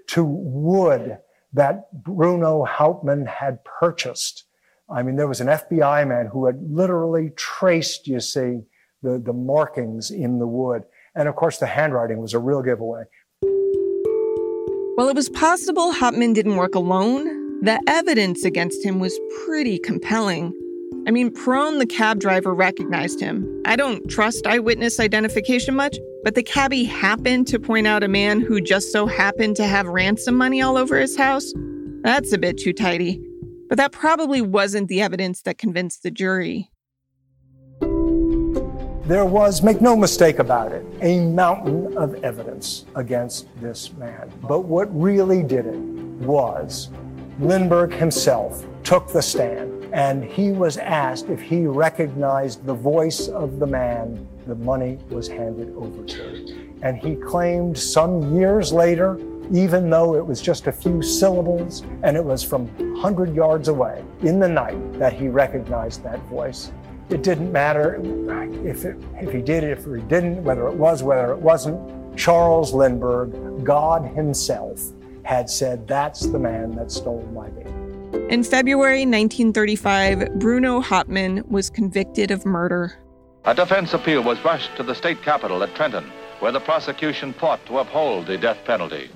to 0.08 0.24
wood 0.24 1.18
that 1.54 1.92
Bruno 2.04 2.66
Hauptmann 2.66 3.26
had 3.26 3.64
purchased. 3.64 4.46
I 4.90 5.04
mean, 5.04 5.18
there 5.18 5.28
was 5.28 5.42
an 5.42 5.48
FBI 5.48 6.08
man 6.08 6.28
who 6.28 6.46
had 6.46 6.60
literally 6.62 7.32
traced, 7.36 8.08
you 8.08 8.22
see, 8.22 8.62
the, 9.04 9.20
the 9.20 9.34
markings 9.34 10.12
in 10.12 10.40
the 10.40 10.48
wood. 10.48 10.84
And 11.16 11.28
of 11.28 11.36
course, 11.36 11.58
the 11.58 11.68
handwriting 11.68 12.22
was 12.22 12.34
a 12.34 12.40
real 12.40 12.62
giveaway. 12.62 13.04
While 14.96 15.10
it 15.10 15.16
was 15.16 15.30
possible 15.30 15.92
Hauptmann 15.92 16.34
didn't 16.34 16.56
work 16.56 16.74
alone, 16.74 17.47
the 17.62 17.82
evidence 17.88 18.46
against 18.46 18.86
him 18.86 19.00
was 19.00 19.20
pretty 19.46 19.80
compelling. 19.80 20.54
I 21.08 21.12
mean, 21.12 21.32
Perrone, 21.32 21.80
the 21.80 21.86
cab 21.86 22.20
driver, 22.20 22.54
recognized 22.54 23.20
him. 23.20 23.64
I 23.66 23.76
don't 23.76 24.08
trust 24.10 24.46
eyewitness 24.46 25.00
identification 25.00 25.76
much, 25.76 25.98
but 26.24 26.36
the 26.36 26.44
cabbie 26.44 26.84
happened 26.84 27.48
to 27.48 27.60
point 27.60 27.88
out 27.88 28.04
a 28.04 28.08
man 28.08 28.42
who 28.42 28.62
just 28.62 28.92
so 28.92 29.08
happened 29.08 29.56
to 29.56 29.66
have 29.66 29.88
ransom 29.88 30.36
money 30.36 30.62
all 30.62 30.78
over 30.78 31.00
his 31.00 31.18
house. 31.18 31.52
That's 32.04 32.32
a 32.34 32.38
bit 32.38 32.58
too 32.58 32.74
tidy. 32.74 33.22
But 33.70 33.78
that 33.78 33.92
probably 33.92 34.42
wasn't 34.42 34.88
the 34.88 35.02
evidence 35.02 35.42
that 35.42 35.58
convinced 35.58 36.04
the 36.04 36.12
jury. 36.12 36.70
There 39.08 39.26
was, 39.26 39.64
make 39.64 39.82
no 39.82 39.96
mistake 39.96 40.40
about 40.40 40.74
it, 40.74 40.86
a 41.02 41.22
mountain 41.22 41.98
of 41.98 42.22
evidence 42.26 42.86
against 42.96 43.48
this 43.62 43.94
man. 43.94 44.30
But 44.42 44.66
what 44.66 44.88
really 44.94 45.44
did 45.44 45.66
it 45.66 45.80
was 45.80 46.90
Lindbergh 47.40 47.94
himself 47.94 48.66
took 48.84 49.10
the 49.10 49.22
stand 49.22 49.94
and 49.94 50.24
he 50.24 50.52
was 50.52 50.78
asked 50.78 51.30
if 51.30 51.40
he 51.40 51.68
recognized 51.68 52.66
the 52.66 52.74
voice 52.74 53.28
of 53.28 53.60
the 53.60 53.68
man 53.68 54.28
the 54.48 54.56
money 54.56 54.98
was 55.10 55.28
handed 55.28 55.76
over 55.76 56.04
to. 56.04 56.72
And 56.82 56.98
he 56.98 57.16
claimed 57.16 57.78
some 57.78 58.36
years 58.36 58.74
later, 58.74 59.20
even 59.54 59.90
though 59.90 60.16
it 60.16 60.26
was 60.26 60.42
just 60.42 60.66
a 60.66 60.72
few 60.72 61.04
syllables 61.04 61.84
and 62.02 62.18
it 62.18 62.24
was 62.24 62.44
from 62.44 62.68
100 62.78 63.36
yards 63.36 63.68
away 63.68 64.04
in 64.22 64.40
the 64.40 64.48
night, 64.48 64.94
that 64.94 65.14
he 65.14 65.28
recognized 65.28 66.04
that 66.04 66.20
voice. 66.24 66.72
It 67.10 67.22
didn't 67.22 67.52
matter 67.52 68.02
if, 68.66 68.84
it, 68.84 68.98
if 69.16 69.32
he 69.32 69.42
did 69.42 69.64
if 69.64 69.86
he 69.86 70.02
didn't, 70.02 70.44
whether 70.44 70.68
it 70.68 70.76
was, 70.76 71.04
whether 71.04 71.32
it 71.34 71.40
wasn't. 71.40 72.18
Charles 72.18 72.74
Lindbergh, 72.74 73.64
God 73.64 74.04
Himself, 74.16 74.82
had 75.28 75.50
said, 75.50 75.88
That's 75.88 76.26
the 76.28 76.40
man 76.40 76.72
that 76.78 76.92
stole 76.92 77.22
my 77.34 77.50
baby. 77.50 77.70
In 78.30 78.44
February 78.44 79.02
1935, 79.02 80.40
Bruno 80.40 80.80
Hauptmann 80.80 81.44
was 81.50 81.70
convicted 81.70 82.32
of 82.32 82.46
murder. 82.46 82.98
A 83.44 83.54
defense 83.54 83.94
appeal 83.94 84.24
was 84.24 84.44
rushed 84.44 84.76
to 84.78 84.84
the 84.84 84.96
state 84.96 85.22
capitol 85.22 85.62
at 85.64 85.76
Trenton, 85.76 86.10
where 86.40 86.52
the 86.52 86.62
prosecution 86.62 87.34
fought 87.34 87.66
to 87.66 87.80
uphold 87.80 88.28
the 88.28 88.38
death 88.38 88.58
penalty. 88.66 89.10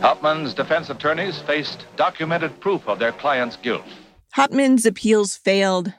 Hauptmann's 0.00 0.54
defense 0.54 0.88
attorneys 0.88 1.40
faced 1.40 1.84
documented 1.96 2.58
proof 2.60 2.88
of 2.88 2.98
their 2.98 3.12
client's 3.12 3.56
guilt. 3.56 3.84
Hauptmann's 4.32 4.86
appeals 4.86 5.36
failed. 5.36 5.92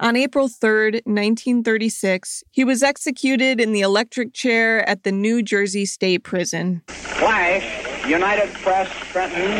On 0.00 0.14
April 0.14 0.46
3, 0.46 1.02
1936, 1.06 2.44
he 2.52 2.62
was 2.62 2.84
executed 2.84 3.60
in 3.60 3.72
the 3.72 3.80
electric 3.80 4.32
chair 4.32 4.88
at 4.88 5.02
the 5.02 5.10
New 5.10 5.42
Jersey 5.42 5.86
State 5.86 6.22
Prison. 6.22 6.82
Flash, 6.86 8.06
United 8.06 8.54
Press, 8.54 8.88
Trenton, 9.10 9.50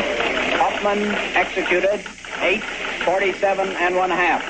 Hauptmann 0.57 1.11
executed, 1.35 2.05
847 2.39 3.67
and 3.67 3.97
one 3.97 4.11
half. 4.11 4.41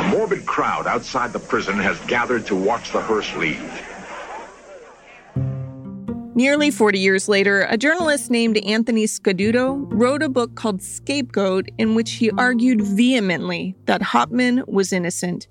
A 0.00 0.08
morbid 0.08 0.44
crowd 0.44 0.88
outside 0.88 1.32
the 1.32 1.38
prison 1.38 1.78
has 1.78 1.96
gathered 2.08 2.46
to 2.46 2.56
watch 2.56 2.90
the 2.90 3.00
hearse 3.00 3.32
leave. 3.36 3.62
Nearly 6.36 6.72
40 6.72 6.98
years 6.98 7.28
later, 7.28 7.64
a 7.70 7.78
journalist 7.78 8.28
named 8.28 8.58
Anthony 8.58 9.06
Scaduto 9.06 9.86
wrote 9.92 10.20
a 10.20 10.28
book 10.28 10.56
called 10.56 10.82
Scapegoat 10.82 11.68
in 11.78 11.94
which 11.94 12.12
he 12.12 12.32
argued 12.32 12.82
vehemently 12.82 13.76
that 13.86 14.02
Hauptmann 14.02 14.64
was 14.66 14.92
innocent. 14.92 15.46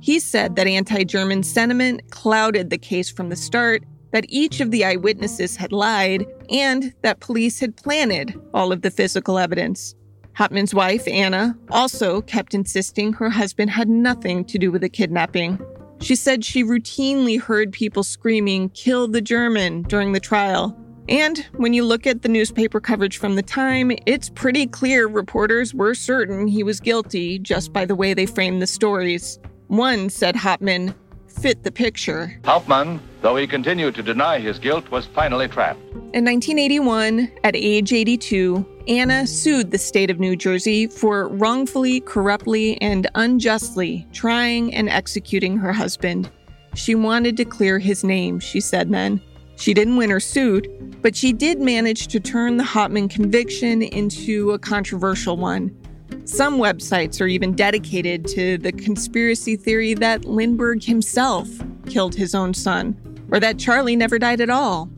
He 0.00 0.20
said 0.20 0.56
that 0.56 0.66
anti 0.66 1.04
German 1.04 1.42
sentiment 1.42 2.10
clouded 2.10 2.68
the 2.68 2.76
case 2.76 3.10
from 3.10 3.30
the 3.30 3.36
start, 3.36 3.84
that 4.10 4.26
each 4.28 4.60
of 4.60 4.70
the 4.70 4.84
eyewitnesses 4.84 5.56
had 5.56 5.72
lied, 5.72 6.26
and 6.50 6.92
that 7.00 7.20
police 7.20 7.60
had 7.60 7.76
planted 7.76 8.38
all 8.52 8.70
of 8.70 8.82
the 8.82 8.90
physical 8.90 9.38
evidence. 9.38 9.94
Hauptmann's 10.34 10.74
wife, 10.74 11.08
Anna, 11.08 11.56
also 11.70 12.20
kept 12.20 12.52
insisting 12.52 13.14
her 13.14 13.30
husband 13.30 13.70
had 13.70 13.88
nothing 13.88 14.44
to 14.46 14.58
do 14.58 14.70
with 14.70 14.82
the 14.82 14.90
kidnapping. 14.90 15.58
She 16.02 16.16
said 16.16 16.44
she 16.44 16.64
routinely 16.64 17.40
heard 17.40 17.72
people 17.72 18.02
screaming, 18.02 18.70
Kill 18.70 19.06
the 19.06 19.20
German, 19.20 19.82
during 19.82 20.12
the 20.12 20.20
trial. 20.20 20.76
And 21.08 21.38
when 21.56 21.72
you 21.74 21.84
look 21.84 22.06
at 22.06 22.22
the 22.22 22.28
newspaper 22.28 22.80
coverage 22.80 23.18
from 23.18 23.36
the 23.36 23.42
time, 23.42 23.92
it's 24.06 24.28
pretty 24.28 24.66
clear 24.66 25.06
reporters 25.06 25.74
were 25.74 25.94
certain 25.94 26.48
he 26.48 26.62
was 26.62 26.80
guilty 26.80 27.38
just 27.38 27.72
by 27.72 27.84
the 27.84 27.94
way 27.94 28.14
they 28.14 28.26
framed 28.26 28.60
the 28.60 28.66
stories. 28.66 29.38
One 29.68 30.10
said 30.10 30.36
Hauptmann 30.36 30.94
fit 31.32 31.62
the 31.62 31.72
picture. 31.72 32.38
Hauptmann, 32.44 33.00
though 33.20 33.36
he 33.36 33.46
continued 33.46 33.94
to 33.96 34.02
deny 34.02 34.38
his 34.38 34.58
guilt, 34.58 34.90
was 34.90 35.06
finally 35.06 35.48
trapped. 35.48 35.80
In 36.12 36.24
1981, 36.24 37.30
at 37.44 37.56
age 37.56 37.92
82, 37.92 38.66
Anna 38.88 39.26
sued 39.26 39.70
the 39.70 39.78
state 39.78 40.10
of 40.10 40.20
New 40.20 40.36
Jersey 40.36 40.86
for 40.86 41.28
wrongfully, 41.28 42.00
corruptly, 42.00 42.80
and 42.82 43.08
unjustly 43.14 44.06
trying 44.12 44.74
and 44.74 44.88
executing 44.88 45.56
her 45.56 45.72
husband. 45.72 46.30
She 46.74 46.94
wanted 46.94 47.36
to 47.38 47.44
clear 47.44 47.78
his 47.78 48.04
name, 48.04 48.40
she 48.40 48.60
said 48.60 48.90
then. 48.90 49.20
She 49.56 49.74
didn't 49.74 49.96
win 49.96 50.10
her 50.10 50.20
suit, 50.20 50.66
but 51.02 51.14
she 51.14 51.32
did 51.32 51.60
manage 51.60 52.08
to 52.08 52.18
turn 52.18 52.56
the 52.56 52.64
Hauptmann 52.64 53.08
conviction 53.08 53.82
into 53.82 54.50
a 54.52 54.58
controversial 54.58 55.36
one. 55.36 55.76
Some 56.24 56.58
websites 56.58 57.20
are 57.20 57.26
even 57.26 57.54
dedicated 57.54 58.26
to 58.28 58.58
the 58.58 58.72
conspiracy 58.72 59.56
theory 59.56 59.94
that 59.94 60.24
Lindbergh 60.24 60.82
himself 60.82 61.48
killed 61.86 62.14
his 62.14 62.34
own 62.34 62.54
son, 62.54 62.96
or 63.30 63.40
that 63.40 63.58
Charlie 63.58 63.96
never 63.96 64.18
died 64.18 64.40
at 64.40 64.50
all. 64.50 64.88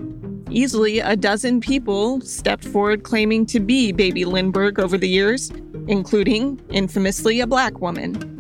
Easily 0.51 1.01
a 1.01 1.17
dozen 1.17 1.61
people 1.61 2.21
stepped 2.21 2.65
forward 2.65 3.03
claiming 3.03 3.47
to 3.47 3.59
be 3.59 3.91
baby 3.91 4.25
Lindbergh 4.25 4.79
over 4.79 4.97
the 4.97 5.09
years, 5.09 5.51
including, 5.89 6.61
infamously, 6.71 7.41
a 7.41 7.47
black 7.47 7.81
woman. 7.81 8.31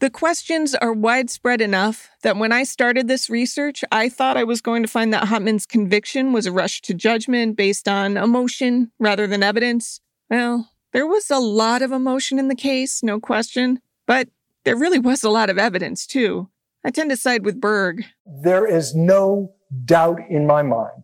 The 0.00 0.10
questions 0.10 0.74
are 0.74 0.92
widespread 0.92 1.60
enough 1.60 2.10
that 2.22 2.36
when 2.36 2.52
I 2.52 2.64
started 2.64 3.08
this 3.08 3.30
research, 3.30 3.84
I 3.92 4.08
thought 4.08 4.36
I 4.36 4.44
was 4.44 4.60
going 4.60 4.82
to 4.82 4.88
find 4.88 5.12
that 5.14 5.28
Hauptmann's 5.28 5.64
conviction 5.64 6.32
was 6.32 6.46
a 6.46 6.52
rush 6.52 6.82
to 6.82 6.94
judgment 6.94 7.56
based 7.56 7.88
on 7.88 8.16
emotion 8.16 8.90
rather 8.98 9.26
than 9.26 9.42
evidence. 9.42 10.00
Well, 10.28 10.70
there 10.94 11.06
was 11.06 11.30
a 11.30 11.40
lot 11.40 11.82
of 11.82 11.92
emotion 11.92 12.38
in 12.38 12.48
the 12.48 12.54
case, 12.54 13.02
no 13.02 13.20
question, 13.20 13.80
but 14.06 14.28
there 14.64 14.76
really 14.76 15.00
was 15.00 15.22
a 15.22 15.28
lot 15.28 15.50
of 15.50 15.58
evidence 15.58 16.06
too. 16.06 16.48
I 16.84 16.90
tend 16.90 17.10
to 17.10 17.16
side 17.16 17.44
with 17.44 17.60
Berg. 17.60 18.04
There 18.24 18.64
is 18.64 18.94
no 18.94 19.52
doubt 19.84 20.20
in 20.30 20.46
my 20.46 20.62
mind 20.62 21.02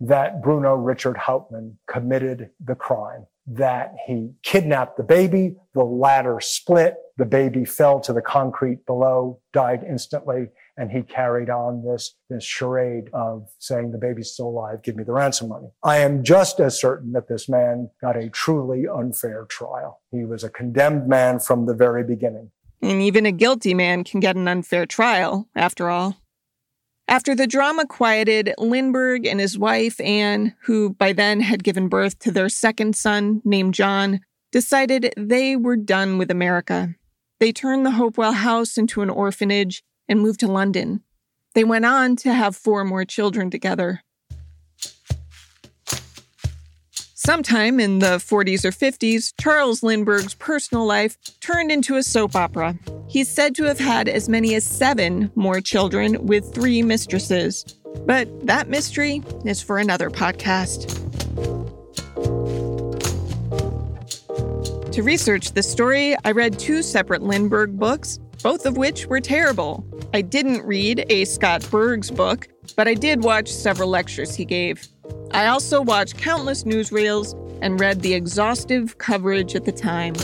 that 0.00 0.42
Bruno 0.42 0.74
Richard 0.74 1.16
Hauptmann 1.16 1.78
committed 1.88 2.50
the 2.58 2.74
crime, 2.74 3.26
that 3.46 3.94
he 4.06 4.32
kidnapped 4.42 4.96
the 4.96 5.04
baby, 5.04 5.54
the 5.74 5.84
ladder 5.84 6.38
split, 6.40 6.96
the 7.16 7.24
baby 7.24 7.64
fell 7.64 8.00
to 8.00 8.12
the 8.12 8.22
concrete 8.22 8.84
below, 8.86 9.38
died 9.52 9.84
instantly, 9.88 10.48
and 10.76 10.90
he 10.90 11.02
carried 11.02 11.50
on 11.50 11.84
this, 11.84 12.14
this 12.30 12.44
charade 12.44 13.10
of 13.12 13.48
saying 13.58 13.92
the 13.92 13.98
baby's 13.98 14.30
still 14.30 14.48
alive, 14.48 14.82
give 14.82 14.96
me 14.96 15.04
the 15.04 15.12
ransom 15.12 15.48
money. 15.48 15.68
I 15.82 15.98
am 15.98 16.24
just 16.24 16.60
as 16.60 16.80
certain 16.80 17.12
that 17.12 17.28
this 17.28 17.48
man 17.48 17.90
got 18.00 18.16
a 18.16 18.30
truly 18.30 18.86
unfair 18.88 19.46
trial. 19.48 20.00
He 20.10 20.24
was 20.24 20.44
a 20.44 20.50
condemned 20.50 21.08
man 21.08 21.40
from 21.40 21.66
the 21.66 21.74
very 21.74 22.04
beginning. 22.04 22.50
And 22.80 23.00
even 23.02 23.26
a 23.26 23.32
guilty 23.32 23.74
man 23.74 24.02
can 24.02 24.20
get 24.20 24.34
an 24.34 24.48
unfair 24.48 24.86
trial, 24.86 25.48
after 25.54 25.88
all. 25.88 26.16
After 27.06 27.34
the 27.34 27.46
drama 27.46 27.86
quieted, 27.86 28.54
Lindbergh 28.58 29.26
and 29.26 29.38
his 29.38 29.58
wife, 29.58 30.00
Anne, 30.00 30.54
who 30.62 30.94
by 30.94 31.12
then 31.12 31.40
had 31.40 31.62
given 31.62 31.88
birth 31.88 32.18
to 32.20 32.30
their 32.30 32.48
second 32.48 32.96
son 32.96 33.42
named 33.44 33.74
John, 33.74 34.20
decided 34.50 35.12
they 35.16 35.54
were 35.54 35.76
done 35.76 36.18
with 36.18 36.30
America. 36.30 36.94
They 37.38 37.52
turned 37.52 37.84
the 37.84 37.92
Hopewell 37.92 38.32
house 38.32 38.78
into 38.78 39.02
an 39.02 39.10
orphanage 39.10 39.82
and 40.08 40.20
moved 40.20 40.40
to 40.40 40.48
London. 40.48 41.02
They 41.54 41.64
went 41.64 41.84
on 41.84 42.16
to 42.16 42.32
have 42.32 42.56
four 42.56 42.84
more 42.84 43.04
children 43.04 43.50
together. 43.50 44.02
Sometime 47.14 47.78
in 47.78 48.00
the 48.00 48.16
40s 48.16 48.64
or 48.64 48.72
50s, 48.72 49.32
Charles 49.40 49.84
Lindbergh's 49.84 50.34
personal 50.34 50.84
life 50.84 51.16
turned 51.40 51.70
into 51.70 51.94
a 51.94 52.02
soap 52.02 52.34
opera. 52.34 52.76
He's 53.08 53.28
said 53.28 53.54
to 53.54 53.64
have 53.64 53.78
had 53.78 54.08
as 54.08 54.28
many 54.28 54.56
as 54.56 54.64
seven 54.64 55.30
more 55.36 55.60
children 55.60 56.26
with 56.26 56.52
three 56.52 56.82
mistresses. 56.82 57.62
But 58.06 58.46
that 58.46 58.68
mystery 58.68 59.22
is 59.44 59.62
for 59.62 59.78
another 59.78 60.10
podcast. 60.10 60.98
To 64.90 65.02
research 65.02 65.52
this 65.52 65.70
story, 65.70 66.16
I 66.24 66.32
read 66.32 66.58
two 66.58 66.82
separate 66.82 67.22
Lindbergh 67.22 67.78
books, 67.78 68.18
both 68.42 68.66
of 68.66 68.76
which 68.76 69.06
were 69.06 69.20
terrible. 69.20 69.84
I 70.14 70.20
didn't 70.20 70.62
read 70.66 71.06
A. 71.08 71.24
Scott 71.24 71.66
Berg's 71.70 72.10
book, 72.10 72.46
but 72.76 72.86
I 72.86 72.92
did 72.92 73.24
watch 73.24 73.50
several 73.50 73.88
lectures 73.88 74.34
he 74.34 74.44
gave. 74.44 74.86
I 75.30 75.46
also 75.46 75.80
watched 75.80 76.18
countless 76.18 76.64
newsreels 76.64 77.38
and 77.62 77.80
read 77.80 78.02
the 78.02 78.12
exhaustive 78.12 78.98
coverage 78.98 79.54
at 79.54 79.64
the 79.64 79.72
time. 79.72 80.14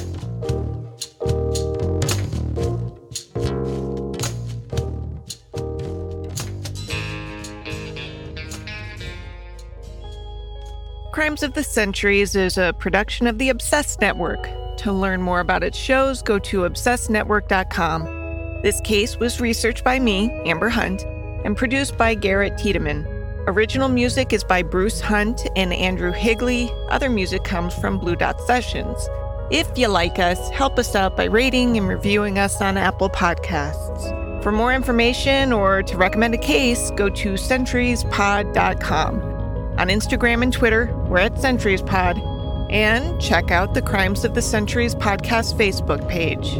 Crimes 11.12 11.42
of 11.42 11.54
the 11.54 11.64
Centuries 11.64 12.36
is 12.36 12.58
a 12.58 12.74
production 12.78 13.26
of 13.26 13.38
the 13.38 13.48
Obsessed 13.48 14.02
Network. 14.02 14.48
To 14.78 14.92
learn 14.92 15.22
more 15.22 15.40
about 15.40 15.64
its 15.64 15.78
shows, 15.78 16.22
go 16.22 16.38
to 16.40 16.60
obsessednetwork.com. 16.60 18.17
This 18.62 18.80
case 18.80 19.18
was 19.18 19.40
researched 19.40 19.84
by 19.84 20.00
me, 20.00 20.30
Amber 20.44 20.68
Hunt, 20.68 21.04
and 21.44 21.56
produced 21.56 21.96
by 21.96 22.14
Garrett 22.14 22.58
Tiedemann. 22.58 23.06
Original 23.46 23.88
music 23.88 24.32
is 24.32 24.42
by 24.42 24.62
Bruce 24.62 25.00
Hunt 25.00 25.46
and 25.56 25.72
Andrew 25.72 26.10
Higley. 26.10 26.70
Other 26.90 27.08
music 27.08 27.44
comes 27.44 27.72
from 27.74 27.98
Blue 27.98 28.16
Dot 28.16 28.40
Sessions. 28.42 29.08
If 29.50 29.78
you 29.78 29.88
like 29.88 30.18
us, 30.18 30.50
help 30.50 30.78
us 30.78 30.94
out 30.94 31.16
by 31.16 31.24
rating 31.24 31.78
and 31.78 31.88
reviewing 31.88 32.38
us 32.38 32.60
on 32.60 32.76
Apple 32.76 33.08
Podcasts. 33.08 34.42
For 34.42 34.52
more 34.52 34.74
information 34.74 35.52
or 35.52 35.82
to 35.84 35.96
recommend 35.96 36.34
a 36.34 36.38
case, 36.38 36.90
go 36.92 37.08
to 37.08 37.34
centuriespod.com. 37.34 39.22
On 39.78 39.88
Instagram 39.88 40.42
and 40.42 40.52
Twitter, 40.52 40.92
we're 41.06 41.18
at 41.18 41.34
CenturiesPod. 41.34 42.36
And 42.70 43.18
check 43.20 43.50
out 43.50 43.72
the 43.72 43.80
Crimes 43.80 44.24
of 44.24 44.34
the 44.34 44.42
Centuries 44.42 44.94
podcast 44.94 45.54
Facebook 45.54 46.06
page. 46.08 46.58